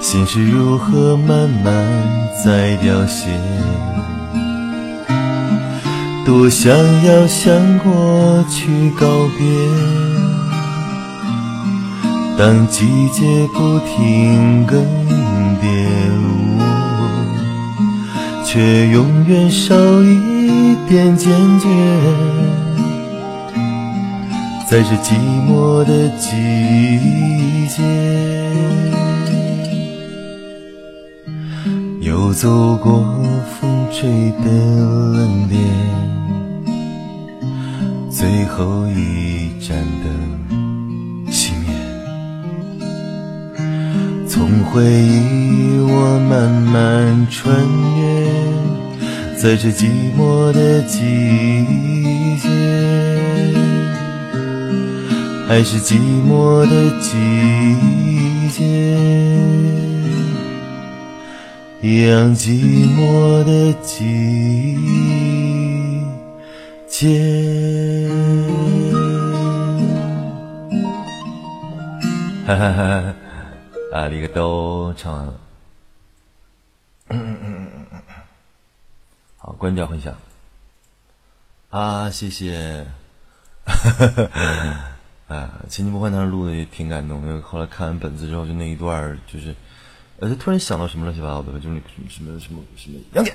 [0.00, 1.72] 心是如何慢慢
[2.44, 3.28] 在凋谢。
[6.26, 9.06] 多想要向过去告
[9.38, 9.46] 别，
[12.42, 14.82] 当季节不停更
[15.62, 15.64] 迭，
[16.58, 16.60] 我
[18.44, 21.68] 却永远少一点坚决。
[24.68, 25.14] 在这寂
[25.46, 26.30] 寞的季
[27.68, 27.80] 节，
[32.00, 33.04] 又走过
[33.60, 34.10] 风吹
[34.44, 35.54] 的冷冽，
[38.10, 40.31] 最后一盏灯
[44.42, 47.56] 从回忆我慢慢穿
[47.96, 48.02] 越，
[49.36, 49.86] 在这寂
[50.18, 50.98] 寞的季
[52.42, 52.48] 节。
[55.46, 55.94] 还是寂
[56.28, 57.12] 寞的季
[58.50, 58.64] 节，
[61.80, 64.76] 一样寂寞的季
[66.88, 68.10] 节。
[72.44, 73.14] 哈哈哈！
[73.92, 75.34] 啊，里个都唱完了。
[79.36, 80.16] 好，关掉混响。
[81.68, 82.86] 啊，谢谢。
[85.28, 89.54] 啊，前期播放当时录的也挺感动，因为后来看完本子之后，就那一段就是，
[90.20, 93.34] 呃，就突然想到什么乱七八糟的，就是那什么什么什么杨戬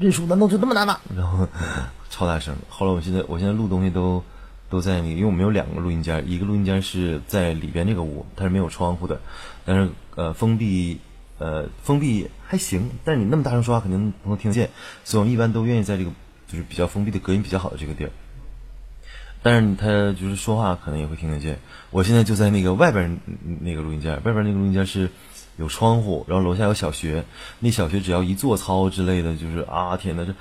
[0.00, 0.98] 认输难道就那么难吗？
[1.14, 1.46] 然 后
[2.08, 2.56] 超大声。
[2.70, 4.24] 后来我现在我现在录东西都
[4.70, 9.20] 都在那个，因为我们有两个录音间，一个录音间是在里边这个屋，它是没有窗户的，
[9.70, 10.98] 但是呃封闭，
[11.38, 14.68] 呃封闭还行，但是你那么大声说话肯定不能听得见，
[15.04, 16.10] 所以我们一般都愿意在这个
[16.48, 18.10] 就是比较封闭的隔音比较好的这个地儿。
[19.44, 19.86] 但是他
[20.20, 21.60] 就是说话可能也会听得见。
[21.92, 23.20] 我现在就在那个外边
[23.60, 25.08] 那个录音间，外边那个录音间是
[25.56, 27.24] 有窗户，然后楼下有小学，
[27.60, 30.34] 那小学只要一做操之类的，就是啊天呐，这。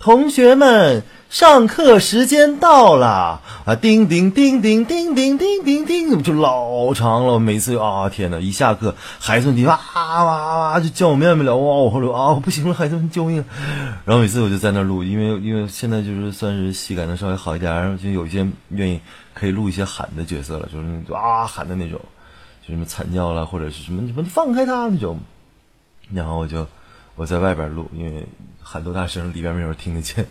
[0.00, 3.76] 同学们，上课时间到了啊！
[3.76, 7.38] 叮叮叮叮叮叮叮叮叮，就老长了。
[7.38, 11.62] 每次啊，天呐，一下课，孩子们哇哇哇就叫我妹妹了哇！
[11.74, 13.44] 我说啊，不行了，孩子们救命！
[14.06, 18.98] 然后每次我就在那录，因为因为现在就是算是戏感能稍微好一点，然后就有一些愿意
[19.34, 22.00] 可以录一些喊的角色了，就是那种啊喊的那种，
[22.66, 25.20] 就什么惨叫了或者是什么什么放开他那种，
[26.10, 26.66] 然后我就
[27.16, 28.26] 我在外边录，因为。
[28.72, 30.24] 喊多大声，里边没有人听得见。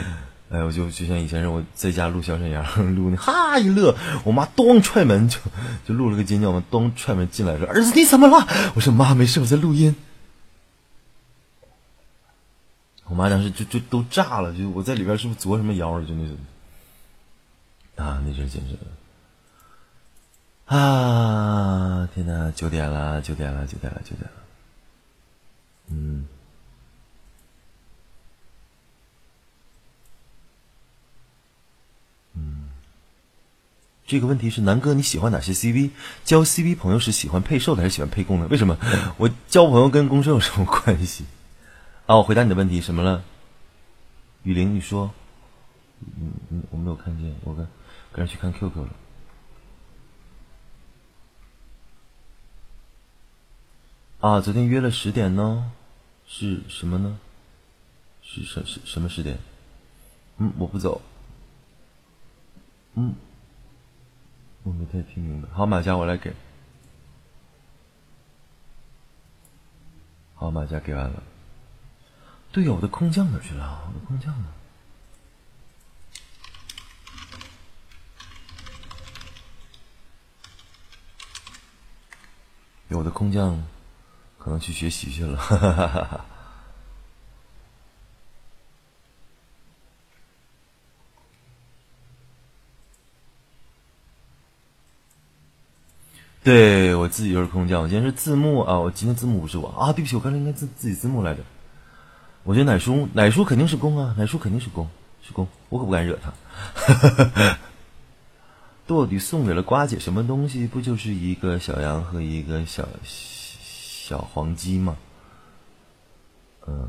[0.50, 2.62] 哎，我就就像以前是我在家录小沈阳，
[2.94, 5.38] 录那哈一乐，我妈咚踹门就
[5.86, 8.46] 就录了个尖叫嘛，咚踹门进来说：“儿子你怎么了？”
[8.76, 9.96] 我说：“妈没事，我在录音。”
[13.08, 16.04] 我妈当时就就都炸了，就我在里边是不是作什么妖了？
[16.04, 16.36] 就那种
[17.96, 18.76] 啊，那阵简直
[20.66, 22.06] 啊！
[22.14, 24.36] 天哪，九点了，九点了，九点了，九点了。
[25.88, 26.26] 嗯。
[34.06, 35.90] 这个问题是南哥，你喜欢哪些 CV？
[36.24, 38.46] 交 CV 朋友是喜欢配瘦的还是喜欢配攻的？
[38.46, 38.78] 为什么？
[39.18, 41.24] 我交朋友跟公瘦有什么关系？
[42.06, 43.24] 啊，我回答你的问题什么了？
[44.44, 45.12] 雨林，你说，
[46.00, 47.66] 嗯嗯，我没有看见，我跟
[48.12, 48.88] 跟着去看 QQ 了。
[54.20, 55.72] 啊，昨天约了十点呢，
[56.28, 57.18] 是什么呢？
[58.22, 59.36] 是什什什么十点？
[60.38, 61.02] 嗯，我不走。
[62.94, 63.12] 嗯。
[64.66, 65.48] 我没太听明白。
[65.52, 66.34] 好，马甲我来给。
[70.34, 71.22] 好，马甲给完了。
[72.50, 73.84] 对呀，我的空降哪去了？
[73.86, 74.48] 我的空降呢？
[82.88, 83.64] 有的空降
[84.36, 85.36] 可能去学习去了。
[85.36, 86.24] 哈哈哈哈
[96.46, 101.42] 对我自己就是空降，我今天是字幕啊，我今天字幕不是我啊，对不起，我刚才应该自自己字幕来着。
[102.44, 104.88] 我觉得奶叔奶叔肯定是攻啊，奶叔肯定是攻，
[105.24, 107.58] 是攻，我可不敢惹他。
[108.86, 110.68] 到底送给了瓜姐什么东西？
[110.68, 114.96] 不就是一个小羊和一个小小黄鸡吗？
[116.68, 116.88] 嗯，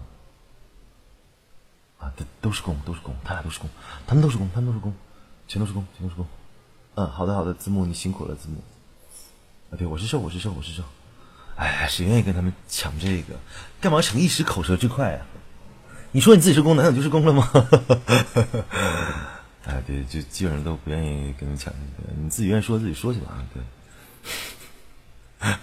[1.97, 3.67] 啊，都都是攻，都是攻，他俩都是攻，
[4.05, 4.93] 他们都是攻，他们都是攻，
[5.47, 6.27] 全都是攻，全都是攻。
[6.93, 8.61] 嗯，好的好的，字幕你辛苦了，字幕。
[9.69, 10.81] 啊，对，我是瘦，我是瘦，我是瘦。
[11.57, 13.35] 哎，谁愿意跟他们抢这个？
[13.81, 15.25] 干嘛逞一时口舌之快啊？
[16.11, 17.51] 你说你自己是公，难道就是公了吗？
[19.65, 22.13] 哎，对，就基本上都不愿意跟他们抢这个。
[22.17, 23.61] 你自己愿意说自己说去吧，对。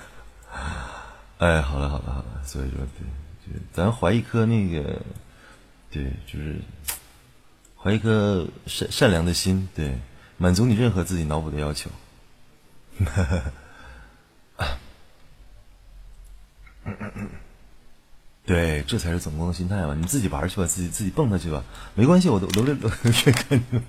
[1.38, 3.06] 哎，好了好了好了，所以说对，
[3.46, 5.00] 就咱怀一颗那个，
[5.90, 6.60] 对，就是
[7.74, 9.98] 怀一颗善善良的心，对，
[10.36, 11.88] 满足你任何自己脑补的要求。
[12.98, 13.50] 哈哈哈
[14.56, 14.78] 啊
[18.46, 19.94] 对，这才是总攻的心态嘛！
[19.94, 21.64] 你自己玩去吧，自己自己蹦跶去吧，
[21.94, 23.80] 没关系，我都都都去看你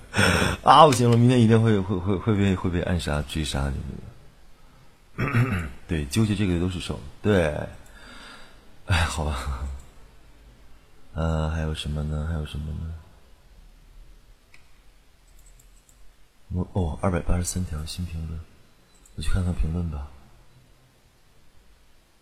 [0.64, 0.86] 啊！
[0.86, 3.74] 不行了，明天一定会会会会被会被暗杀追杀的。
[5.88, 6.98] 对，纠结这个都是手。
[7.22, 7.54] 对，
[8.86, 9.68] 哎，好吧。
[11.16, 12.26] 呃，还有什么呢？
[12.30, 12.94] 还有什么呢？
[16.54, 18.40] 我哦，二百八十三条新评论，
[19.18, 20.08] 我去看看评论吧。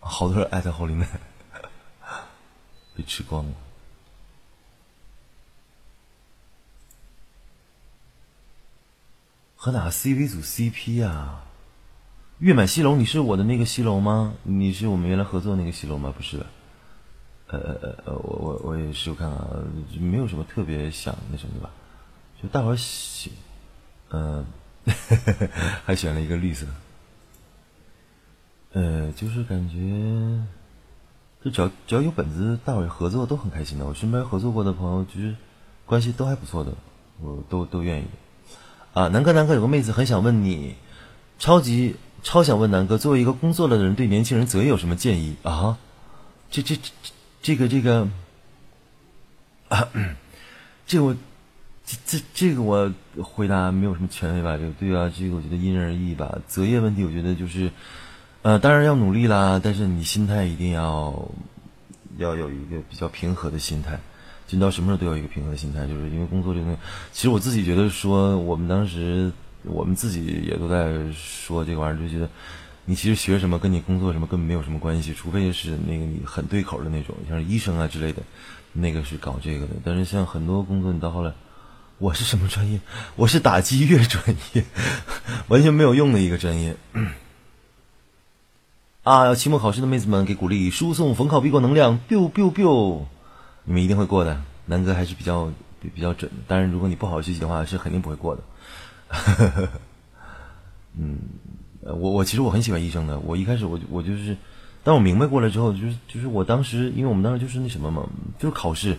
[0.04, 1.08] 好多人艾特侯林奈，
[2.96, 3.52] 被吃光了。
[9.56, 11.42] 和哪个 CV 组 CP 呀？
[12.40, 14.34] 月满西楼，你是我的那个西楼吗？
[14.44, 16.14] 你是我们原来合作的那个西楼吗？
[16.16, 16.46] 不是。
[17.48, 19.64] 呃呃呃，我我我也是，我看看啊，
[20.00, 21.70] 没有什么特别想那什么的吧？
[22.42, 23.32] 就大伙儿喜，
[24.10, 24.46] 嗯，
[25.86, 26.66] 还选了一个绿色。
[28.74, 29.78] 呃，就是感觉，
[31.44, 33.86] 就只要只要有本子，大伙合作都很开心的。
[33.86, 35.36] 我身边合作过的朋友，就是
[35.86, 36.74] 关系都还不错的，
[37.22, 38.06] 我都都愿意。
[38.94, 40.76] 啊，南哥，南哥有个妹子很想问你，
[41.40, 45.78] 超级超想问南哥，作为一个工作了的人，对年轻人择业有什么建议啊？
[46.52, 46.92] 这这这
[47.42, 48.08] 这个这个，
[49.70, 49.90] 啊，
[50.86, 51.16] 这我
[51.86, 52.92] 这这这个我
[53.22, 54.58] 回答没有什么权威吧？
[54.58, 56.40] 这个对啊，这个我觉得因人而异吧。
[56.48, 57.72] 择业问题，我觉得就是，
[58.44, 61.30] 呃，当然要努力啦，但是你心态一定要
[62.18, 63.98] 要有一个比较平和的心态。
[64.46, 66.80] 进到什么时候都有一个平和的心态，就是因为工作这个东西，
[67.14, 69.32] 其实我自己觉得说，我们当时
[69.64, 72.30] 我们自己也都在说这个玩意儿，就觉得
[72.84, 78.22] 你其实学什么跟你工作什么根本没有什么关系，除非是那个你很对口的那种，像医生啊之类的，
[78.74, 79.72] 那个是搞这个的。
[79.86, 81.32] 但是像很多工作，你到后来，
[81.98, 82.82] 我是什么专业？
[83.16, 84.66] 我是打击乐专业，
[85.48, 86.76] 完全没有用的一个专业。
[89.04, 89.26] 啊！
[89.26, 93.02] 要期末考试的妹子们给鼓励，输送逢考必过能量，biu biu biu。
[93.66, 95.52] 你们一定会过的，南哥还是比较
[95.82, 96.38] 比比较准的。
[96.48, 98.44] 当然，如果你不好好学习的话，是肯定不会过的。
[100.98, 101.20] 嗯，
[101.82, 103.20] 我我其实我很喜欢医生的。
[103.20, 104.38] 我一开始我我就是，
[104.86, 108.08] 当我明白过来之后，就是就是我当时，因为我们当时就是那什么嘛，
[108.40, 108.98] 就是考试，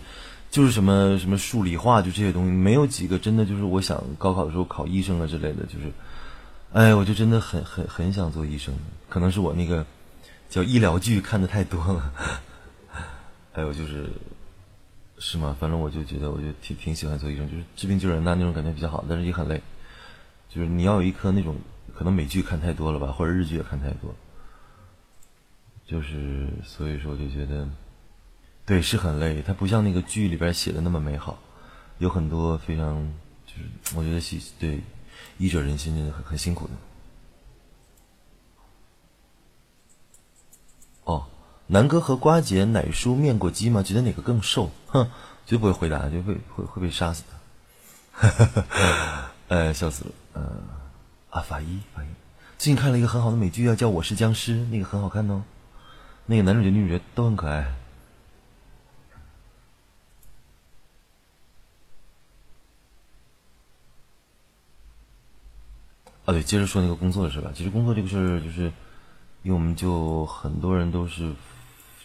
[0.51, 5.65] 就是什么什么数理化，就这些东西，没有几个真的就是我想高考的时候考医生啊之类的。
[5.65, 5.91] 就是，
[6.75, 8.75] 哎，我就真的很很很想做医生。
[9.15, 9.87] 可能是我那个
[10.51, 12.13] 叫医疗剧看的太多了，
[13.55, 14.11] 还有就是。
[15.17, 15.57] 是吗？
[15.61, 19.63] 反正我就觉得，我就挺挺喜欢做医生，就是治病救人呐，那种感觉比较好，但是也很累。
[20.51, 21.57] 就是你要有一颗那种，
[21.95, 24.13] 可能美剧看太多了吧，或者日剧也看太多。
[25.87, 27.67] 就是所以说，我就觉得，
[28.67, 29.41] 对，是很累。
[29.41, 31.39] 它不像那个剧里边写的那么美好，
[31.99, 33.09] 有很多非常，
[33.47, 34.81] 就是我觉得喜对
[35.39, 36.73] 医者仁心，真的很很辛苦的。
[41.05, 41.25] 哦。
[41.67, 43.83] 南哥和瓜姐奶叔面过鸡吗？
[43.83, 44.71] 觉得哪个更瘦？
[44.89, 45.05] 哼，
[45.47, 49.25] 绝对不会回答，就会会会被杀死的。
[49.49, 50.11] 呃， 笑死了。
[50.35, 50.43] 呃，
[51.31, 52.09] 啊，法医，法医，
[52.59, 55.43] 最近看了一个很好的美剧啊，叫《我是僵尸》，那个很好看哦。
[56.27, 57.75] 那个男主角、女主角都很可爱。
[66.27, 67.51] 啊，对，接着说那个工作是吧？
[67.55, 68.65] 其实工作这个事儿，就是
[69.43, 71.33] 因为我们就很多人都是。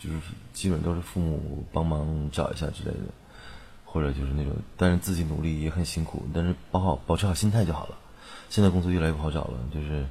[0.01, 0.15] 就是
[0.53, 3.11] 基本都是父母帮忙找一下之类的，
[3.85, 7.95] 或者就是那种，但是自己努力也很辛苦，但是保好保持好心态就好了。
[8.49, 10.05] 现在工作越来越不好找了，就是，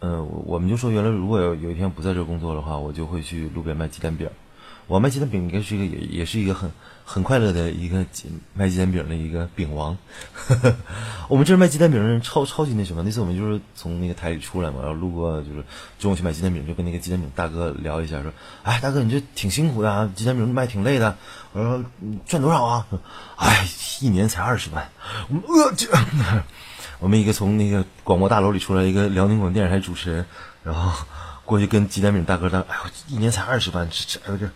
[0.00, 4.28] 呃，我们就说原来如果有有一天不在这工作的话，我就会去路边卖鸡蛋饼。
[4.88, 6.70] 我卖鸡蛋饼应该是一个也也是一个很
[7.04, 8.04] 很快乐的一个
[8.54, 9.96] 卖鸡蛋饼的一个饼王。
[11.28, 15.62] 我们这儿卖鸡蛋饼的人超超级那什么，那次我们就是从那个台里出来嘛，然后路过就是
[15.98, 18.32] 中午去买鸡蛋饼，就跟那个鸡蛋饼大哥聊一下，说
[18.64, 21.16] ：“哎，大哥你这挺辛苦的啊，鸡蛋饼卖挺累的。”
[21.52, 21.84] 我说
[22.26, 22.86] ：“赚多少啊
[23.36, 23.68] ？”“哎，
[24.00, 24.90] 一年才二十万。”
[25.28, 25.86] 我们呃这，
[26.98, 30.24] 我们一个从那个广播大楼里出来一个辽宁广播电视台主持人，
[30.62, 31.06] 然后
[31.44, 34.48] 过去跟鸡蛋饼大哥他：“哎呦，一年才二十万，这这这。”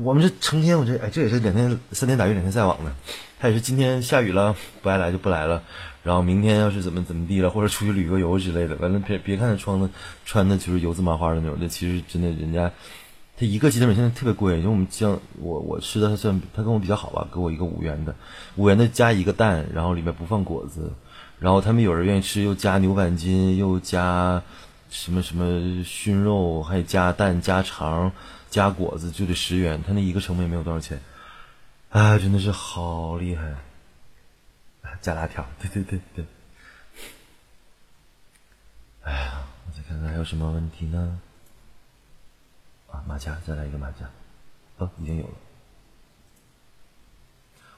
[0.00, 2.90] 我们这成天，我这哎，这也是两天三天打鱼两天晒网的。
[3.38, 5.62] 他也是今天下雨了，不爱来就不来了。
[6.02, 9.90] 然后明天要是怎么怎么地了，或者出去旅个游之类的，完了别别看他穿的
[10.24, 12.70] 穿的就是油渍麻花的那种，那其实真的人家
[13.36, 18.14] 他一个鸡蛋饼现在特别贵，因为我们像我我吃的他算他跟我比较好吧，给我一个五元的，
[18.56, 20.90] 五元的加一个蛋，然后里面不放果子，
[21.38, 24.42] 然后他们有人愿意吃，又加牛板筋，又加
[24.88, 28.10] 什么什么熏肉，还加蛋加肠。
[28.52, 31.00] 加果子就得十元，他那一个成本也没有多少钱，
[31.88, 33.54] 啊，真的是好厉害！
[35.00, 36.26] 加辣条，对对对对。
[39.04, 41.18] 哎呀，我再看看还有什么问题呢？
[42.90, 44.10] 啊，马甲，再来一个马甲，
[44.76, 45.34] 哦，已经有了。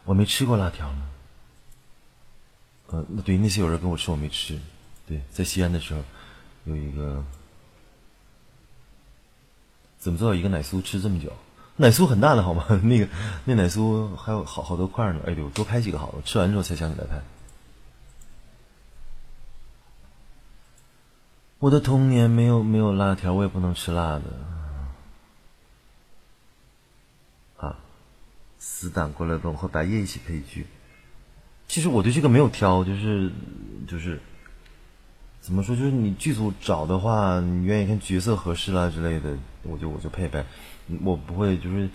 [0.03, 1.11] 我没吃过辣条呢。
[2.89, 4.59] 呃，对那些有人跟我吃，我没吃。
[5.07, 6.03] 对，在西安的时候，
[6.65, 7.25] 有一个。
[10.05, 11.33] 怎么做到一个奶酥吃这么久？
[11.77, 12.67] 奶酥很大的好吗？
[12.85, 13.09] 那个
[13.47, 15.21] 那奶酥还有好好多块呢。
[15.27, 16.21] 哎呦，多拍几个好了。
[16.27, 17.23] 吃完之后才想起来拍。
[21.59, 24.25] 我的童年没有没有辣条，我也不能吃辣的。
[27.67, 27.79] 啊，
[28.59, 30.67] 死党过来跟我和白夜一起配剧。
[31.67, 33.33] 其实我对这个没有挑，就是
[33.89, 34.21] 就是。
[35.45, 35.77] 怎么说？
[35.77, 40.43] 就是你剧组找的话，你愿意看角色合适啦之类的，我就我就配呗。
[41.05, 41.87] 我不会就是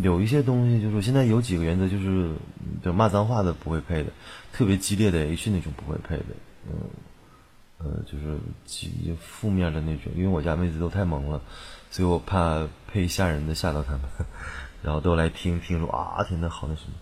[0.00, 2.32] 有一些东西，就是现在有几个原则，就是
[2.80, 4.12] 就骂脏话的不会配的，
[4.52, 6.24] 特别激烈的 H 那种不会配的。
[6.70, 6.72] 嗯，
[7.78, 11.40] 呃，就是极负面的那种，因为我家妹子都太萌了，
[11.90, 14.02] 所以我怕配吓人的吓到他们，
[14.84, 16.92] 然后都来听听说啊，天呐，好那什么，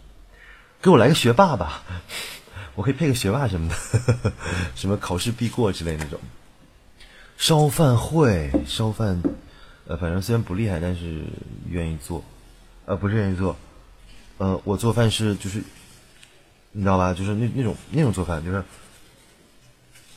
[0.81, 1.83] 给我来个学霸吧。
[2.77, 4.33] 我可以配个学霸什么的，
[4.77, 6.21] 什么考试必过之类那种。
[7.37, 9.21] 烧饭会烧饭，
[9.87, 11.25] 呃，反正虽然不厉害，但是
[11.69, 12.23] 愿意做。
[12.85, 13.57] 呃，不是愿意做，
[14.39, 15.61] 呃，我做饭是就是
[16.71, 17.13] 你知道吧？
[17.13, 18.63] 就是那那种那种做饭，就是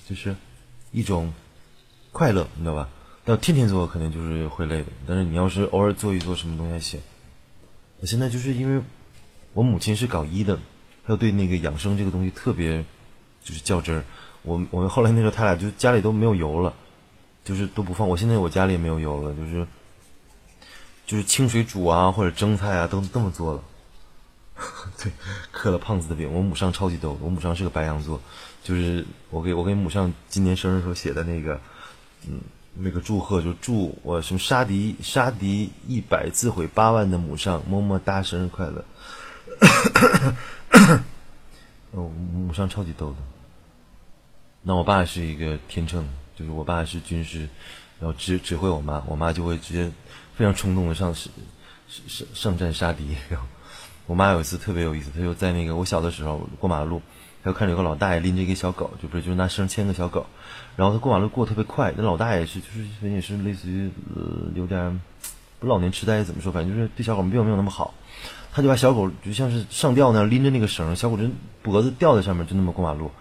[0.07, 0.35] 就是
[0.91, 1.33] 一种
[2.11, 2.87] 快乐，你知道吧？
[3.25, 6.99] 要天天做肯定就是会累的，但是你要是偶尔做一做什么东西还行。
[8.01, 8.83] 我现在就是因为
[9.53, 10.57] 我母亲是搞医的，
[11.09, 12.85] 她对那个养生这个东西特别
[13.43, 14.03] 就是较真儿。
[14.43, 16.71] 我我们后来那时候他俩就家里都没有油了，
[17.43, 18.07] 就是都不放。
[18.07, 19.67] 我现在我家里也没有油了，就是
[21.07, 23.63] 就是清水煮啊或者蒸菜啊都这么做了。
[25.01, 25.11] 对，
[25.51, 26.31] 刻了胖子的饼。
[26.31, 28.21] 我母上超级逗，我母上是个白羊座，
[28.63, 31.59] 就是我给我给母上今年生日时候写的那个，
[32.27, 32.39] 嗯，
[32.75, 38.85] 那个祝贺就祝我什么杀敌杀敌一百自毁八万的母上么么哒生日快乐。
[42.59, 43.15] 哦，母上超级逗的。
[44.61, 46.05] 那我爸是一个天秤，
[46.35, 47.47] 就是我爸是军师，
[47.99, 49.89] 然后指指挥我妈，我妈就会直接
[50.35, 51.31] 非常冲动的上上
[51.87, 53.15] 上上战杀敌。
[53.31, 53.47] 然后
[54.07, 57.01] 我妈有一次特别有意思，她就在那个我小的时候过马路，
[57.43, 60.25] 她就看着有个老大爷拎着一个小狗，就不是就是拿绳牵个小狗，
[60.75, 64.99] 然后他过马路过特别快，那老大爷是就是也是类似于呃有点
[65.59, 67.93] 不老年痴呆怎么说，反正就是对小狗们并没有那么好，
[68.51, 71.23] 他就把小狗就像是上吊那样拎着那个绳，小狗就
[71.61, 73.11] 脖子吊在上面，就那么过马路。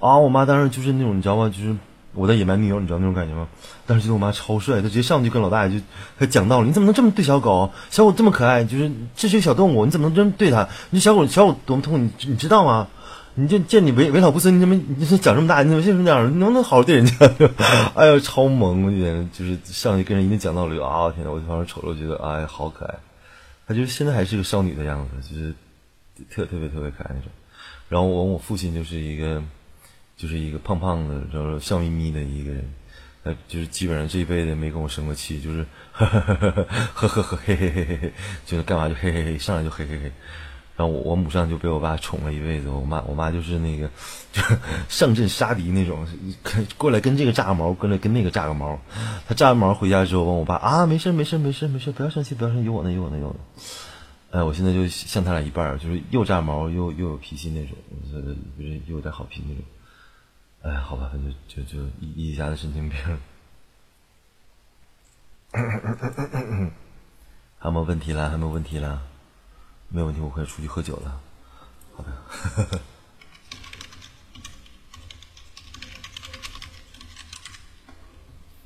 [0.00, 0.18] 啊！
[0.18, 1.48] 我妈当时就是那种，你知道吗？
[1.48, 1.74] 就是
[2.12, 3.48] 我的野蛮女友，你知道那种感觉吗？
[3.86, 5.84] 当时觉得我妈超帅，她直接上去跟老大爷就
[6.18, 7.70] 他讲道理：你怎么能这么对小狗？
[7.90, 10.68] 小狗这么可爱，就是这是个小动物，你怎么能这么对它？
[10.90, 12.86] 你小狗小狗多么痛，你你知道吗？
[13.36, 16.30] 你就见你为为老不尊，你怎么你这长这么大，你怎么就是这样？
[16.30, 17.16] 你能不能好好对人家？
[17.96, 18.84] 哎呀，超萌！
[18.84, 21.04] 我觉得就是上去跟人一定讲道理啊！
[21.04, 22.94] 我天呐，我就当时瞅着觉得哎，好可爱。
[23.66, 25.54] 她就是现在还是个少女的样子，就是
[26.30, 27.30] 特特别特别可爱那种。
[27.88, 29.42] 然后我我父亲就是一个。
[30.16, 32.64] 就是一个胖胖的，然后笑眯眯的一个人，
[33.24, 36.62] 他，就是基本上这一辈子没跟我生过气，就是 呵呵呵呵
[36.94, 38.12] 呵呵呵嘿嘿嘿嘿嘿，
[38.46, 40.12] 就是干嘛就嘿嘿嘿，上来就嘿嘿嘿。
[40.76, 43.88] 然后我我母上就被我爸宠了一辈子，我妈我妈就是那个
[44.32, 44.42] 就
[44.90, 46.04] 上阵杀敌那种，
[46.76, 48.80] 过来跟这个炸个毛，过来跟那个炸个毛。
[49.28, 53.38] 他炸完毛回家之后问我爸啊，没事没事没事没事，不要生气不要生气，有我呢有我呢有我呢。
[54.32, 57.76] 哎，我现在就像他俩一半就是又炸毛又又有脾气那种，
[58.12, 58.36] 就是
[58.88, 59.62] 又有点好脾气那种。
[60.62, 61.12] 哎，好吧，
[61.48, 62.98] 就就就一一家的神经病。
[67.58, 68.26] 还有没有问题了？
[68.26, 69.00] 还有没有问题了？
[69.94, 71.20] 没有问题，我可以出去喝酒了。
[71.94, 72.10] 好的。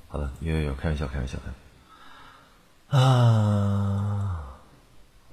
[0.09, 1.37] 好的，有有有，开玩笑，开玩笑
[2.91, 2.99] 的。
[2.99, 4.59] 啊，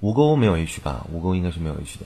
[0.00, 1.06] 吴钩没有 H 吧？
[1.10, 2.04] 吴钩应该是没有 H 的。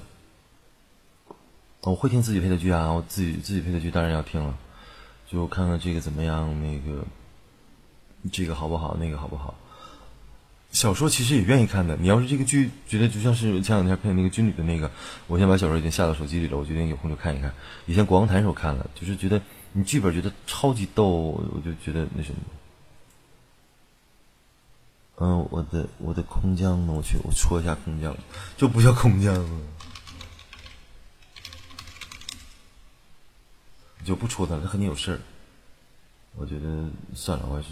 [1.80, 4.56] 我会听自己配的剧啊，我自己自己配的剧当然要听了，
[5.26, 7.04] 就看看这个怎么样，那个
[8.30, 9.52] 这个好不好，那个好不好。
[10.72, 14.90] 小说其实也愿意看的，你要是这个剧觉得就像是前两天配那个军旅的那个，
[15.26, 17.52] 我先把小说已经下到手机里了，我决定有空就看一看。
[17.86, 19.42] 以前国王台时候看了，就是觉得
[19.72, 22.38] 你剧本觉得超级逗，我就觉得那什么。
[25.22, 26.92] 嗯，我的我的空降呢？
[26.92, 28.16] 我去，我戳一下空降，
[28.56, 29.60] 就不叫空降了。
[34.02, 35.20] 就不戳他了，他和你有事儿。
[36.36, 37.68] 我觉得算了，我还是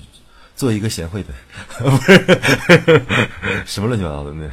[0.58, 1.32] 做一个贤惠的，
[1.78, 4.50] 不是什么乱七八糟的那，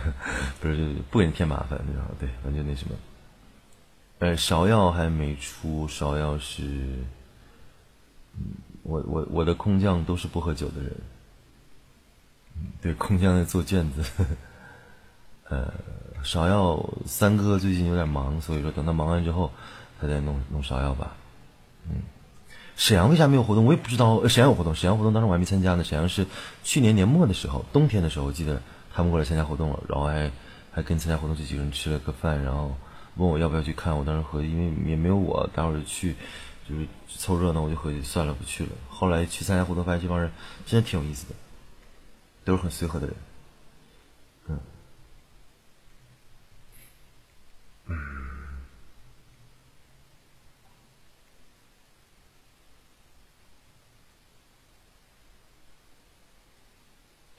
[0.61, 2.95] 不是不给你添麻烦，那种对，完全那什么。
[4.19, 6.63] 呃，芍药还没出，芍药是，
[8.83, 10.95] 我我我的空降都是不喝酒的人。
[12.83, 14.03] 对，空降在做卷子。
[15.49, 15.73] 呃，
[16.23, 19.51] 芍药三哥最近有点忙，所以说等他忙完之后，
[19.99, 21.15] 他再弄弄芍药吧。
[21.89, 21.95] 嗯，
[22.75, 23.65] 沈阳为啥没有活动？
[23.65, 24.27] 我也不知道。
[24.27, 25.83] 沈阳有活动，沈阳活动当时我还没参加呢。
[25.83, 26.27] 沈阳是
[26.63, 28.61] 去年年末的时候，冬天的时候，我记得
[28.93, 30.31] 他们过来参加活动了，然后还
[30.71, 32.75] 还跟参加活动这几个人吃了个饭，然后
[33.15, 33.97] 问我要不要去看。
[33.97, 36.15] 我当时合计，因为也没有我，待会儿去
[36.67, 38.71] 就是凑热闹，我就合计算了，不去了。
[38.89, 40.29] 后来去参加活动，发现这帮人
[40.65, 41.35] 真的挺有意思的，
[42.43, 43.15] 都是很随和的人。
[47.87, 48.14] 嗯。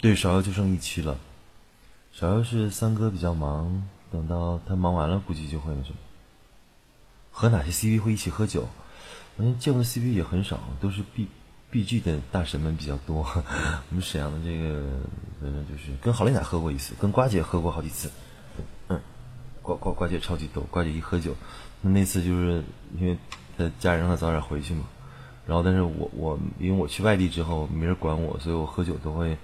[0.06, 1.18] 对，芍药就剩一期了。
[2.16, 5.96] 芍药是三哥比较忙，等到他忙完了，估计就会那什么。
[7.32, 8.68] 和哪些 CP 会一起喝酒？
[9.36, 11.26] 我见过的 CP 也很少，都是 B
[11.72, 13.26] B G 的大神们比较多。
[13.90, 14.80] 我们沈阳的这个，
[15.40, 18.08] 反正就是跟郝丽娜喝过一次，跟瓜姐喝过好几次。
[18.86, 19.00] 嗯，
[19.60, 21.34] 瓜瓜瓜姐超级逗，瓜姐一喝酒，
[21.82, 22.62] 那那次就是
[22.96, 23.18] 因为
[23.58, 24.84] 他家人让他早点回去嘛。
[25.48, 29.36] 然后，但是我我因为我去外地之后没人管我，所以我喝酒都会。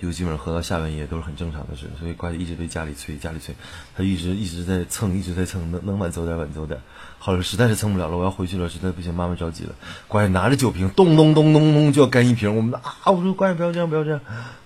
[0.00, 3.54] 就基本上喝到下半夜都是很正常的事，所以乖一直对家里催，家里催，
[3.96, 6.80] 他一直一直在蹭，一直在蹭，能能晚走点晚走点。
[7.18, 9.74] 后来实在是蹭不了了，我要回去了，实在不行，妈妈着急了，
[10.08, 12.56] 乖拿着酒瓶，咚咚咚咚咚就要干一瓶。
[12.56, 14.20] 我们啊，我说乖不要这样，不要这样，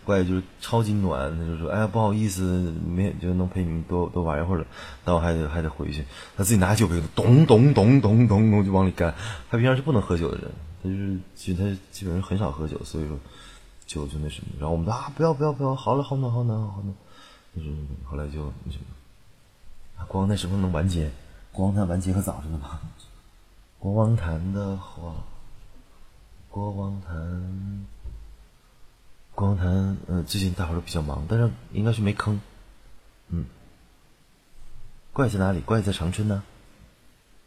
[0.04, 4.66] 乖就是超级暖，他就说哎呀不好意思，没就能陪你们多多玩一会儿了，
[5.04, 6.04] 但我还得还得回去。
[6.36, 9.14] 他自己拿酒瓶，咚咚咚咚咚咚就往里干。
[9.50, 10.50] 他平常是不能喝酒的人，
[10.82, 13.18] 他就是其实他基本上很少喝酒，所以说
[13.86, 14.48] 就就那什么。
[14.58, 16.94] 然后我们啊不要不要不要，好了好暖好暖好暖，
[17.54, 21.10] 就是后来就那什么，光那时候能完结。
[21.52, 22.82] 光王完结和早上的吧。
[23.78, 25.14] 国王坛的话，
[26.50, 27.86] 国王坛，
[29.34, 32.38] 国王坛，呃，最近大伙都比较忙，但是应该是没坑。
[33.28, 33.46] 嗯，
[35.14, 35.60] 怪在哪里？
[35.60, 36.42] 怪在长春呢？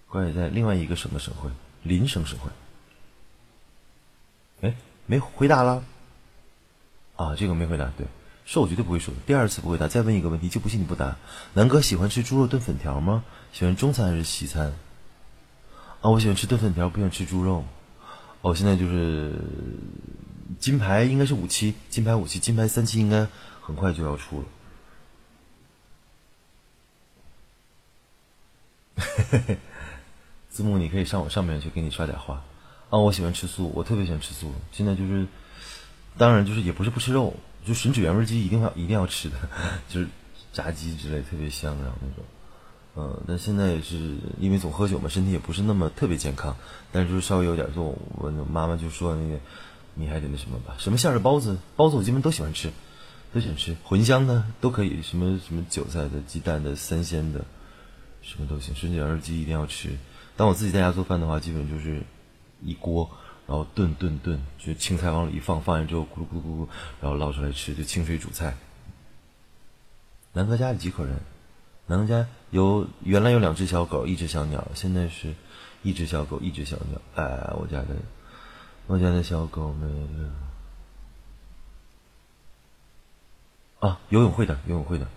[0.07, 1.51] 怪在另外一个省的省会，
[1.83, 2.49] 邻省省会。
[4.61, 4.75] 哎，
[5.05, 5.83] 没回答了。
[7.19, 8.07] 啊，这个没回答，对，
[8.45, 9.19] 是我绝对不会说的。
[9.25, 11.17] 第二次不回答，再问一个问题，就不信你不答。
[11.53, 13.25] 南哥喜欢吃猪肉炖粉条吗？
[13.51, 14.73] 喜欢中餐还是西餐？
[15.99, 17.65] 啊，我喜欢吃炖粉条，不喜欢吃猪肉。
[18.39, 19.33] 哦，现在就是
[20.59, 23.27] 金牌应该是五期，金牌五期，金牌三期应该
[23.59, 24.45] 很快就要出了。
[30.49, 32.41] 字幕，你可以上我上面去给你刷点话。
[32.89, 34.53] 啊，我喜欢吃素，我特别喜欢吃素。
[34.71, 35.27] 现在就是，
[36.19, 37.33] 当然就是也不是不吃肉，
[37.65, 39.37] 就吮指原味鸡一定要一定要吃的，
[39.89, 40.07] 就是
[40.53, 42.25] 炸鸡之类特别香，然后那种。
[42.95, 46.53] 嗯，但现在也是因为总喝酒嘛，身体也不是那么特别健康，
[46.91, 47.97] 但是稍微有点重。
[48.17, 49.39] 我妈妈就说那个，
[49.93, 52.69] 你还得那什么吧，什么馅儿的包子，包子我基本都喜欢吃，
[53.31, 57.45] 都喜欢吃，茴香的都可以，什么什么韭菜的、鸡蛋的、三鲜的，
[58.21, 58.75] 什么都行。
[58.75, 59.95] 顺卷耳鸡一定要吃。
[60.35, 62.01] 当我自己在家做饭的话，基本就是
[62.61, 63.09] 一锅，
[63.49, 66.67] 然后炖炖炖，就青菜往里一放，放完之后咕噜咕噜咕噜，
[67.01, 68.55] 然后捞出来吃，就清水煮菜。
[70.33, 71.19] 南哥家里几口人？
[71.87, 75.33] 南哥家有原来有两只小狗，一只小鸟，现在是
[75.81, 77.01] 一只小狗，一只小鸟。
[77.15, 77.95] 哎，我家的
[78.85, 80.29] 我家的小狗没了。
[83.79, 85.07] 啊，游泳会的，游泳会的，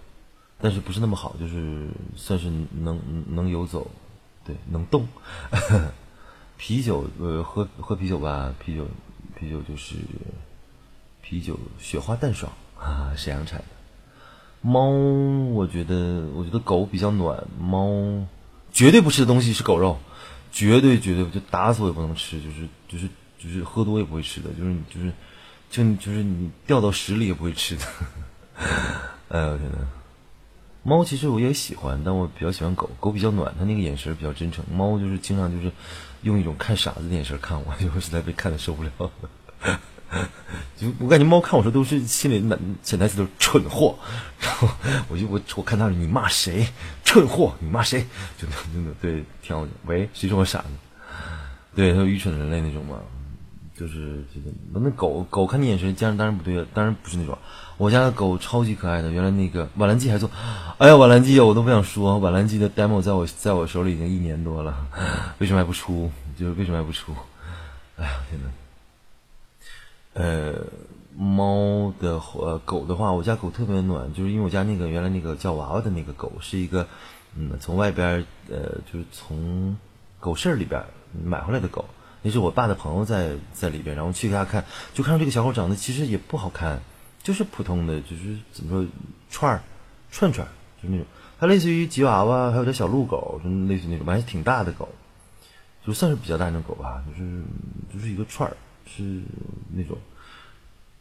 [0.59, 2.99] 但是不是那么好，就是算是能
[3.29, 3.91] 能游走，
[4.43, 5.07] 对，能动。
[6.65, 8.87] 啤酒，呃，喝喝啤酒吧，啤酒
[9.35, 9.97] 啤酒就是
[11.21, 13.65] 啤酒，雪花淡爽啊，沈阳产的。
[14.61, 14.89] 猫，
[15.55, 17.45] 我觉得，我觉得狗比较暖。
[17.59, 18.25] 猫
[18.73, 19.99] 绝对不吃的东西是狗肉，
[20.53, 23.09] 绝对绝对就打死我也不能吃，就是就是
[23.41, 25.13] 就是喝多也不会吃的，就是就是
[25.69, 27.85] 就就是你掉到屎里也不会吃的。
[29.31, 29.79] 哎呦天呐，
[30.85, 32.89] 猫其实我也喜欢，但我比较喜欢狗。
[33.01, 34.65] 狗比较暖，它那个眼神比较真诚。
[34.73, 35.73] 猫就是经常就是
[36.23, 39.11] 用一种看傻子的眼神看我，就实在被看的受不了了。
[40.77, 43.99] 就我感觉猫看我说都是心里满潜台词都是蠢货，
[44.41, 44.69] 然后
[45.09, 46.67] 我就我我看到你骂谁
[47.03, 49.67] 蠢货，你骂谁就真的对挺好。
[49.87, 50.71] 喂，谁说我傻呢？
[51.75, 52.99] 对，他愚蠢人类那种嘛，
[53.75, 57.39] 就是这个那狗狗看你眼神，家人当然不对了，当然不是那种。
[57.79, 60.31] 我家的狗超级可爱的，原来那个瓦兰基还做，
[60.79, 64.75] 哎呀瓦兰基我都不想说，瓦兰基的 demo 在我在我手里已经一年多了，
[65.39, 66.11] 为什么还不出？
[66.39, 67.13] 就是为什么还不出？
[67.97, 68.49] 哎呀天呐。
[70.15, 70.53] 呃，
[71.17, 76.87] 猫的呃狗的话，我家狗特别暖，就是因为我家那个原来那个叫娃娃的那个狗是一个，
[77.35, 78.59] 嗯，从外边呃
[78.93, 79.77] 就是从
[80.21, 80.85] 狗市里边
[81.25, 81.87] 买回来的狗，
[82.21, 84.63] 那是我爸的朋友在在里边，然后去给他看，
[84.93, 86.83] 就看到这个小狗长得其实也不好看，
[87.23, 88.91] 就是普通的，就是怎么说
[89.31, 89.63] 串儿
[90.11, 90.47] 串串，
[90.83, 91.07] 就是那种，
[91.39, 94.89] 它类似于吉娃娃，还有点小鹿狗，就类似那种，还是挺大的狗，
[95.87, 97.43] 就算是比较大那种狗吧，就是
[97.93, 98.57] 就是一个串儿。
[98.95, 99.23] 是
[99.73, 99.97] 那种，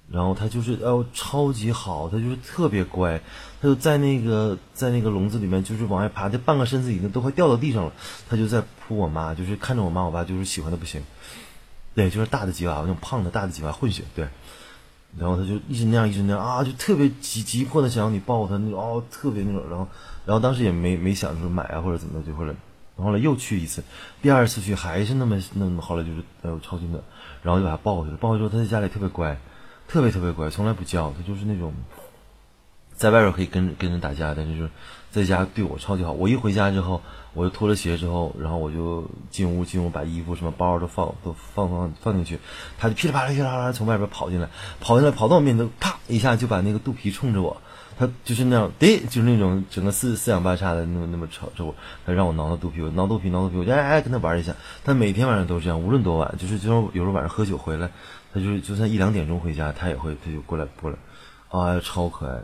[0.10, 3.20] 然后它就是哦，超级好，它就是特别乖，
[3.60, 7.92] 它就在那个在那个笼子里面，就是往外爬，这半个身子已经都快掉到地上了，
[8.30, 11.04] 它就在扑我妈，就是看着我妈我爸，就是喜欢的不行，
[11.94, 14.30] 对，就是大的吉娃娃，那种胖的大的吉娃娃混血，对，
[15.18, 19.88] 然后他就一直那样一直那样啊，就特别急急迫的想要你抱他那种哦，特别那种，然后
[20.26, 22.56] 然后当时也没没想说买啊或者怎么的就或者。
[22.98, 23.84] 后来又去一次，
[24.22, 27.02] 第二次去还是那么那么，后来就是哎呦超级暖，
[27.42, 28.18] 然后就把他抱回去了。
[28.18, 29.40] 抱回去之后，他在家里特别乖，
[29.88, 31.12] 特别特别乖，从来不叫。
[31.14, 31.74] 他就是那种
[32.94, 34.70] 在外边可以跟跟人打架，但是就是
[35.12, 36.12] 在家对我超级好。
[36.14, 37.02] 我一回家之后，
[37.34, 42.40] 我就脱了鞋之后，然后我就进屋进屋把衣服什么包都放都放放放进去，
[42.80, 47.62] 它就噼里啪啦噼里啪啦从外边跑进来，跑进来跑到我面前，啪一下就把那个肚皮冲着我。
[48.00, 54.56] 他就是那样，对，就是那种整个四四仰八叉的那么那么朝着我，他让我挠挠肚皮，我挠肚皮挠肚皮，我就哎哎跟他玩一下。
[54.84, 57.92] 他每天晚上都这样，无论多晚，就是就是有时候晚上喝酒回来，
[58.34, 60.98] 他就是就算一两点钟回家，他也会他就过来过来，
[61.50, 62.40] 哎，超可爱，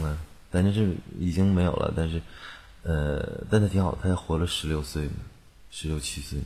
[0.00, 0.16] 嗯，
[0.62, 2.22] 但是已经没有了，但是，
[2.82, 5.12] 呃，但他挺好，他还活了十六岁呢，
[5.70, 6.38] 十六七岁，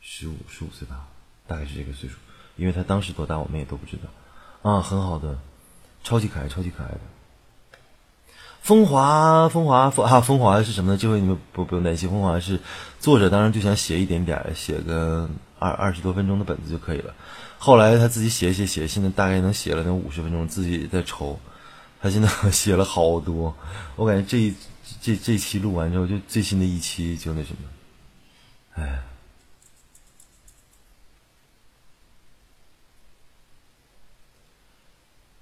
[0.00, 1.08] 十五十五岁吧，
[1.46, 2.16] 大概是这个岁数，
[2.56, 5.38] 因为他当时多大我们也都不知道，啊，很好的，
[6.02, 7.00] 超级可爱，超级可爱的。
[8.62, 10.96] 风华，风华，风啊，风华是什么呢？
[10.96, 12.60] 这回你们不不用担心，风华是
[13.00, 15.28] 作者，当然就想写一点点，写个
[15.58, 17.12] 二二十多分钟的本子就可以了。
[17.58, 21.38] 后来他自己写写写，现在大概能写了那五十分钟，自己在抽。
[22.02, 23.54] 他现在写了好多，
[23.94, 24.54] 我感觉这一
[25.00, 27.68] 这这期录完之后，就最新的一期就那什么，
[28.74, 29.02] 哎。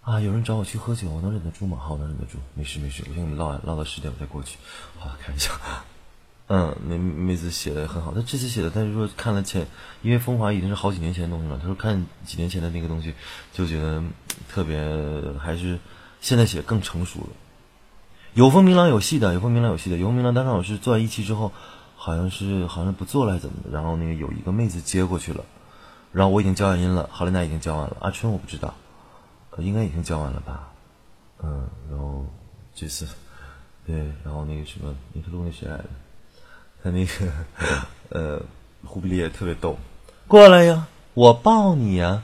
[0.03, 0.19] 啊！
[0.19, 1.78] 有人找我去喝酒，我能忍得住吗？
[1.78, 3.05] 好，能忍得住，没事没事。
[3.09, 4.59] 我先跟你唠，唠到十点我再过去。
[4.99, 5.53] 好，开玩笑。
[6.49, 9.65] 嗯，那妹子写的很好，她这次写的，但是说看了前，
[10.03, 11.59] 因为风华已经是好几年前的东西了。
[11.59, 13.15] 她说看几年前的那个东西，
[13.53, 14.03] 就觉得
[14.49, 14.82] 特别，
[15.39, 15.78] 还是
[16.21, 17.29] 现在写更成熟了。
[18.35, 19.97] 有风明朗有戏的，有风明朗有戏的。
[19.97, 21.53] 有风明朗当时我是做完一期之后，
[21.97, 25.45] 好像是好像不做了还是怎么的，然后那个有一个妹子接过去了，
[26.13, 28.75] 然后我已经交完音了，郝丽娜已经交完了，阿春我不知道。
[29.59, 30.71] 应该已经交完了吧，
[31.43, 32.25] 嗯，然后
[32.75, 33.07] 这次，
[33.85, 33.95] 对，
[34.25, 35.85] 然后那个什么，尼克路那谁来的？
[36.83, 37.33] 他那个，
[38.09, 38.43] 呃，
[38.87, 39.77] 忽必烈特别逗，
[40.27, 42.23] 过来呀，我抱你呀，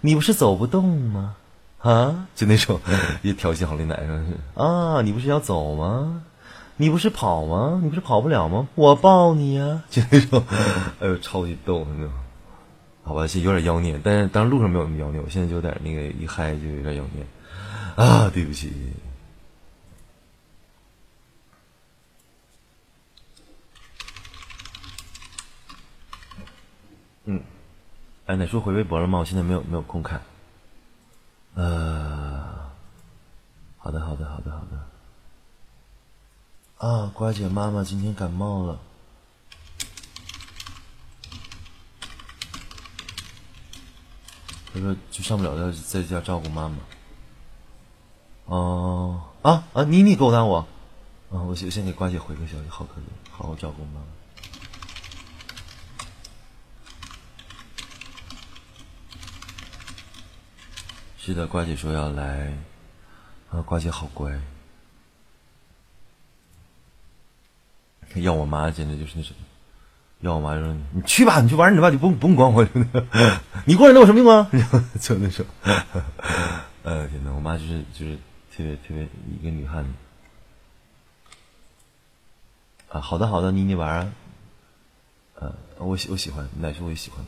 [0.00, 1.36] 你不是走不动吗？
[1.78, 2.80] 啊，就那种
[3.22, 6.22] 也调戏好丽奶上是啊，你不是要走吗？
[6.76, 7.80] 你不是跑吗？
[7.82, 8.68] 你不是跑不了吗？
[8.74, 10.42] 我抱你呀，就那种，
[11.00, 12.12] 哎呦，超级逗那种。
[13.02, 17.24] 好吧，是有点妖孽，但是当时路上没有那么妖孽，我现在就有点那个一嗨就有点妖孽
[17.96, 18.72] 啊，对不起。
[27.24, 27.42] 嗯，
[28.26, 29.18] 哎，奶叔回微博了吗？
[29.18, 30.20] 我现在没有没有空看。
[31.58, 32.70] 呃，
[33.78, 34.78] 好的，好的，好的，好的。
[36.86, 38.78] 啊，瓜姐妈妈今天感冒了。
[44.72, 46.76] 他说：“就上不了，要在家照顾妈妈。”
[48.46, 49.82] 哦，啊啊！
[49.82, 50.58] 妮妮勾搭我，
[51.32, 51.42] 啊！
[51.42, 54.06] 我先先给瓜姐回个消息，好可怜，好好照顾妈妈。
[61.28, 62.50] 记得，瓜姐说要来，
[63.50, 64.32] 啊，瓜姐好乖，
[68.14, 69.36] 要我妈简直就是那什么。
[70.20, 72.66] 要我妈说你去吧，你去玩你的吧，你不用不用管我，
[73.66, 74.50] 你过来能有什么用啊？
[74.98, 75.44] 就那种，
[76.82, 78.16] 呃，天呐，我妈就是就是
[78.56, 79.06] 特别特别
[79.38, 79.90] 一个女汉子
[82.88, 83.02] 啊。
[83.02, 84.12] 好的好的，妮妮玩啊，
[85.34, 87.22] 呃，我喜我喜欢，奶叔我也喜欢。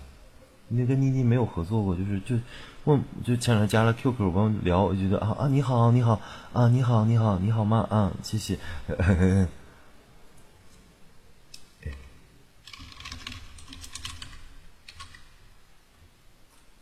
[0.73, 2.37] 你跟妮妮没有合作过，就是就
[2.85, 6.21] 问就前两天加了 QQ，我们聊，我觉得啊啊你好你好
[6.53, 8.57] 啊你好你好你好吗啊谢谢。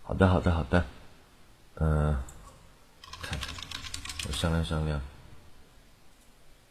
[0.02, 0.84] 好的，好的，好的，
[1.76, 2.16] 嗯，
[3.22, 3.38] 看，
[4.26, 5.00] 我商量商量。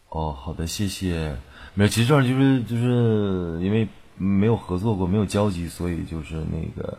[0.10, 1.36] 哦，好的，谢谢。
[1.74, 3.88] 没有，其实这样就是就是因为
[4.18, 6.98] 没有合作过，没有交集，所以就是那个，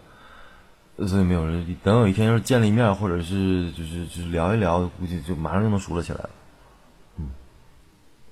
[1.07, 1.77] 所以没有人。
[1.83, 6.31] 等有一天要是见了一面，或者是就是就是聊一聊，估计就马上就能熟了起来了。
[7.17, 7.31] 嗯，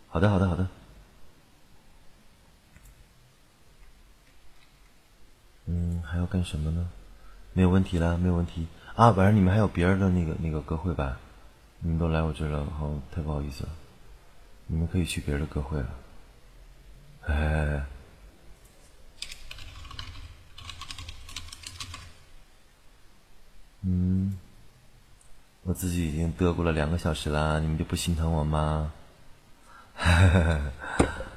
[0.09, 0.67] 好的，好的，好的。
[5.67, 6.89] 嗯，还要干什么呢？
[7.53, 9.11] 没有问题了，没有问题啊！
[9.11, 11.19] 晚上你们还有别人的那个那个歌会吧？
[11.81, 13.71] 你们都来我这了，好，太不好意思了。
[14.67, 15.89] 你们可以去别人的歌会了。
[17.27, 17.85] 哎，
[23.89, 24.37] 嗯，
[25.63, 28.91] 我自己已经嘚过了两个小时了，你们就不心疼我吗？
[29.95, 30.73] 哈哈哈哈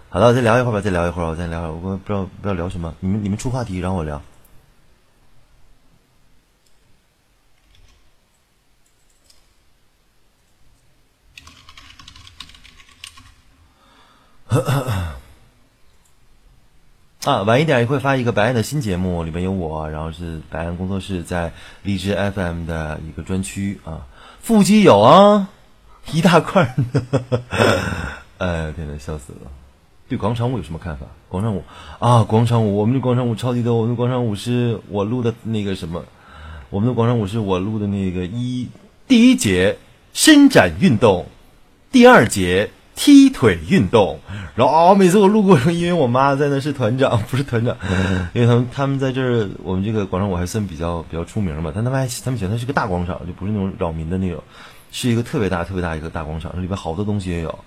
[0.10, 4.20] 好了，再聊一会儿吧，再聊一会儿，我再聊会儿，我不知道不知道聊什么，你们你们出话题，让我聊。
[17.30, 21.54] 啊，晚一点也会发一个白安的新节目，里面有我，然后是白安工作室在
[21.84, 24.08] 荔枝 FM 的一个专区啊。
[24.42, 25.48] 腹肌有啊，
[26.12, 27.04] 一大块呢。
[28.40, 29.52] 哎，天呐，笑死了！
[30.08, 31.06] 对广场舞有什么看法？
[31.28, 31.64] 广场舞
[32.00, 33.76] 啊，广场舞，我们的广场舞超级多。
[33.76, 36.04] 我们的广场舞是我录的那个什么，
[36.72, 38.68] 我们的广场舞是我录的那个一
[39.08, 39.78] 第一节
[40.14, 41.28] 伸展运动，
[41.92, 42.72] 第二节。
[43.02, 44.20] 踢腿运动，
[44.56, 47.74] 然后啊，每次我路过，因为我妈在那是团长，不是团长，
[48.34, 51.72] 因为他们他们在这儿，我们这个广场舞还算比较比较出名嘛。
[51.74, 54.44] 但他们还他们嫌它是个大广场，就不是那种扰民的那种。
[54.92, 57.58] 是一个特别大、特别大一个大广场，里边好多东西也有。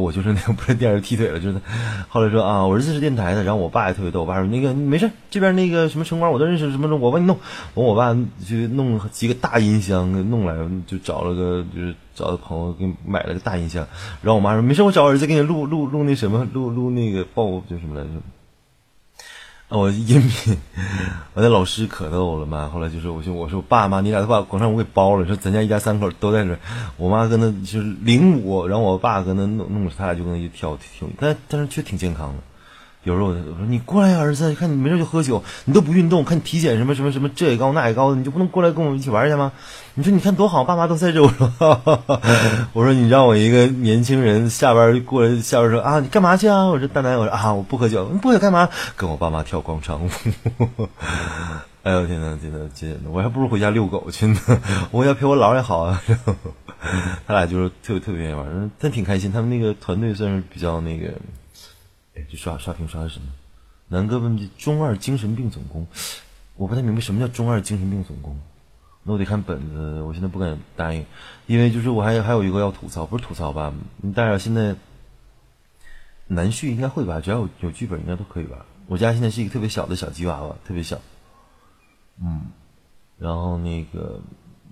[0.00, 1.60] 我就是那个 不是电视踢腿了，就是
[2.08, 7.38] 后来说啊，我儿子是电台的，然后我爸也特别逗，我爸说那个没事，这边那个什么城管我都认识，什么我帮你弄，
[7.74, 10.54] 我我爸就弄几个大音箱弄来，
[10.86, 13.86] 就找了个就是找的朋友给买了个大音箱，
[14.22, 18.10] 然后我妈说没事，我找儿子给你录录录那什么录录那个报就什么来着。
[19.78, 20.56] 我音频，
[21.34, 22.70] 我那老师可逗了嘛。
[22.72, 25.26] 后来就是我说我说爸妈，你俩都把广场舞给包了。
[25.26, 26.56] 说咱家一家三口都在这，
[26.96, 32.42] 我妈跟那就是领舞，然后我爸搁那弄弄，他俩就跟那一跳跳，但但是却挺健康的。
[33.04, 39.52] 有时候我说你过来呀，儿子，你看你没事就喝酒，你都不运动，看你体检什么什么什么这也高那也高的，你就不能过来跟我们一起玩去吗？
[39.94, 41.22] 你说你看多好，爸妈都在这。
[41.22, 42.20] 我说哈哈
[42.72, 46.64] 我说你让我一个年轻人下班过来下班说啊，你干嘛去啊？
[46.64, 48.68] 我说大南，我说啊，我不喝酒，不喝干嘛？
[48.96, 50.08] 跟我爸妈跳广场舞。
[51.84, 54.38] 哎呦天呐，天呐，天呐，我还不如回家遛狗去呢，
[54.90, 56.02] 我要陪我姥也好啊。
[57.26, 59.30] 他俩就是特别特别愿意玩，但挺开心。
[59.30, 61.12] 他们那个团队算是比较那个。
[62.14, 63.26] 哎，这刷刷屏刷的什么？
[63.88, 65.86] 南哥问这中二精神病总攻，
[66.56, 68.38] 我不太明白什么叫中二精神病总攻。
[69.02, 71.04] 那我得看本子，我现在不敢答应，
[71.46, 73.74] 因为就是我还还有一个要吐槽，不是吐槽吧？
[74.14, 74.74] 但是现在
[76.26, 77.20] 南旭应该会吧？
[77.20, 78.64] 只要有有剧本，应该都可以吧？
[78.86, 80.98] 我家现在是一个特别小的小吉娃娃，特别小。
[82.22, 82.46] 嗯，
[83.18, 84.22] 然后那个，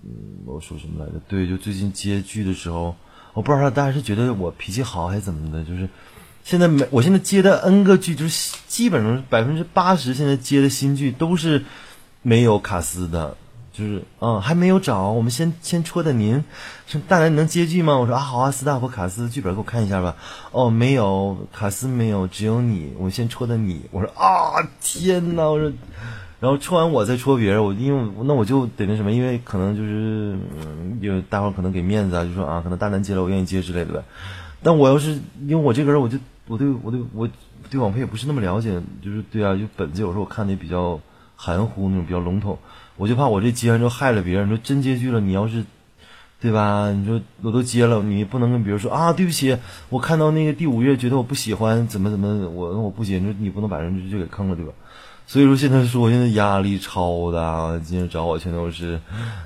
[0.01, 1.19] 嗯，我说什么来着？
[1.27, 2.95] 对，就最近接剧的时候，
[3.33, 5.87] 我不知道大家是觉得我脾气好还是怎么的，就是。
[6.43, 11.63] 现在每我现在接的 N 个剧，就是基本上百分之八十现在接的新剧都是
[12.21, 13.37] 没有卡斯的，
[13.71, 16.43] 就是嗯还没有找，我们先先戳的您，
[16.85, 17.97] 说大南你能接剧吗？
[17.97, 20.17] 我说啊好啊，斯大夫卡斯剧本给我看一下吧。
[20.51, 23.83] 哦没有卡斯没有，只有你，我先戳的你。
[23.91, 25.71] 我说啊天哪，我说，
[26.41, 34.03] 然后戳完我再戳别人，我因为那我就得那什么，因为可能就是嗯，大伙可能给面子啊，就说啊可能大南接了我愿意接之类的呗。
[34.61, 36.17] 但我要是因为我这个人我就。
[36.47, 37.29] 我对我对我
[37.69, 40.99] 对网配也不是那么了解，就是对啊，就本子有时候我看的也比较
[41.35, 42.57] 含糊那种，比较笼统，
[42.97, 44.47] 我就怕我这接完之后害了别人。
[44.49, 45.63] 说真接剧了，你要是
[46.41, 46.91] 对吧？
[46.91, 49.57] 你说我都接了，你不能跟别人说啊，对不起，
[49.89, 54.73] 我看到那个第五页觉得我不喜欢，怎么怎么，我我不接，你说你不能把人就给坑了，对吧？
[55.25, 58.99] 所以说现在说我现在压力超大，今天找我全都是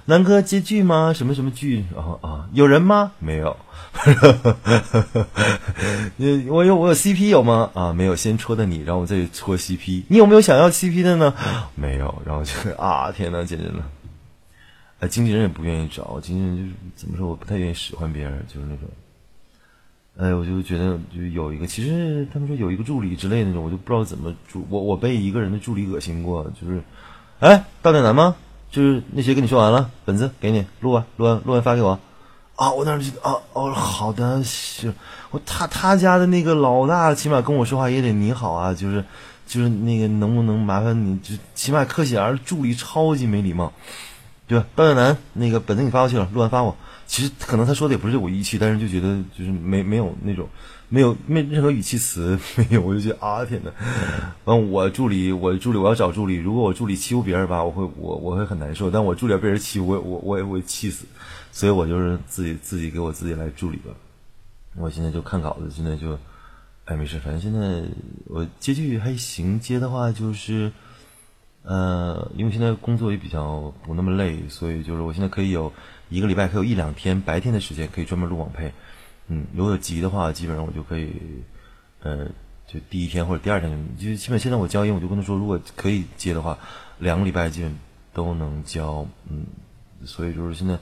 [0.05, 1.13] 南哥接剧吗？
[1.13, 2.49] 什么什么剧啊啊？
[2.51, 3.11] 有人吗？
[3.19, 3.55] 没有。
[6.17, 7.69] 你我有我有 CP 有吗？
[7.73, 10.03] 啊，没有，先戳的你，然后我再戳 CP。
[10.09, 11.33] 你有没有想要 CP 的呢？
[11.75, 13.83] 没有，然后就啊，天呐，简直了！
[14.99, 18.87] 哎，经纪人也不愿意找，经纪人就是怎么说，我不太愿意使唤别人，就是那种。
[20.19, 26.81] 哎，我就觉得就有一个，其实他们说有一个助理之类的那种，我就不知道怎么助我我被一个人的助理恶心过，就是，
[27.39, 28.35] 哎，大点男吗？
[28.71, 31.99] 就是那谁跟你说完了，本子给你录完，录完录完发给我。
[32.55, 34.91] 啊，我当时就啊哦，好的，行，
[35.29, 39.05] 我他他家的那个老大，起码跟我说话也得你好啊，就是
[39.45, 43.71] 就是那个能不能麻烦你，就起码客气点儿，助理超级没礼貌，
[44.47, 44.65] 对吧？
[44.73, 46.75] 高远南，那个本子你发过去了，录完发我。
[47.07, 50.47] 其实可能他说的也不是我语气，但是就觉得就是没没有那种
[50.89, 53.71] 没有没任何语气词没有，我就觉得啊天呐，
[54.43, 61.05] 完我助理我助理我要找助理，如果我助理欺负别人吧，我会我我会很难受，但我助理要被人欺负，我我我也会气死。
[61.51, 63.91] 所以我就是自己自己给我自己来助理吧。
[64.75, 66.15] 我现在就看稿子，现在就，
[66.85, 67.83] 哎，没事，反正现在
[68.25, 70.71] 我接剧还行，接的话就是，
[71.63, 75.73] 呃，因为现在工作也比较不那么累，所以就是我现在可以有
[76.09, 78.73] 一个礼拜可有一两天白天的时间可以专门录网配。
[79.27, 81.11] 嗯，如果有急的话，基本上我就可以，
[82.01, 82.27] 呃，
[82.67, 86.57] 就第一天或者第二天，就基本现在我交音，我就跟他说，如果可以接的话，
[86.99, 87.77] 两个礼拜基本
[88.13, 89.07] 都能交。
[89.29, 89.45] 嗯，
[90.05, 90.77] 所以就是现在。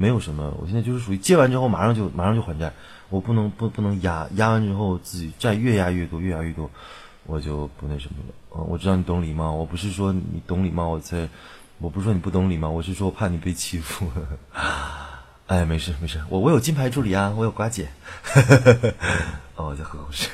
[0.00, 2.72] 没有什么，我现在就是属于接完之后马上就马上就还债，
[3.08, 6.70] 我不能不不能压压完之后自己债越压越多越压越多，
[7.26, 8.34] 我就不那什么了。
[8.54, 11.28] 嗯，我知道你懂礼貌，我不是说你懂礼貌我才，
[11.80, 14.10] 我不是说你不懂礼貌，我是说怕你被欺负。
[15.46, 17.88] 哎，没事没事，我我有金牌助理啊，我有瓜姐。
[19.56, 20.30] 哦，我在喝口水。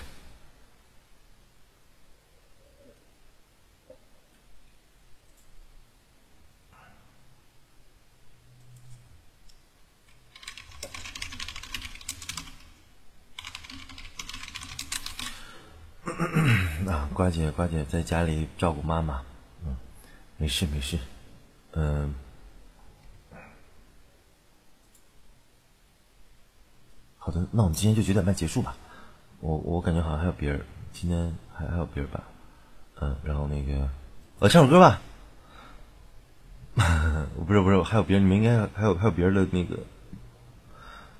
[16.89, 19.23] 啊，瓜姐，瓜姐在家里照顾妈妈，
[19.65, 19.77] 嗯，
[20.37, 20.99] 没事没事，
[21.77, 22.15] 嗯，
[27.19, 28.77] 好的，那我们今天就九点半结束吧。
[29.41, 30.61] 我我感觉好像还有别人，
[30.93, 32.23] 今天还还有别人吧，
[33.01, 33.89] 嗯，然后那个，
[34.39, 35.01] 我唱首歌吧。
[37.47, 39.79] 不是不是，还有别人，你们应该还有还有别人的那个，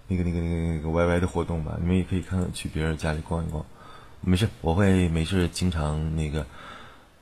[0.09, 3.65] 那个那个那个那个 YY 的活动吧，你们也可以看去别人家里逛一逛。
[4.21, 6.47] 没事，我会没事经常那个，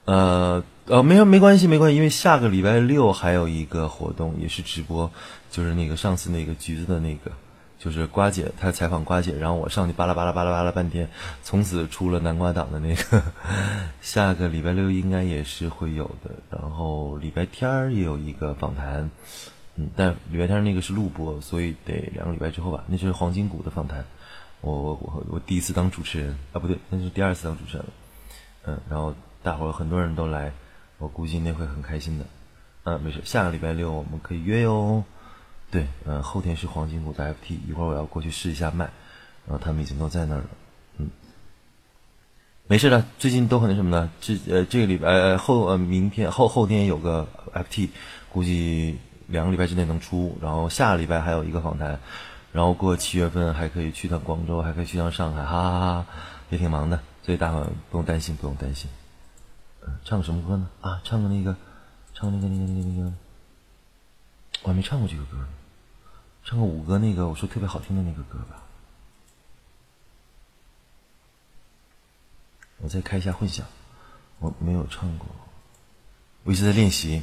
[0.05, 5.11] 呃呃，没有没关系没关系，因为下个礼拜六还有一个活动也是直播，
[5.51, 7.31] 就是那个上次那个橘子的那个，
[7.79, 11.09] 就是瓜姐她采访瓜姐，然后我上去巴拉巴拉巴拉巴拉半天，
[11.43, 13.23] 从此出了南瓜党的那个，
[14.03, 19.09] 下个礼拜六应该也是会有的，然后礼拜天儿也有一个访谈，
[19.77, 24.05] 嗯，但礼拜天那个是录播，所以得两个礼拜之后吧，那是黄金谷的访谈。
[24.63, 27.93] 我我我我第一次当主持人啊，不对，那是第二次当主持人了。
[28.65, 30.53] 嗯，然后大伙儿很多人都来，
[31.03, 32.25] 我估计那会很开心的。
[32.85, 35.03] 嗯，没事，下个礼拜六我们可以约哟。
[35.69, 38.85] 对，嗯，后天是黄金谷的 FT，一会儿我要过去试一下麦，
[39.45, 40.47] 然后他们已经都在那儿了。
[40.99, 41.11] 嗯，
[42.69, 44.09] 没事的，最近都很那什么呢？
[44.21, 47.89] 这呃这个礼拜后呃明天后后天有个 FT，
[48.31, 48.97] 估计
[49.27, 51.99] 两个礼拜之内能出，然后下个礼拜还有一个访谈。
[52.53, 56.07] 然后过七月份还可以去趟广州，还可以去趟上海，哈哈哈，
[56.51, 58.89] 也挺忙的，所以大伙不用担心，不用担心。
[60.05, 60.69] 唱个什么歌呢？
[60.81, 61.57] 啊，唱个那个，
[62.15, 63.13] 唱那个那个那个那个，
[64.63, 65.49] 我还没唱过这个歌呢，
[66.45, 68.63] 唱个五哥那个我说特别好听的那个歌吧。
[72.79, 73.65] 我再开一下混响，
[74.41, 75.29] 我没有唱过，
[76.45, 77.23] 我一直在练习。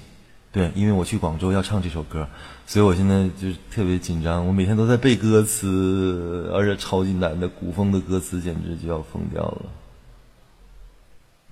[0.51, 2.27] 对，因为我去广州要唱这首歌，
[2.65, 4.47] 所以我现在就是特别紧张。
[4.47, 9.65] 我每天都在背歌词，而且超级难的古风的歌词，简直就要疯掉了。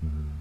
[0.00, 0.37] 嗯，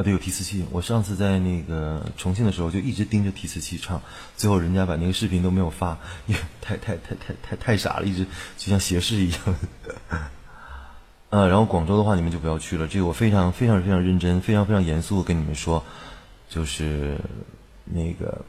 [0.00, 0.64] 啊，对，有提词器。
[0.70, 4.00] 我上次在那个重庆的时候，就一直盯着提词器唱，
[4.34, 8.24] 最后人家把那个视频都没有发，因为太太太太太太傻了，一直
[8.56, 9.38] 就像斜视一样。
[11.28, 12.88] 呃， 然后广州的话，你们就不要去了。
[12.88, 15.84] 这个我非常非常非常认真，非常非常严肃跟你们说，
[16.48, 17.18] 就是
[17.84, 18.42] 那个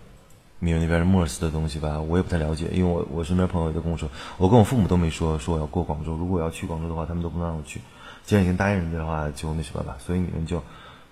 [0.59, 6.15] 米那边的莫尔斯的东西吧，我也不太了解，因为我我身边朋友都跟我说，我跟我父母都没说说我要过广州。
[6.15, 7.81] 如果我要去广州的话，他们都不能让我去。
[8.23, 9.97] 既然已经答应人家的话，就那什么吧。
[9.99, 10.63] 所以你们就，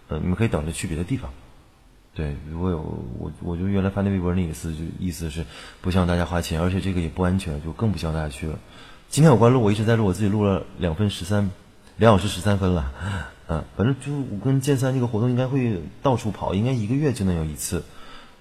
[0.10, 1.31] 呃，你们可以等着去别的地方。
[2.14, 2.80] 对，如果有
[3.18, 5.45] 我，我就原来发那微博那意思，就意思是
[5.81, 8.60] 不希望大家花钱，而且这个也不安全，就更不希望大家去了。
[9.07, 11.49] 今天我关录，我一直在录，我自己录了两分十三，
[11.98, 12.91] 两小时十三分了，
[13.48, 17.84] 嗯，反正就我跟剑三这个活动应该会到处跑，应该一个月就能有一次，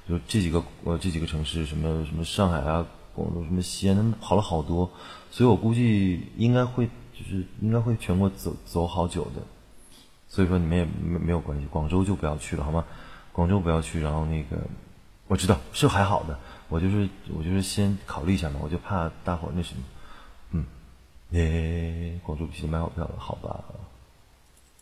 [0.09, 4.91] 就这几个呃这几个城市，什么什么上海啊、广州、什么西安，他们跑了好多，
[5.31, 9.43] 所以我估计应该会就是应该会全国走走好久的，
[10.29, 12.85] 所以说你们也没没有关系，广州就不要去了好吗？
[13.33, 14.57] 广州不要去，然后那个
[15.27, 16.39] 我知道是还好的，
[16.69, 19.83] 我就是我就是先考虑一下嘛，我就怕大伙那什么。
[20.51, 20.65] 嗯
[21.31, 23.65] 耶，广州必须买好票了，好吧？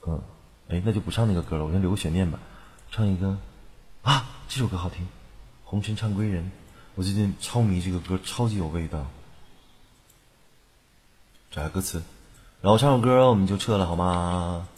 [0.06, 0.20] 嗯，
[0.68, 2.38] 哎，那就不唱那个歌了，我先留个悬念吧。
[2.90, 3.36] 唱一个
[4.02, 5.04] 啊，这首歌好听，
[5.64, 6.44] 《红尘唱归人》，
[6.94, 9.04] 我最近超迷这个歌，超级有味道。
[11.50, 12.02] 找下歌词，
[12.62, 14.68] 然后唱首歌我们就撤了，好吗？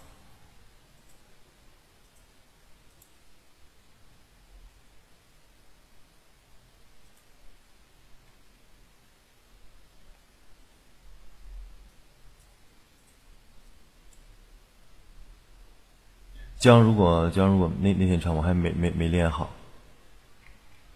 [16.58, 19.48] 江如果江如果那那天唱我还没没没练好，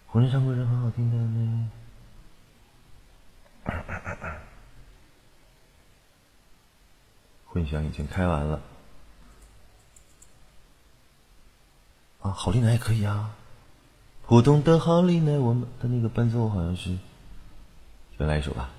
[0.07, 1.69] 红尘唱归人很好听的呢。
[7.45, 8.59] 混响已经开完了，
[12.21, 13.33] 啊，好利来也可以啊，
[14.23, 16.97] 普通的好利来，我们的那个伴奏好像是，
[18.19, 18.69] 再来一首吧，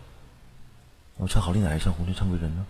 [1.17, 2.67] 我唱好利来还是唱红尘唱归人呢？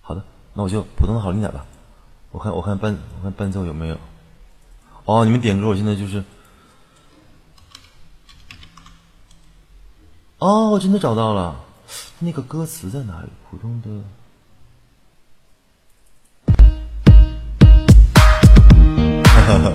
[0.00, 0.22] 好的，
[0.56, 1.66] 那我就普通的好听点吧。
[2.30, 3.98] 我看，我看伴，我看伴奏有没有。
[5.04, 6.22] 哦，你们点歌，我现在就是。
[10.38, 11.56] 哦，我真的找到了，
[12.20, 13.28] 那个歌词在哪里？
[13.50, 13.88] 普通的。
[19.46, 19.72] 哈哈。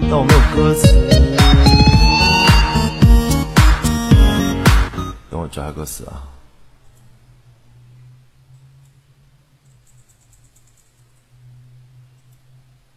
[0.00, 1.03] 但我没有歌词。
[5.54, 6.26] 找下歌词啊！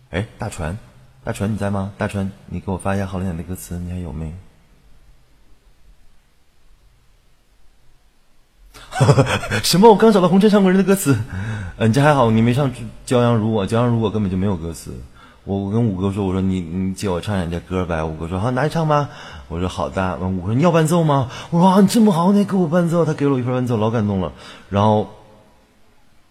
[0.09, 0.75] 哎，大船，
[1.23, 1.93] 大船你在吗？
[1.99, 4.33] 大船，你给我发一下好点的歌词，你还有没？
[9.63, 9.87] 什么？
[9.91, 11.15] 我刚找到《红尘唱过人》的歌词。
[11.77, 12.73] 嗯，这还好，你没唱
[13.05, 14.99] 《骄阳如我》，《骄阳如我》根本就没有歌词。
[15.47, 18.03] 我我跟五哥说，我说你你借我唱两句歌呗。
[18.03, 19.09] 五哥说好，拿去唱吧。
[19.47, 20.17] 我说好的。
[20.17, 21.31] 五哥说你要伴奏吗？
[21.51, 23.05] 我说啊，你这么好，你给我伴奏。
[23.05, 24.33] 他给了我一份伴奏，老感动了。
[24.69, 25.07] 然后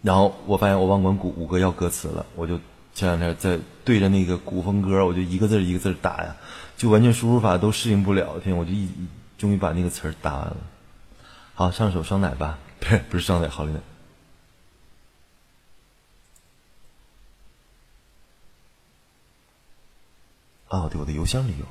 [0.03, 2.59] 然后我发现我忘管鼓五哥要歌词了，我就
[2.93, 6.35] 前两天在对着那个古风歌，我就一个字一个字打呀，
[6.77, 8.39] 就完全输入法都适应不了。
[8.43, 8.87] 天，我就一
[9.35, 10.57] 终于把那个词儿打完了。
[11.55, 13.71] 好，上首双奶吧， 不是不是双奶，好嘞。
[20.69, 21.65] 哦，对，我的邮箱里有。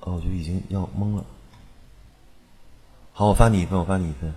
[0.00, 1.24] 哦，我就已经要懵了。
[3.12, 4.34] 好，我发你一份，我发你一份。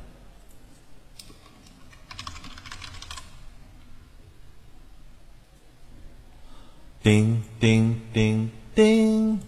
[7.01, 9.41] 叮叮叮叮。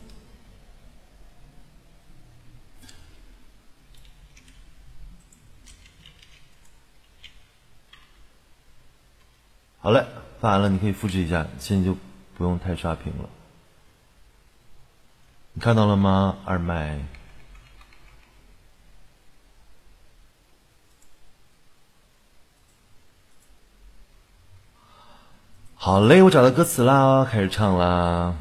[9.79, 10.05] 好嘞，
[10.41, 11.95] 发完了，你可以复制一下，现在就
[12.35, 13.29] 不用太刷屏了。
[15.53, 16.99] 你看到了吗，二麦？
[25.75, 28.33] 好嘞，我找到歌词啦，开始唱啦。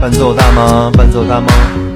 [0.00, 0.90] 伴奏大吗？
[0.96, 1.87] 伴奏大吗？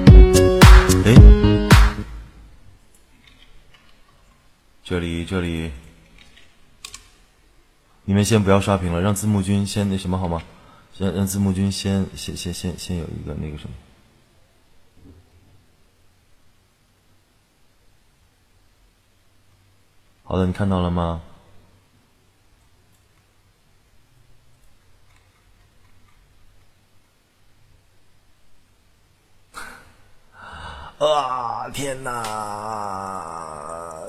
[4.85, 5.71] 这里这里，
[8.05, 10.43] 你们先不要刷屏了，让字幕君先那什么好吗？
[10.99, 13.75] 让让字幕君先先先先先有一个那个什么。
[20.25, 21.23] 好的，你看到了吗？
[30.99, 31.69] 啊！
[31.71, 32.13] 天哪，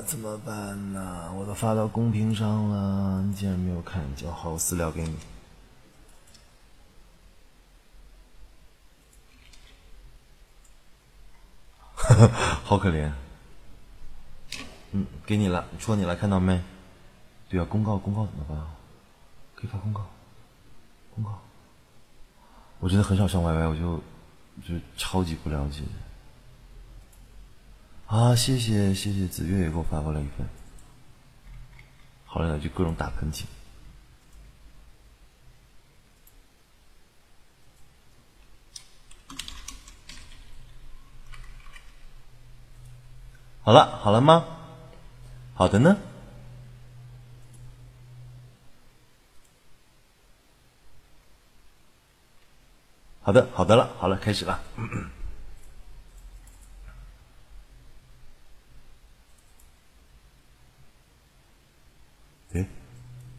[0.05, 1.31] 怎么办呢？
[1.33, 4.31] 我都发到公屏上了，你竟然没有看见？
[4.31, 5.15] 好，我私聊给你。
[12.63, 13.11] 好可怜。
[14.91, 16.61] 嗯，给你了，戳你了，看到没？
[17.49, 18.57] 对啊，公告公告怎么办？
[19.55, 20.05] 可以发公告，
[21.15, 21.39] 公告。
[22.79, 23.97] 我真的很少上 YY，我就
[24.67, 25.81] 就超级不了解。
[28.07, 30.47] 啊，谢谢谢谢子月也给我发过来一份，
[32.25, 33.45] 好了，就各种打喷嚏。
[43.63, 44.45] 好了，好了吗？
[45.55, 45.97] 好的呢。
[53.21, 54.61] 好的，好的了，好了，开始了。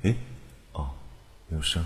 [0.03, 0.15] 哎，
[0.73, 0.95] 哦，
[1.49, 1.85] 有声。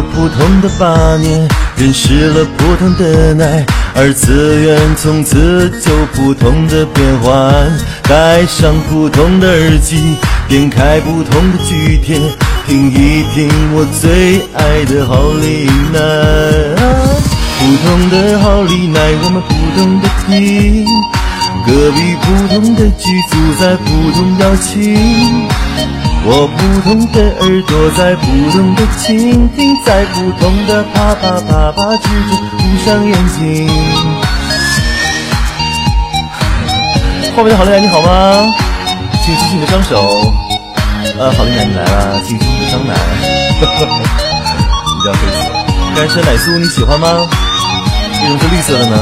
[0.00, 7.32] 普通的八年，认识了普通的爱，二次元从此就普通的变换。
[8.04, 10.16] 戴上普通的耳机，
[10.48, 12.18] 点开不同的剧帖，
[12.66, 15.98] 听一听我最爱的好丽奈。
[17.58, 20.86] 普通的好丽奈，我们普通的听，
[21.66, 24.72] 隔壁普通的剧组在普通邀请。
[26.24, 33.68] 我普通的耳朵在普通的倾听，在普通的啪啪啪啪之中闭上眼睛。
[37.34, 38.54] 后面的好丽奶你好吗？
[39.24, 40.32] 请举起你的双手。
[41.18, 42.94] 呃，好丽奶你来了，请举起你的双奶。
[44.94, 45.50] 你叫黑色，
[45.96, 47.26] 干参奶酥你喜欢吗？
[48.22, 48.96] 为什么是绿色的呢？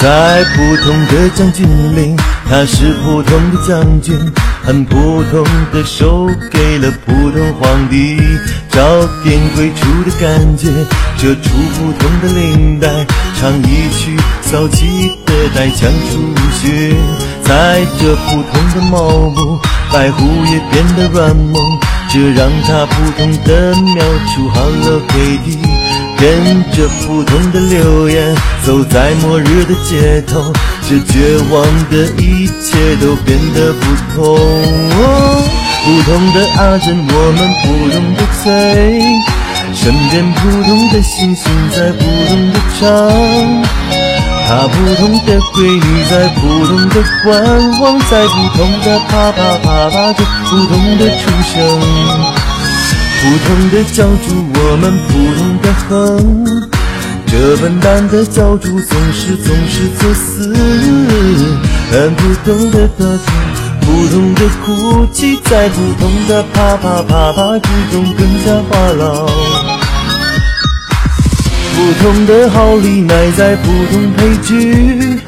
[0.00, 1.66] 在普通的将军
[1.96, 2.16] 岭，
[2.48, 4.14] 他是普通的将军。
[4.64, 8.16] 很普通的手给了普通皇帝，
[8.70, 8.80] 找
[9.22, 10.68] 点归处的感觉，
[11.18, 12.88] 遮住普通的领带，
[13.38, 16.96] 唱一曲骚气的带枪出血，
[17.44, 19.58] 踩着普通的茅屋，
[19.92, 21.62] 白狐也变得软萌，
[22.08, 24.02] 这让他普通的描
[24.34, 25.83] 出 Hello Kitty。
[26.18, 28.34] 跟着普通的流言，
[28.64, 30.52] 走在末日的街头，
[30.88, 33.84] 这绝望的一切都变得不
[34.14, 34.38] 同。
[35.84, 39.02] 普通的阿珍，我们普通的催，
[39.74, 42.84] 身边普通的星星在普通的唱。
[44.46, 47.32] 她普通的闺女在普通的观
[47.80, 51.80] 望，在普通的啪啪啪啪着普通的出生，
[53.24, 56.68] 普通的教主，我们普通的哼。
[57.26, 60.54] 这笨蛋的教主总是总是作死，
[61.90, 63.32] 很普通的大姐，
[63.80, 69.26] 普通的哭泣，在普通的啪啪啪啪之中更加话痨。
[71.74, 75.18] 普通的好礼，埋在普通配剧，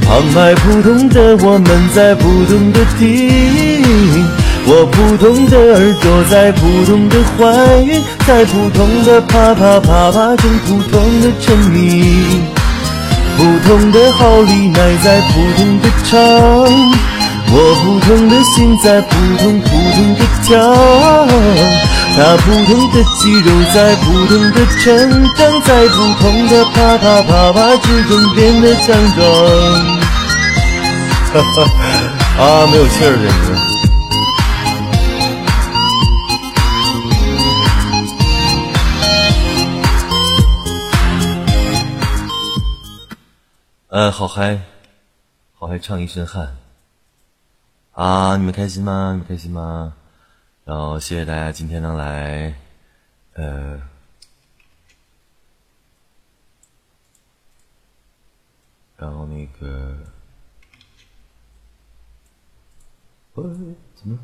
[0.00, 4.26] 旁白普通的我们在普通的听，
[4.66, 12.40] 我普通的耳朵在普通的怀孕，在普通的啪啪啪啪中普通的沉迷。
[13.36, 16.18] 普通的好利奈在普通的唱，
[17.52, 20.56] 我普通的心在普通普通的跳。
[22.16, 29.24] 他普通的肌肉在普通的成长，在普通的啪啪啪啪之中变得强壮。
[31.34, 33.73] 哈哈，啊，没有气儿，简直。
[43.94, 44.60] 呃，好嗨，
[45.52, 46.56] 好嗨，唱一身汗。
[47.92, 49.12] 啊，你们开心吗？
[49.12, 49.94] 你们开心吗？
[50.64, 52.52] 然后谢谢大家今天能来，
[53.34, 53.80] 呃，
[58.96, 59.96] 然后那个，
[63.34, 63.44] 喂，
[63.94, 64.18] 怎么？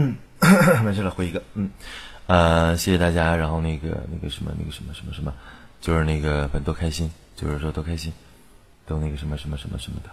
[0.00, 0.16] 嗯，
[0.82, 1.70] 没事了，回一个，嗯。
[2.26, 3.36] 呃，谢谢大家。
[3.36, 5.34] 然后那个那个什么那个什么什么什么，
[5.80, 8.12] 就是那个本多开心，就是说都开心，
[8.86, 10.10] 都那个什么什么什么什么的，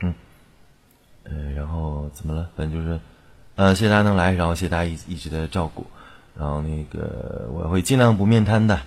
[0.00, 0.14] 嗯，
[1.24, 2.48] 呃，然后怎么了？
[2.54, 3.00] 反正就是，
[3.56, 5.86] 呃，谢谢大家能来，然后谢谢大家一一直的照顾，
[6.38, 8.78] 然后那个我会尽量不面瘫的，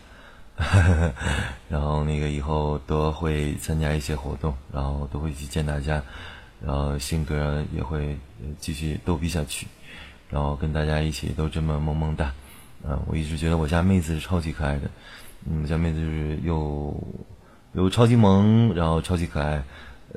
[1.70, 6.02] 然后那个以后都会参加一些活动，然后都会去见大家，
[6.64, 8.16] 然后性格也会
[8.60, 9.66] 继续逗逼下去，
[10.30, 12.34] 然后跟大家一起都这么萌萌哒。
[12.88, 14.90] 啊，我一直觉得我家妹子是超级可爱的，
[15.46, 17.04] 嗯，家妹子就是又
[17.74, 19.62] 又超级萌，然后超级可爱，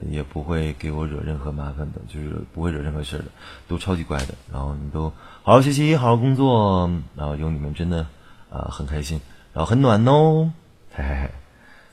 [0.09, 3.24] 也不会给我惹任何麻烦的，就是不会惹任何事的，
[3.66, 4.34] 都超级乖的。
[4.52, 5.10] 然后你都
[5.43, 8.06] 好好学习，好好工作，然后有你们真的
[8.48, 9.20] 啊很开心，
[9.52, 10.52] 然后很暖哦，
[10.94, 11.30] 嘿嘿嘿。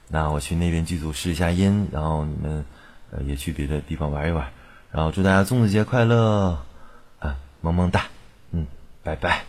[0.07, 2.63] 那我去那边剧组试一下音，然后你们
[3.09, 4.47] 呃也去别的地方玩一玩，
[4.91, 6.59] 然后祝大家粽子节快乐，
[7.61, 8.05] 萌萌哒，
[8.51, 8.65] 嗯，
[9.03, 9.43] 拜拜。